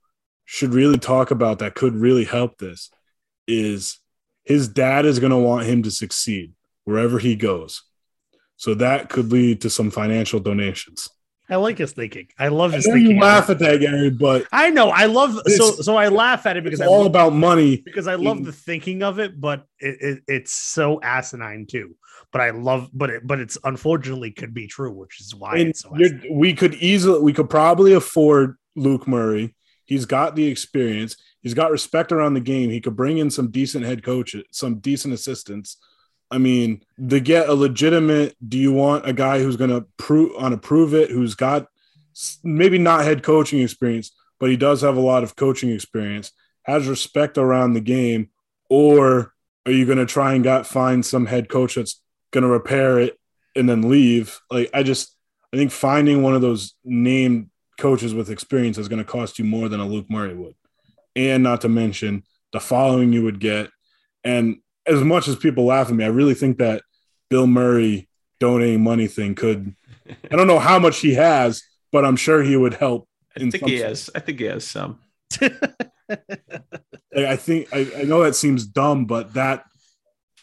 should 0.48 0.74
really 0.74 0.98
talk 0.98 1.30
about 1.30 1.60
that 1.60 1.76
could 1.76 1.94
really 1.94 2.24
help 2.24 2.58
this 2.58 2.90
is 3.48 4.00
his 4.46 4.70
dad 4.70 5.06
is 5.06 5.20
going 5.20 5.32
to 5.32 5.38
want 5.38 5.68
him 5.68 5.84
to 5.84 5.92
succeed 5.92 6.54
wherever 6.86 7.20
he 7.20 7.36
goes. 7.36 7.84
So 8.56 8.74
that 8.76 9.10
could 9.10 9.30
lead 9.32 9.62
to 9.62 9.70
some 9.70 9.92
financial 9.92 10.40
donations. 10.40 11.10
I 11.50 11.58
like 11.58 11.78
his 11.78 11.92
thinking. 11.92 12.30
I 12.40 12.48
love 12.48 12.72
I 12.72 12.78
his 12.78 12.88
know 12.88 12.94
thinking. 12.94 13.18
you 13.18 13.22
laugh 13.22 13.50
at 13.50 13.60
that, 13.60 13.82
Gary, 13.82 14.10
but 14.10 14.48
I 14.52 14.70
know. 14.70 14.90
I 14.90 15.06
love 15.06 15.38
so 15.48 15.72
so. 15.72 15.96
I 15.98 16.08
laugh 16.08 16.46
at 16.46 16.56
it 16.58 16.60
it's 16.66 16.78
because 16.78 16.82
I 16.82 16.88
all 16.88 17.00
love, 17.00 17.08
about 17.08 17.34
money. 17.34 17.78
because 17.78 18.08
I 18.08 18.16
love 18.16 18.44
the 18.44 18.52
thinking 18.52 19.04
of 19.04 19.20
it, 19.20 19.40
but 19.40 19.66
it, 19.80 19.98
it 20.00 20.24
it's 20.28 20.54
so 20.54 21.00
asinine 21.02 21.66
too. 21.66 21.96
But 22.32 22.42
I 22.42 22.50
love, 22.50 22.90
but 22.94 23.10
it 23.10 23.28
but 23.28 23.40
it's 23.40 23.58
unfortunately 23.64 24.32
could 24.32 24.54
be 24.54 24.68
true, 24.68 24.92
which 24.92 25.22
is 25.22 25.36
why 25.36 25.58
it's 25.58 25.82
so. 25.82 25.96
we 26.32 26.54
could 26.54 26.74
easily, 26.76 27.22
we 27.22 27.34
could 27.34 27.50
probably 27.50 27.94
afford 27.94 28.58
Luke 28.76 29.08
Murray. 29.08 29.56
He's 29.88 30.06
got 30.06 30.36
the 30.36 30.46
experience. 30.46 31.18
He's 31.42 31.56
got 31.56 31.72
respect 31.72 32.12
around 32.12 32.36
the 32.36 32.42
game. 32.42 32.70
He 32.70 32.82
could 32.82 32.96
bring 32.96 33.18
in 33.18 33.32
some 33.32 33.50
decent 33.50 33.86
head 33.86 34.04
coaches, 34.04 34.44
some 34.52 34.80
decent 34.80 35.14
assistants. 35.14 35.78
I 36.30 36.38
mean, 36.38 36.84
to 37.10 37.20
get 37.22 37.50
a 37.50 37.54
legitimate, 37.54 38.36
do 38.48 38.58
you 38.58 38.74
want 38.74 39.08
a 39.08 39.14
guy 39.14 39.40
who's 39.40 39.56
going 39.56 39.70
to 39.70 39.86
prove 39.98 40.32
on 40.38 40.52
to 40.52 40.58
prove 40.58 40.94
it, 40.94 41.10
who's 41.10 41.36
got 41.36 41.68
maybe 42.44 42.78
not 42.78 43.06
head 43.06 43.24
coaching 43.24 43.62
experience, 43.62 44.12
but 44.40 44.50
he 44.50 44.58
does 44.58 44.82
have 44.82 44.98
a 44.98 45.02
lot 45.02 45.24
of 45.24 45.36
coaching 45.36 45.70
experience, 45.70 46.32
has 46.64 46.88
respect 46.88 47.38
around 47.38 47.74
the 47.74 47.82
game, 47.82 48.30
or 48.70 49.34
are 49.66 49.72
you 49.72 49.86
going 49.86 49.98
to 50.00 50.06
try 50.06 50.34
and 50.34 50.44
got 50.44 50.68
find 50.68 51.06
some 51.06 51.26
head 51.26 51.48
coach 51.48 51.76
that's 51.76 52.02
going 52.32 52.44
to 52.44 52.50
repair 52.50 53.00
it 53.00 53.18
and 53.56 53.70
then 53.70 53.90
leave? 53.90 54.42
Like, 54.52 54.70
I 54.74 54.84
just, 54.84 55.16
I 55.54 55.58
think 55.58 55.72
finding 55.72 56.24
one 56.24 56.36
of 56.36 56.42
those 56.42 56.74
named 56.84 57.50
coaches 57.78 58.14
with 58.14 58.30
experience 58.30 58.78
is 58.78 58.88
going 58.88 59.04
to 59.04 59.10
cost 59.10 59.40
you 59.40 59.46
more 59.46 59.70
than 59.70 59.80
a 59.80 59.86
Luke 59.86 60.10
Murray 60.10 60.34
would. 60.34 60.56
And 61.16 61.44
not 61.44 61.62
to 61.62 61.70
mention 61.70 62.24
the 62.52 62.60
following 62.60 63.14
you 63.14 63.24
would 63.24 63.40
get. 63.40 63.70
And 64.24 64.58
as 64.86 65.02
much 65.02 65.28
as 65.28 65.36
people 65.36 65.66
laugh 65.66 65.90
at 65.90 65.96
me, 65.96 66.04
I 66.04 66.10
really 66.10 66.34
think 66.34 66.58
that 66.58 66.84
Bill 67.30 67.48
Murray 67.48 68.08
donating 68.40 68.84
money 68.84 69.08
thing 69.08 69.36
could, 69.36 69.76
I 70.32 70.36
don't 70.36 70.48
know 70.48 70.60
how 70.60 70.80
much 70.80 71.00
he 71.00 71.16
has, 71.16 71.64
but 71.92 72.06
I'm 72.06 72.16
sure 72.16 72.44
he 72.44 72.56
would 72.56 72.76
help. 72.76 73.08
I 73.36 73.42
in 73.42 73.52
think 73.52 73.66
he 73.66 73.80
sort. 73.80 73.90
has. 73.90 74.10
I 74.16 74.20
think 74.20 74.40
he 74.40 74.46
has 74.46 74.66
some. 74.66 75.00
I 75.42 76.18
I 77.16 77.36
think, 77.36 77.70
I, 77.74 77.92
I 77.98 78.04
know 78.04 78.24
that 78.24 78.36
seems 78.36 78.66
dumb, 78.66 79.06
but 79.06 79.34
that, 79.34 79.64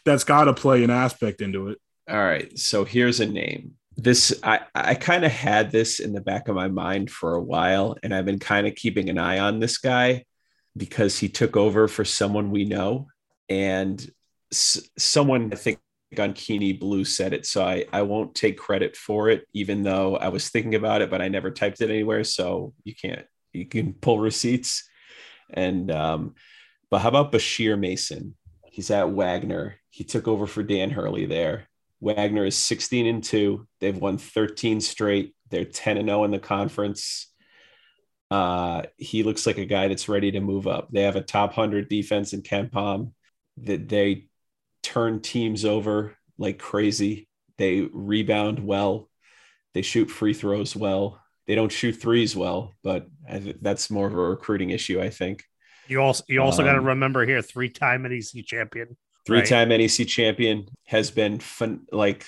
that's 0.04 0.24
got 0.24 0.44
to 0.44 0.54
play 0.54 0.84
an 0.84 0.90
aspect 0.90 1.40
into 1.40 1.68
it. 1.68 1.78
All 2.08 2.22
right. 2.22 2.58
So 2.58 2.84
here's 2.84 3.20
a 3.20 3.26
name. 3.26 3.74
This 3.96 4.38
I 4.42 4.60
I 4.74 4.94
kind 4.94 5.24
of 5.24 5.32
had 5.32 5.70
this 5.70 6.00
in 6.00 6.12
the 6.12 6.20
back 6.20 6.48
of 6.48 6.56
my 6.56 6.68
mind 6.68 7.10
for 7.10 7.34
a 7.34 7.42
while, 7.42 7.96
and 8.02 8.14
I've 8.14 8.24
been 8.24 8.38
kind 8.40 8.66
of 8.66 8.74
keeping 8.74 9.08
an 9.08 9.18
eye 9.18 9.38
on 9.38 9.60
this 9.60 9.78
guy 9.78 10.24
because 10.76 11.18
he 11.18 11.28
took 11.28 11.56
over 11.56 11.86
for 11.86 12.04
someone 12.04 12.50
we 12.50 12.64
know, 12.64 13.06
and 13.48 14.04
s- 14.52 14.88
someone 14.98 15.52
I 15.52 15.56
think 15.56 15.78
Onkini 16.16 16.78
Blue 16.78 17.04
said 17.04 17.32
it, 17.32 17.46
so 17.46 17.64
I, 17.64 17.84
I 17.92 18.02
won't 18.02 18.34
take 18.34 18.58
credit 18.58 18.96
for 18.96 19.28
it, 19.28 19.46
even 19.52 19.82
though 19.82 20.16
I 20.16 20.28
was 20.28 20.48
thinking 20.48 20.74
about 20.74 21.02
it, 21.02 21.10
but 21.10 21.22
I 21.22 21.28
never 21.28 21.50
typed 21.50 21.80
it 21.80 21.90
anywhere. 21.90 22.24
So 22.24 22.72
you 22.84 22.94
can't, 22.94 23.26
you 23.52 23.66
can 23.66 23.94
pull 23.94 24.18
receipts. 24.18 24.88
And, 25.50 25.90
um, 25.90 26.34
but 26.90 27.00
how 27.00 27.08
about 27.08 27.32
Bashir 27.32 27.78
Mason? 27.78 28.36
He's 28.66 28.90
at 28.90 29.10
Wagner. 29.10 29.76
He 29.90 30.04
took 30.04 30.26
over 30.28 30.46
for 30.46 30.62
Dan 30.62 30.90
Hurley 30.90 31.26
there. 31.26 31.68
Wagner 32.04 32.44
is 32.44 32.56
16 32.56 33.06
and 33.06 33.24
2. 33.24 33.66
They've 33.80 33.96
won 33.96 34.18
13 34.18 34.82
straight. 34.82 35.34
They're 35.50 35.64
10 35.64 35.96
and 35.96 36.08
0 36.08 36.24
in 36.24 36.30
the 36.30 36.38
conference. 36.38 37.32
Uh, 38.30 38.82
he 38.98 39.22
looks 39.22 39.46
like 39.46 39.58
a 39.58 39.64
guy 39.64 39.88
that's 39.88 40.08
ready 40.08 40.30
to 40.32 40.40
move 40.40 40.66
up. 40.66 40.88
They 40.90 41.02
have 41.02 41.16
a 41.16 41.22
top 41.22 41.56
100 41.56 41.88
defense 41.88 42.34
in 42.34 42.42
KenPom 42.42 43.12
that 43.62 43.88
they 43.88 44.26
turn 44.82 45.20
teams 45.20 45.64
over 45.64 46.16
like 46.36 46.58
crazy. 46.58 47.28
They 47.56 47.80
rebound 47.80 48.58
well. 48.58 49.08
They 49.72 49.82
shoot 49.82 50.10
free 50.10 50.34
throws 50.34 50.76
well. 50.76 51.20
They 51.46 51.54
don't 51.54 51.72
shoot 51.72 51.92
threes 51.92 52.36
well, 52.36 52.72
but 52.82 53.06
that's 53.60 53.90
more 53.90 54.06
of 54.06 54.12
a 54.12 54.16
recruiting 54.16 54.70
issue, 54.70 55.00
I 55.00 55.10
think. 55.10 55.42
You 55.86 56.00
also 56.00 56.24
you 56.28 56.42
also 56.42 56.62
um, 56.62 56.68
got 56.68 56.72
to 56.74 56.80
remember 56.80 57.24
here, 57.26 57.42
three 57.42 57.68
time 57.68 58.02
NEC 58.02 58.44
champion. 58.46 58.96
Three-time 59.26 59.70
NEC 59.70 60.06
champion 60.06 60.66
has 60.84 61.10
been 61.10 61.38
fun. 61.38 61.86
Like 61.90 62.26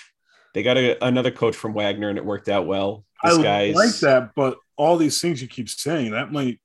they 0.55 0.63
got 0.63 0.79
a, 0.79 1.05
another 1.05 1.31
coach 1.31 1.55
from 1.55 1.75
Wagner, 1.75 2.09
and 2.09 2.19
it 2.19 2.25
worked 2.25 2.49
out 2.49 2.67
well. 2.67 3.05
This 3.23 3.39
I 3.39 3.43
guy's 3.43 3.75
like 3.75 3.97
that, 4.01 4.31
but 4.35 4.59
all 4.77 4.97
these 4.97 5.21
things 5.21 5.43
you 5.43 5.49
keep 5.49 5.69
saying 5.69 6.13
that 6.13 6.33
might 6.33 6.61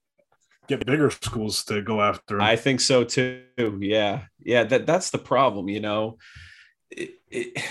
get 0.68 0.86
bigger 0.86 1.10
schools 1.10 1.64
to 1.66 1.82
go 1.82 2.02
after. 2.02 2.36
him. 2.36 2.42
I 2.42 2.56
think 2.56 2.80
so 2.82 3.04
too. 3.04 3.44
Yeah, 3.82 4.24
yeah. 4.40 4.64
That 4.64 4.86
that's 4.86 5.10
the 5.10 5.18
problem. 5.18 5.68
You 5.68 5.82
know, 5.82 6.18
it, 6.90 7.16
it, 7.30 7.64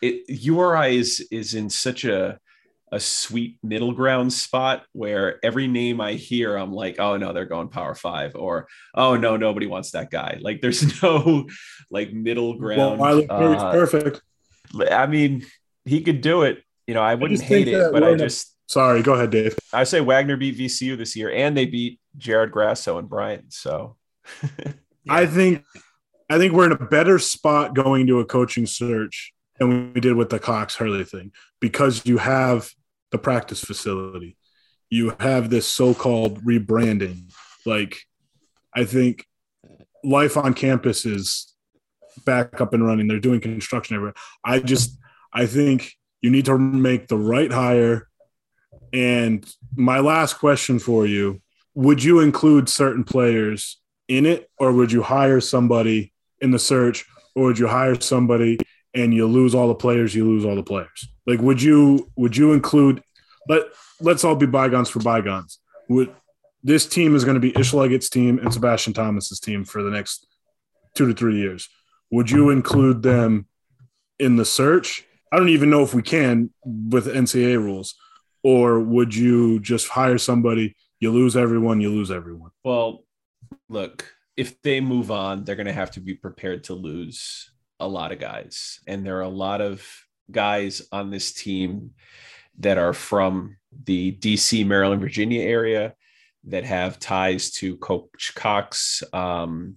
it 0.00 0.24
URI 0.28 0.96
is 0.96 1.26
is 1.30 1.54
in 1.54 1.68
such 1.70 2.04
a 2.04 2.38
a 2.92 3.00
sweet 3.00 3.58
middle 3.62 3.92
ground 3.92 4.32
spot 4.32 4.84
where 4.92 5.44
every 5.44 5.66
name 5.66 6.00
I 6.00 6.14
hear, 6.14 6.56
I'm 6.56 6.72
like, 6.72 6.96
oh 6.98 7.16
no, 7.16 7.32
they're 7.32 7.44
going 7.44 7.68
Power 7.68 7.94
Five, 7.94 8.34
or 8.34 8.68
oh 8.94 9.16
no, 9.16 9.36
nobody 9.36 9.66
wants 9.66 9.92
that 9.92 10.10
guy. 10.10 10.38
Like, 10.40 10.60
there's 10.60 11.02
no 11.02 11.46
like 11.90 12.12
middle 12.12 12.54
ground. 12.54 12.98
well, 12.98 13.22
Perry's 13.26 13.62
uh, 13.62 13.72
perfect. 13.72 14.22
I 14.90 15.06
mean, 15.06 15.44
he 15.84 16.02
could 16.02 16.20
do 16.20 16.42
it. 16.42 16.62
You 16.86 16.94
know, 16.94 17.02
I 17.02 17.14
wouldn't 17.14 17.40
think 17.40 17.66
hate 17.66 17.68
it, 17.68 17.92
but 17.92 18.04
I 18.04 18.14
just 18.14 18.56
Sorry, 18.68 19.00
go 19.00 19.14
ahead, 19.14 19.30
Dave. 19.30 19.56
I 19.72 19.84
say 19.84 20.00
Wagner 20.00 20.36
beat 20.36 20.58
VCU 20.58 20.98
this 20.98 21.14
year, 21.14 21.30
and 21.30 21.56
they 21.56 21.66
beat 21.66 22.00
Jared 22.16 22.50
Grasso 22.50 22.98
and 22.98 23.08
Bryant. 23.08 23.52
So 23.52 23.96
I 25.08 25.26
think 25.26 25.64
I 26.28 26.38
think 26.38 26.52
we're 26.52 26.66
in 26.66 26.72
a 26.72 26.86
better 26.86 27.18
spot 27.18 27.74
going 27.74 28.08
to 28.08 28.18
a 28.18 28.24
coaching 28.24 28.66
search 28.66 29.32
than 29.58 29.92
we 29.94 30.00
did 30.00 30.16
with 30.16 30.30
the 30.30 30.38
Cox 30.38 30.76
Hurley 30.76 31.04
thing 31.04 31.32
because 31.60 32.06
you 32.06 32.18
have 32.18 32.70
the 33.10 33.18
practice 33.18 33.60
facility. 33.60 34.36
You 34.90 35.14
have 35.20 35.50
this 35.50 35.66
so-called 35.66 36.44
rebranding. 36.44 37.32
Like 37.64 37.96
I 38.74 38.84
think 38.84 39.26
life 40.04 40.36
on 40.36 40.54
campus 40.54 41.04
is 41.04 41.52
back 42.24 42.60
up 42.60 42.72
and 42.72 42.86
running. 42.86 43.08
They're 43.08 43.18
doing 43.18 43.40
construction 43.40 43.96
everywhere. 43.96 44.14
I 44.44 44.60
just 44.60 44.98
I 45.32 45.46
think 45.46 45.92
you 46.20 46.30
need 46.30 46.46
to 46.46 46.58
make 46.58 47.08
the 47.08 47.18
right 47.18 47.52
hire. 47.52 48.08
And 48.92 49.46
my 49.74 49.98
last 50.00 50.34
question 50.34 50.78
for 50.78 51.06
you, 51.06 51.42
would 51.74 52.02
you 52.02 52.20
include 52.20 52.68
certain 52.68 53.04
players 53.04 53.78
in 54.08 54.24
it 54.24 54.48
or 54.58 54.72
would 54.72 54.92
you 54.92 55.02
hire 55.02 55.40
somebody 55.40 56.12
in 56.40 56.50
the 56.50 56.58
search 56.58 57.04
or 57.34 57.44
would 57.44 57.58
you 57.58 57.66
hire 57.68 58.00
somebody 58.00 58.58
and 58.96 59.14
you 59.14 59.26
lose 59.26 59.54
all 59.54 59.68
the 59.68 59.74
players 59.74 60.14
you 60.14 60.24
lose 60.24 60.44
all 60.44 60.56
the 60.56 60.62
players. 60.62 61.08
Like 61.26 61.40
would 61.40 61.62
you 61.62 62.10
would 62.16 62.36
you 62.36 62.52
include 62.52 63.02
But 63.46 63.72
let's 64.00 64.24
all 64.24 64.34
be 64.34 64.46
bygones 64.46 64.90
for 64.90 65.00
bygones. 65.00 65.60
Would 65.88 66.12
this 66.62 66.86
team 66.86 67.14
is 67.14 67.24
going 67.24 67.36
to 67.36 67.40
be 67.40 67.56
Ish 67.56 67.70
team 68.10 68.38
and 68.38 68.52
Sebastian 68.52 68.92
Thomas's 68.92 69.38
team 69.38 69.64
for 69.64 69.84
the 69.84 69.90
next 69.90 70.26
two 70.96 71.06
to 71.06 71.14
three 71.14 71.38
years. 71.38 71.68
Would 72.10 72.30
you 72.30 72.50
include 72.50 73.02
them 73.02 73.46
in 74.18 74.36
the 74.36 74.44
search? 74.44 75.04
I 75.32 75.36
don't 75.36 75.50
even 75.50 75.70
know 75.70 75.82
if 75.82 75.94
we 75.94 76.02
can 76.02 76.50
with 76.64 77.06
NCAA 77.06 77.62
rules. 77.62 77.94
Or 78.42 78.80
would 78.80 79.14
you 79.14 79.60
just 79.60 79.88
hire 79.88 80.18
somebody 80.18 80.76
you 81.00 81.10
lose 81.10 81.36
everyone 81.36 81.80
you 81.80 81.90
lose 81.90 82.10
everyone? 82.10 82.50
Well, 82.64 83.04
look, 83.68 84.12
if 84.36 84.60
they 84.62 84.80
move 84.80 85.10
on, 85.10 85.44
they're 85.44 85.56
going 85.56 85.66
to 85.66 85.72
have 85.72 85.90
to 85.92 86.00
be 86.00 86.14
prepared 86.14 86.64
to 86.64 86.74
lose 86.74 87.50
a 87.80 87.88
lot 87.88 88.12
of 88.12 88.18
guys. 88.18 88.80
And 88.86 89.04
there 89.04 89.18
are 89.18 89.22
a 89.22 89.28
lot 89.28 89.60
of 89.60 89.86
guys 90.30 90.82
on 90.92 91.10
this 91.10 91.32
team 91.32 91.92
that 92.58 92.78
are 92.78 92.92
from 92.92 93.56
the 93.84 94.12
DC, 94.12 94.66
Maryland, 94.66 95.00
Virginia 95.00 95.42
area 95.42 95.94
that 96.44 96.64
have 96.64 96.98
ties 96.98 97.50
to 97.50 97.76
Coach 97.76 98.32
Cox, 98.34 99.02
um, 99.12 99.76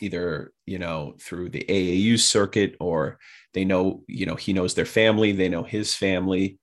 either, 0.00 0.52
you 0.66 0.78
know, 0.78 1.14
through 1.20 1.50
the 1.50 1.64
AAU 1.68 2.18
circuit 2.18 2.76
or 2.80 3.18
they 3.54 3.64
know, 3.64 4.02
you 4.08 4.26
know, 4.26 4.34
he 4.34 4.52
knows 4.52 4.74
their 4.74 4.86
family, 4.86 5.32
they 5.32 5.48
know 5.48 5.62
his 5.62 5.94
family. 5.94 6.58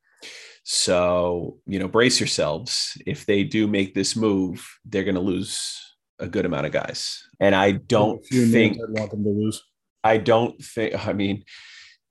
So, 0.64 1.57
you 1.66 1.80
know, 1.80 1.88
brace 1.88 2.20
yourselves. 2.20 2.97
If 3.05 3.26
they 3.26 3.43
do 3.43 3.68
make 3.68 3.93
this 3.93 4.16
move, 4.16 4.68
they're 4.86 5.03
going 5.03 5.16
to 5.16 5.22
lose 5.22 5.80
a 6.20 6.28
good 6.28 6.45
amount 6.45 6.66
of 6.66 6.72
guys. 6.72 7.24
And 7.39 7.55
I 7.55 7.72
don't 7.72 8.20
A 8.20 8.24
few 8.24 8.41
names 8.41 8.78
think, 8.78 8.89
want 8.89 9.12
them 9.12 9.24
to 9.24 9.30
lose 9.30 9.64
I 10.04 10.18
don't 10.18 10.62
think, 10.64 11.08
I 11.08 11.14
mean, 11.14 11.43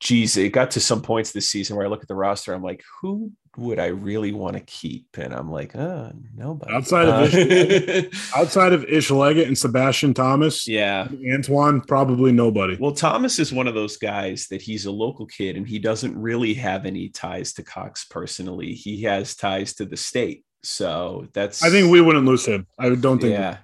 geez, 0.00 0.36
it 0.36 0.50
got 0.50 0.72
to 0.72 0.80
some 0.80 1.02
points 1.02 1.32
this 1.32 1.48
season 1.48 1.76
where 1.76 1.86
I 1.86 1.88
look 1.88 2.02
at 2.02 2.08
the 2.08 2.14
roster, 2.14 2.52
I'm 2.52 2.62
like, 2.62 2.84
who 3.00 3.32
would 3.56 3.80
I 3.80 3.86
really 3.86 4.30
want 4.32 4.54
to 4.56 4.60
keep? 4.60 5.06
And 5.18 5.34
I'm 5.34 5.50
like, 5.50 5.74
uh, 5.74 6.10
nobody. 6.36 6.72
Outside 6.72 7.08
of 7.08 7.34
Uh, 7.34 8.08
outside 8.36 8.72
of 8.72 8.84
Ish 8.84 9.10
Leggett 9.10 9.48
and 9.48 9.58
Sebastian 9.58 10.14
Thomas, 10.14 10.68
yeah. 10.68 11.08
Antwan, 11.08 11.84
probably 11.86 12.30
nobody. 12.30 12.76
Well, 12.78 12.92
Thomas 12.92 13.38
is 13.40 13.52
one 13.52 13.66
of 13.66 13.74
those 13.74 13.96
guys 13.96 14.46
that 14.48 14.62
he's 14.62 14.86
a 14.86 14.92
local 14.92 15.26
kid 15.26 15.56
and 15.56 15.66
he 15.66 15.80
doesn't 15.80 16.16
really 16.16 16.54
have 16.54 16.86
any 16.86 17.08
ties 17.08 17.52
to 17.54 17.64
Cox 17.64 18.04
personally. 18.04 18.74
He 18.74 19.02
has 19.02 19.34
ties 19.34 19.74
to 19.74 19.84
the 19.84 19.96
state. 19.96 20.44
So 20.62 21.26
that's 21.32 21.62
I 21.62 21.70
think 21.70 21.90
we 21.90 22.00
wouldn't 22.00 22.26
lose 22.26 22.46
him. 22.46 22.66
I 22.78 22.90
don't 22.90 23.18
think. 23.18 23.32
yeah. 23.32 23.58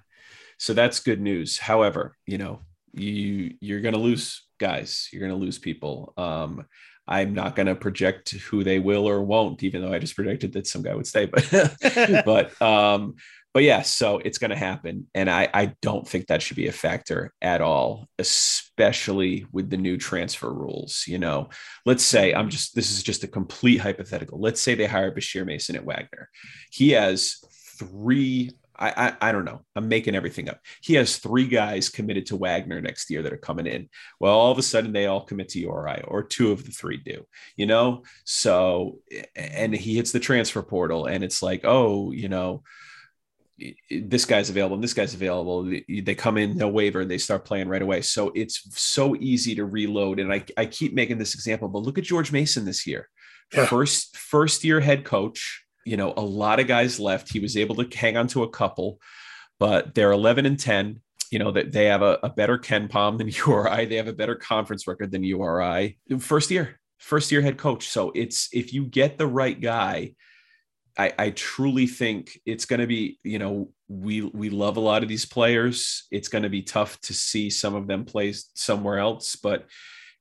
So 0.59 0.75
that's 0.75 1.01
good 1.01 1.21
news. 1.21 1.59
However, 1.59 2.17
you 2.27 2.39
know, 2.39 2.61
you 2.97 3.55
you're 3.61 3.81
gonna 3.81 3.99
lose 3.99 4.47
guys. 4.59 5.09
You're 5.13 5.23
gonna 5.23 5.41
lose 5.41 5.59
people. 5.59 6.13
Um, 6.17 6.67
I'm 7.07 7.35
not 7.35 7.55
gonna 7.55 7.75
project 7.75 8.31
who 8.31 8.65
they 8.65 8.79
will 8.79 9.09
or 9.09 9.23
won't, 9.23 9.63
even 9.63 9.83
though 9.83 9.93
I 9.93 9.99
just 9.99 10.17
predicted 10.17 10.53
that 10.55 10.67
some 10.67 10.83
guy 10.83 10.95
would 10.95 11.07
stay. 11.07 11.27
But 11.27 11.49
but 12.25 12.63
um, 12.63 13.15
but 13.53 13.63
yeah, 13.63 13.83
so 13.83 14.19
it's 14.19 14.39
gonna 14.39 14.57
happen. 14.57 15.07
And 15.15 15.31
I 15.31 15.49
I 15.53 15.75
don't 15.83 16.07
think 16.07 16.27
that 16.27 16.43
should 16.43 16.57
be 16.57 16.69
a 16.69 16.73
factor 16.73 17.33
at 17.43 17.61
all, 17.61 18.09
especially 18.19 19.47
with 19.53 19.71
the 19.71 19.77
new 19.77 19.97
transfer 19.97 20.53
rules. 20.53 21.05
You 21.07 21.19
know, 21.19 21.51
let's 21.85 22.05
say 22.05 22.35
I'm 22.35 22.51
just 22.51 22.75
this 22.75 22.91
is 22.91 23.03
just 23.03 23.25
a 23.25 23.29
complete 23.29 23.79
hypothetical. 23.79 24.41
Let's 24.41 24.63
say 24.63 24.75
they 24.75 24.87
hire 24.87 25.15
Bashir 25.15 25.45
Mason 25.45 25.77
at 25.77 25.85
Wagner. 25.85 26.29
He 26.71 26.91
has 26.91 27.37
three 27.79 28.53
I, 28.77 28.91
I 29.09 29.29
I 29.29 29.33
don't 29.33 29.45
know. 29.45 29.65
I'm 29.77 29.89
making 29.89 30.15
everything 30.15 30.49
up. 30.49 30.61
He 30.81 30.95
has 30.95 31.19
three 31.19 31.47
guys 31.47 31.89
committed 31.89 32.27
to 32.27 32.37
Wagner 32.37 32.81
next 32.81 33.11
year 33.11 33.23
that 33.23 33.33
are 33.33 33.37
coming 33.39 33.67
in. 33.67 33.89
Well, 34.21 34.35
all 34.35 34.51
of 34.53 34.59
a 34.59 34.63
sudden 34.63 34.93
they 34.93 35.07
all 35.07 35.25
commit 35.25 35.49
to 35.51 35.61
URI, 35.61 36.03
or 36.09 36.23
two 36.23 36.51
of 36.53 36.65
the 36.65 36.71
three 36.73 36.97
do. 36.97 37.27
You 37.57 37.67
know, 37.67 38.03
so 38.25 38.99
and 39.37 39.75
he 39.75 39.95
hits 39.97 40.13
the 40.13 40.21
transfer 40.21 40.63
portal, 40.63 41.07
and 41.07 41.23
it's 41.23 41.43
like, 41.43 41.63
oh, 41.65 42.11
you 42.13 42.29
know, 42.29 42.63
this 43.89 44.25
guy's 44.25 44.51
available 44.51 44.75
and 44.75 44.83
this 44.83 44.95
guy's 44.95 45.15
available. 45.15 45.63
They 45.89 46.15
come 46.17 46.39
in, 46.39 46.57
no 46.57 46.69
waiver, 46.69 47.03
and 47.03 47.11
they 47.11 47.19
start 47.19 47.45
playing 47.45 47.69
right 47.69 47.83
away. 47.83 48.03
So 48.03 48.33
it's 48.35 48.77
so 48.77 49.15
easy 49.17 49.55
to 49.55 49.65
reload. 49.65 50.19
And 50.19 50.33
I 50.33 50.45
I 50.57 50.67
keep 50.67 50.93
making 50.95 51.19
this 51.19 51.35
example, 51.35 51.69
but 51.69 51.83
look 51.83 51.99
at 51.99 52.05
George 52.05 52.33
Mason 52.33 52.65
this 52.65 52.87
year, 52.87 53.09
Yeah. 53.55 53.67
first 53.67 54.17
first 54.17 54.65
year 54.65 54.81
head 54.81 55.05
coach 55.05 55.64
you 55.85 55.97
know, 55.97 56.15
a 56.17 56.23
lot 56.23 56.61
of 56.61 56.67
guys 56.67 57.01
left. 57.01 57.33
He 57.33 57.41
was 57.41 57.57
able 57.57 57.75
to 57.77 57.97
hang 57.97 58.17
on 58.17 58.27
to 58.29 58.43
a 58.43 58.49
couple, 58.49 59.01
but 59.59 59.95
they're 59.95 60.13
11 60.13 60.47
and 60.47 60.59
10. 60.59 61.01
You 61.31 61.39
know, 61.41 61.51
that 61.53 61.73
they 61.73 61.87
have 61.87 62.03
a, 62.03 62.19
a 62.23 62.29
better 62.29 62.59
KenPom 62.59 63.19
than 63.19 63.29
URI. 63.47 63.87
They 63.87 63.97
have 63.97 64.09
a 64.09 64.13
better 64.13 64.37
conference 64.37 64.87
record 64.87 65.11
than 65.11 65.25
URI. 65.25 65.99
First 66.21 66.51
year, 66.51 66.79
first 66.99 67.33
year 67.33 67.41
head 67.41 67.59
coach. 67.59 67.89
So 67.89 68.13
it's 68.15 68.49
if 68.53 68.73
you 68.73 68.85
get 68.85 69.19
the 69.19 69.27
right 69.27 69.61
guy, 69.61 70.15
I, 70.97 71.13
I 71.19 71.31
truly 71.31 71.87
think 71.87 72.41
it's 72.47 72.67
going 72.67 72.81
to 72.81 72.87
be, 72.87 73.19
you 73.25 73.39
know, 73.39 73.71
we 73.89 74.23
we 74.23 74.49
love 74.49 74.77
a 74.77 74.81
lot 74.81 75.03
of 75.03 75.09
these 75.09 75.27
players. 75.27 76.07
It's 76.11 76.29
going 76.29 76.45
to 76.45 76.49
be 76.49 76.63
tough 76.63 77.01
to 77.03 77.15
see 77.15 77.51
some 77.51 77.75
of 77.75 77.87
them 77.87 78.05
play 78.05 78.33
somewhere 78.55 78.99
else, 78.99 79.37
but 79.37 79.67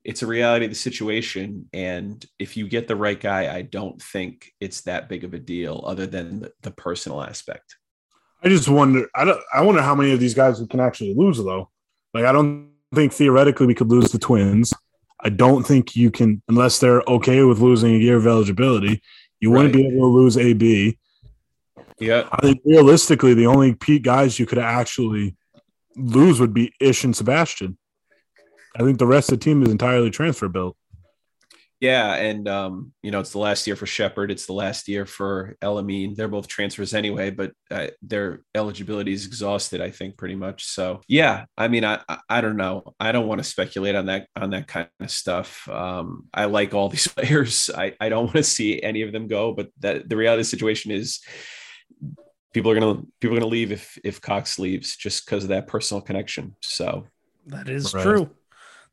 it's 0.04 0.22
a 0.22 0.28
reality 0.28 0.66
of 0.66 0.72
the 0.72 0.76
situation. 0.76 1.70
And 1.74 2.24
if 2.40 2.58
you 2.58 2.68
get 2.68 2.88
the 2.88 2.96
right 2.96 3.20
guy, 3.20 3.56
I 3.56 3.62
don't 3.62 4.02
think 4.02 4.52
it's 4.60 4.82
that 4.82 5.10
big 5.10 5.24
of 5.24 5.34
a 5.34 5.40
deal, 5.40 5.84
other 5.86 6.06
than 6.06 6.42
the, 6.42 6.52
the 6.62 6.72
personal 6.72 7.22
aspect. 7.22 7.78
I 8.44 8.50
just 8.50 8.68
wonder. 8.68 9.08
I 9.16 9.24
don't. 9.24 9.42
I 9.54 9.62
wonder 9.62 9.82
how 9.82 9.96
many 9.96 10.12
of 10.12 10.20
these 10.20 10.34
guys 10.34 10.60
we 10.60 10.68
can 10.68 10.82
actually 10.82 11.14
lose 11.16 11.38
though. 11.38 11.70
Like 12.14 12.26
I 12.26 12.32
don't 12.32 12.72
think 12.94 13.14
theoretically 13.14 13.68
we 13.68 13.76
could 13.76 13.90
lose 13.90 14.12
the 14.12 14.20
Twins. 14.20 14.74
I 15.22 15.30
don't 15.30 15.64
think 15.64 15.96
you 15.96 16.12
can, 16.12 16.42
unless 16.50 16.80
they're 16.80 17.02
okay 17.08 17.44
with 17.44 17.60
losing 17.60 17.96
a 17.96 17.98
year 17.98 18.18
of 18.18 18.28
eligibility, 18.28 19.02
you 19.40 19.52
wouldn't 19.52 19.74
be 19.74 19.88
able 19.88 20.10
to 20.10 20.18
lose 20.18 20.38
AB. 20.38 20.98
Yeah. 21.98 22.28
I 22.30 22.42
think 22.42 22.62
realistically, 22.66 23.34
the 23.34 23.48
only 23.48 23.74
Pete 23.74 24.04
guys 24.04 24.38
you 24.38 24.46
could 24.46 24.58
actually 24.58 25.38
lose 25.96 26.42
would 26.42 26.54
be 26.54 26.74
Ish 26.82 27.06
and 27.06 27.16
Sebastian. 27.16 27.78
I 28.76 28.84
think 28.84 28.98
the 28.98 29.08
rest 29.08 29.32
of 29.32 29.40
the 29.40 29.44
team 29.44 29.62
is 29.64 29.70
entirely 29.72 30.10
transfer 30.10 30.48
built. 30.50 30.76
Yeah, 31.80 32.14
and 32.16 32.48
um, 32.48 32.94
you 33.04 33.12
know 33.12 33.20
it's 33.20 33.34
the 33.34 33.40
last 33.40 33.68
year 33.68 33.76
for 33.76 33.86
Sheppard. 33.86 34.32
It's 34.32 34.46
the 34.46 34.54
last 34.54 34.88
year 34.88 35.06
for 35.06 35.58
El-Amin. 35.62 36.14
They're 36.16 36.30
both 36.30 36.48
transfers 36.48 36.94
anyway, 36.94 37.30
but 37.30 37.52
uh, 37.70 37.88
their 38.02 38.40
eligibility 38.56 39.12
is 39.12 39.26
exhausted. 39.26 39.82
I 39.82 39.92
think 39.92 40.16
pretty 40.16 40.36
much. 40.36 40.64
So 40.64 41.02
yeah, 41.10 41.44
I 41.58 41.68
mean, 41.68 41.84
I 41.84 42.00
I, 42.08 42.20
I 42.30 42.42
don't 42.42 42.56
know. 42.56 42.94
I 43.02 43.12
don't 43.12 43.28
want 43.28 43.40
to 43.40 43.44
speculate 43.44 43.96
on 43.96 44.06
that 44.06 44.28
on 44.38 44.52
that 44.52 44.68
kind 44.68 44.88
of 45.02 45.12
stuff. 45.12 45.68
Um, 45.68 46.30
I 46.34 46.46
like 46.46 46.74
all 46.74 46.88
these 46.88 47.08
players. 47.16 47.70
I 47.76 47.96
I 48.00 48.08
don't 48.08 48.26
want 48.28 48.38
to 48.38 48.44
see 48.44 48.82
any 48.82 49.02
of 49.02 49.12
them 49.12 49.28
go, 49.28 49.52
but 49.52 49.68
that 49.82 50.08
the 50.08 50.16
reality 50.16 50.40
of 50.40 50.46
the 50.46 50.50
situation 50.50 50.90
is 50.92 51.20
people 52.54 52.72
are 52.72 52.80
gonna 52.80 53.02
people 53.20 53.36
are 53.36 53.40
gonna 53.42 53.52
leave 53.52 53.74
if 53.74 53.98
if 54.06 54.22
Cox 54.22 54.58
leaves 54.58 54.96
just 54.96 55.26
because 55.26 55.44
of 55.44 55.50
that 55.50 55.68
personal 55.68 56.00
connection. 56.00 56.56
So 56.62 57.08
That 57.48 57.68
is 57.68 57.94
Right. 57.94 58.04
true. 58.04 58.30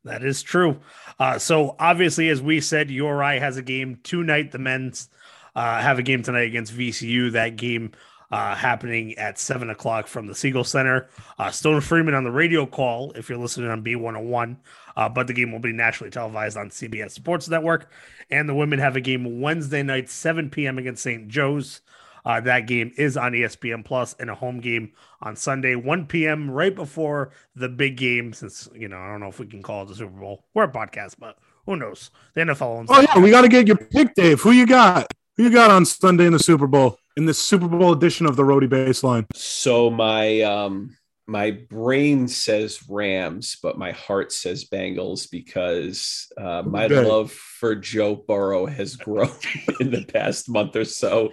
That 0.03 0.23
is 0.23 0.41
true. 0.41 0.79
Uh, 1.19 1.37
so 1.37 1.75
obviously, 1.79 2.29
as 2.29 2.41
we 2.41 2.59
said, 2.59 2.89
URI 2.89 3.39
has 3.39 3.57
a 3.57 3.61
game 3.61 3.99
tonight. 4.03 4.51
The 4.51 4.57
men's 4.57 5.09
uh, 5.55 5.79
have 5.81 5.99
a 5.99 6.03
game 6.03 6.23
tonight 6.23 6.47
against 6.47 6.73
VCU. 6.73 7.33
That 7.33 7.55
game 7.55 7.91
uh, 8.31 8.55
happening 8.55 9.17
at 9.17 9.37
seven 9.37 9.69
o'clock 9.69 10.07
from 10.07 10.25
the 10.25 10.33
Siegel 10.33 10.63
Center. 10.63 11.09
Uh, 11.37 11.51
Stone 11.51 11.81
Freeman 11.81 12.13
on 12.13 12.23
the 12.23 12.31
radio 12.31 12.65
call 12.65 13.11
if 13.11 13.29
you're 13.29 13.37
listening 13.37 13.69
on 13.69 13.83
B101. 13.83 14.57
Uh, 14.95 15.09
but 15.09 15.27
the 15.27 15.33
game 15.33 15.51
will 15.51 15.59
be 15.59 15.71
nationally 15.71 16.11
televised 16.11 16.57
on 16.57 16.69
CBS 16.69 17.11
Sports 17.11 17.47
Network. 17.49 17.91
And 18.29 18.47
the 18.47 18.55
women 18.55 18.79
have 18.79 18.95
a 18.95 19.01
game 19.01 19.41
Wednesday 19.41 19.83
night, 19.83 20.09
7 20.09 20.49
p.m. 20.49 20.77
against 20.77 21.03
St. 21.03 21.27
Joe's. 21.27 21.81
Uh, 22.25 22.39
that 22.41 22.67
game 22.67 22.91
is 22.97 23.17
on 23.17 23.33
ESPN 23.33 23.83
Plus 23.83 24.15
and 24.19 24.29
a 24.29 24.35
home 24.35 24.59
game 24.59 24.91
on 25.21 25.35
Sunday, 25.35 25.75
1 25.75 26.05
p.m. 26.07 26.49
right 26.49 26.75
before 26.75 27.31
the 27.55 27.69
big 27.69 27.97
game. 27.97 28.33
Since 28.33 28.69
you 28.75 28.87
know, 28.87 28.97
I 28.97 29.09
don't 29.09 29.19
know 29.19 29.27
if 29.27 29.39
we 29.39 29.47
can 29.47 29.61
call 29.61 29.83
it 29.83 29.87
the 29.87 29.95
Super 29.95 30.19
Bowl. 30.19 30.45
We're 30.53 30.63
a 30.63 30.71
podcast, 30.71 31.15
but 31.19 31.37
who 31.65 31.75
knows? 31.75 32.11
The 32.33 32.41
NFL 32.41 32.79
owns. 32.79 32.89
Oh 32.91 33.01
yeah, 33.01 33.19
we 33.19 33.29
got 33.31 33.41
to 33.41 33.49
get 33.49 33.67
your 33.67 33.77
pick, 33.77 34.13
Dave. 34.15 34.41
Who 34.41 34.51
you 34.51 34.65
got? 34.65 35.07
Who 35.37 35.43
you 35.43 35.51
got 35.51 35.71
on 35.71 35.85
Sunday 35.85 36.25
in 36.25 36.33
the 36.33 36.39
Super 36.39 36.67
Bowl 36.67 36.97
in 37.17 37.25
the 37.25 37.33
Super 37.33 37.67
Bowl 37.67 37.91
edition 37.93 38.25
of 38.25 38.35
the 38.35 38.43
Rhody 38.43 38.67
Baseline? 38.67 39.25
So 39.33 39.89
my 39.89 40.41
um 40.41 40.95
my 41.27 41.51
brain 41.51 42.27
says 42.27 42.83
Rams, 42.89 43.57
but 43.61 43.77
my 43.77 43.91
heart 43.91 44.31
says 44.31 44.65
Bengals 44.65 45.29
because 45.29 46.27
uh, 46.37 46.63
my 46.63 46.87
love 46.87 47.31
for 47.31 47.75
Joe 47.75 48.15
Burrow 48.15 48.65
has 48.65 48.95
grown 48.95 49.31
in 49.79 49.91
the 49.91 50.03
past 50.03 50.49
month 50.49 50.75
or 50.75 50.85
so. 50.85 51.31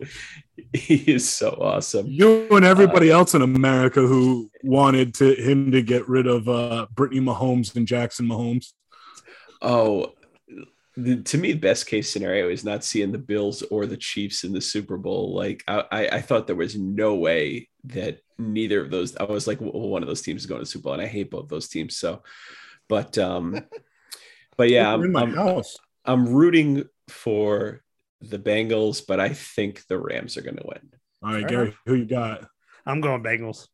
He 0.73 0.97
is 0.97 1.29
so 1.29 1.59
awesome. 1.61 2.07
You 2.07 2.49
and 2.51 2.65
everybody 2.65 3.11
else 3.11 3.35
in 3.35 3.43
America 3.43 4.01
who 4.01 4.51
wanted 4.63 5.15
to 5.15 5.35
him 5.35 5.73
to 5.73 5.83
get 5.83 6.09
rid 6.09 6.27
of 6.27 6.49
uh, 6.49 6.87
Brittany 6.95 7.21
Mahomes 7.21 7.75
and 7.75 7.87
Jackson 7.87 8.27
Mahomes. 8.27 8.73
Oh, 9.63 10.13
the, 10.97 11.23
to 11.23 11.39
me, 11.39 11.53
the 11.53 11.59
best 11.59 11.87
case 11.87 12.13
scenario 12.13 12.49
is 12.49 12.65
not 12.65 12.85
seeing 12.85 13.13
the 13.13 13.19
Bills 13.19 13.63
or 13.63 13.87
the 13.87 13.97
Chiefs 13.97 14.45
in 14.45 14.53
the 14.53 14.61
Super 14.61 14.97
Bowl. 14.97 15.35
Like 15.35 15.63
I, 15.67 15.85
I, 15.91 16.09
I 16.09 16.21
thought 16.21 16.47
there 16.47 16.57
was 16.57 16.77
no 16.77 17.15
way 17.15 17.69
that 17.85 18.21
neither 18.39 18.81
of 18.81 18.91
those. 18.91 19.17
I 19.17 19.25
was 19.25 19.47
like, 19.47 19.61
well, 19.61 19.73
one 19.73 20.03
of 20.03 20.09
those 20.09 20.23
teams 20.23 20.43
is 20.43 20.47
going 20.47 20.61
to 20.61 20.63
the 20.65 20.71
Super 20.71 20.85
Bowl, 20.85 20.93
and 20.95 21.03
I 21.03 21.07
hate 21.07 21.31
both 21.31 21.49
those 21.49 21.69
teams. 21.69 21.97
So, 21.97 22.23
but 22.89 23.19
um, 23.19 23.61
but 24.57 24.71
yeah, 24.71 24.95
You're 24.95 25.07
in 25.07 25.17
I'm, 25.17 25.35
my 25.35 25.41
I'm, 25.41 25.49
house. 25.49 25.77
I'm 26.05 26.29
rooting 26.29 26.85
for 27.09 27.83
the 28.21 28.39
Bengals, 28.39 29.03
but 29.07 29.21
I 29.21 29.31
think 29.31 29.87
the 29.87 29.99
Rams 29.99 30.37
are 30.37 30.43
going 30.43 30.57
to 30.57 30.67
win. 30.67 30.91
All 31.23 31.33
right, 31.33 31.41
Fair 31.41 31.49
Gary, 31.49 31.77
who 31.87 31.95
you 31.95 32.07
got? 32.07 32.49
I'm 32.87 33.01
going 33.01 33.23
Bengals. 33.23 33.69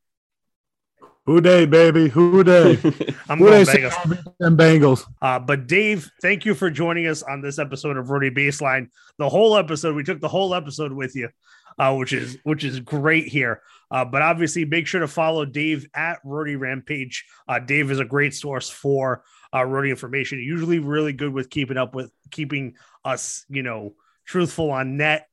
Who 1.27 1.41
Dey, 1.41 1.65
baby? 1.65 2.09
Who 2.09 2.45
Dey? 2.45 2.73
I'm 3.31 3.39
Who 3.39 3.47
going 3.47 3.65
day? 3.65 3.73
Bengals. 3.73 4.27
And 4.41 4.59
Bengals. 4.59 5.05
Uh, 5.23 5.39
but 5.39 5.67
Dave, 5.67 6.11
thank 6.21 6.45
you 6.45 6.55
for 6.55 6.71
joining 6.71 7.07
us 7.07 7.23
on 7.23 7.41
this 7.41 7.59
episode 7.59 7.97
of 7.97 8.11
Rhody 8.11 8.31
Baseline. 8.31 8.89
The 9.17 9.29
whole 9.29 9.57
episode, 9.57 9.95
we 9.95 10.05
took 10.05 10.21
the 10.21 10.29
whole 10.29 10.55
episode 10.55 10.93
with 10.93 11.17
you, 11.17 11.31
uh, 11.79 11.95
which 11.95 12.13
is 12.13 12.39
which 12.45 12.65
is 12.65 12.81
great 12.81 13.27
here. 13.29 13.63
Uh, 13.91 14.05
but 14.05 14.23
obviously, 14.23 14.65
make 14.65 14.87
sure 14.87 15.01
to 15.01 15.09
follow 15.09 15.45
Dave 15.45 15.87
at 15.95 16.19
Rhody 16.25 16.57
Rampage. 16.57 17.25
Uh, 17.47 17.59
Dave 17.59 17.91
is 17.91 18.01
a 18.01 18.05
great 18.05 18.35
source 18.35 18.71
for 18.71 19.25
uh, 19.55 19.65
Rhody 19.65 19.91
information. 19.91 20.39
Usually, 20.39 20.79
really 20.79 21.13
good 21.13 21.33
with 21.33 21.51
keeping 21.51 21.77
up 21.77 21.95
with 21.95 22.11
keeping 22.31 22.75
us, 23.05 23.45
you 23.49 23.63
know, 23.63 23.95
truthful 24.25 24.71
on 24.71 24.97
net. 24.97 25.29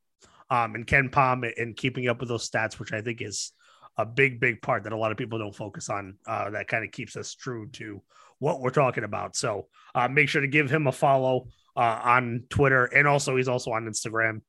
Um, 0.50 0.76
and 0.76 0.86
KenPom 0.86 1.50
and 1.58 1.78
keeping 1.78 2.10
up 2.10 2.20
with 2.20 2.28
those 2.28 2.50
stats, 2.50 2.78
which 2.78 2.92
I 2.92 3.00
think 3.00 3.22
is 3.22 3.54
a 3.96 4.06
big, 4.06 4.42
big 4.42 4.62
part 4.62 4.84
that 4.84 4.92
a 4.92 4.98
lot 4.98 5.12
of 5.12 5.18
people 5.18 5.40
don't 5.40 5.56
focus 5.56 5.90
on. 5.90 6.18
Uh, 6.28 6.50
that 6.50 6.68
kind 6.68 6.84
of 6.84 6.92
keeps 6.92 7.16
us 7.16 7.34
true 7.36 7.70
to 7.70 8.02
what 8.40 8.60
we're 8.60 8.72
talking 8.72 9.04
about. 9.04 9.36
So 9.36 9.68
uh, 9.96 10.08
make 10.08 10.28
sure 10.28 10.42
to 10.42 10.48
give 10.48 10.70
him 10.70 10.88
a 10.88 10.92
follow 10.92 11.48
uh, 11.78 12.02
on 12.04 12.44
Twitter, 12.50 12.86
and 12.86 13.08
also 13.08 13.38
he's 13.38 13.48
also 13.48 13.72
on 13.72 13.86
Instagram 13.86 14.42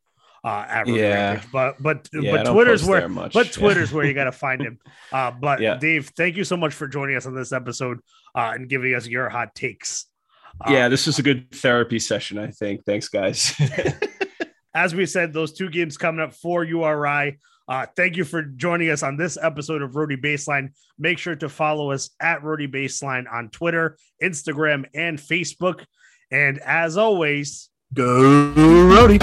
uh, 0.45 0.65
at 0.69 0.87
Yeah. 0.89 1.43
But 1.53 1.83
but 1.83 2.09
Yeah, 2.13 2.43
but 2.43 2.53
Twitter's 2.53 2.85
where 2.85 3.09
but 3.09 3.35
Yeah. 3.35 3.43
Twitter's 3.45 3.93
where 3.93 4.05
you 4.05 4.15
got 4.15 4.25
to 4.25 4.33
find 4.33 4.61
him. 4.61 4.79
Uh, 5.13 5.31
but 5.31 5.61
Yeah. 5.61 5.77
Dave, 5.77 6.11
thank 6.17 6.39
you 6.39 6.45
so 6.45 6.57
much 6.57 6.73
for 6.73 6.89
joining 6.89 7.17
us 7.17 7.27
on 7.27 7.35
this 7.35 7.53
episode 7.53 7.99
uh, 8.35 8.53
and 8.55 8.67
giving 8.67 8.95
us 8.95 9.07
your 9.07 9.29
hot 9.29 9.55
takes. 9.55 10.07
Uh, 10.59 10.73
yeah, 10.73 10.89
this 10.89 11.07
was 11.07 11.19
a 11.19 11.23
good 11.23 11.53
therapy 11.53 11.99
session. 11.99 12.39
I 12.39 12.47
think. 12.47 12.87
Thanks, 12.87 13.09
guys. 13.09 13.55
as 14.75 14.95
we 14.95 15.05
said, 15.05 15.35
those 15.35 15.53
two 15.53 15.69
games 15.69 15.99
coming 15.99 16.23
up 16.23 16.33
for 16.33 16.65
URI. 16.65 17.39
Uh, 17.69 17.87
thank 17.95 18.17
you 18.17 18.25
for 18.25 18.43
joining 18.43 18.91
us 18.91 19.03
on 19.03 19.19
this 19.19 19.37
episode 19.41 19.83
of 19.83 19.97
Rhody 19.97 20.17
Baseline. 20.17 20.71
Make 20.99 21.19
sure 21.19 21.37
to 21.37 21.49
follow 21.49 21.91
us 21.91 22.11
at 22.21 22.43
Rhody 22.43 22.69
Baseline 22.69 23.31
on 23.31 23.51
Twitter, 23.51 23.99
Instagram, 24.23 24.87
and 24.95 25.19
Facebook. 25.19 25.85
And 26.31 26.59
as 26.59 26.97
always, 26.97 27.69
Go, 27.95 28.53
Rhody. 28.89 29.19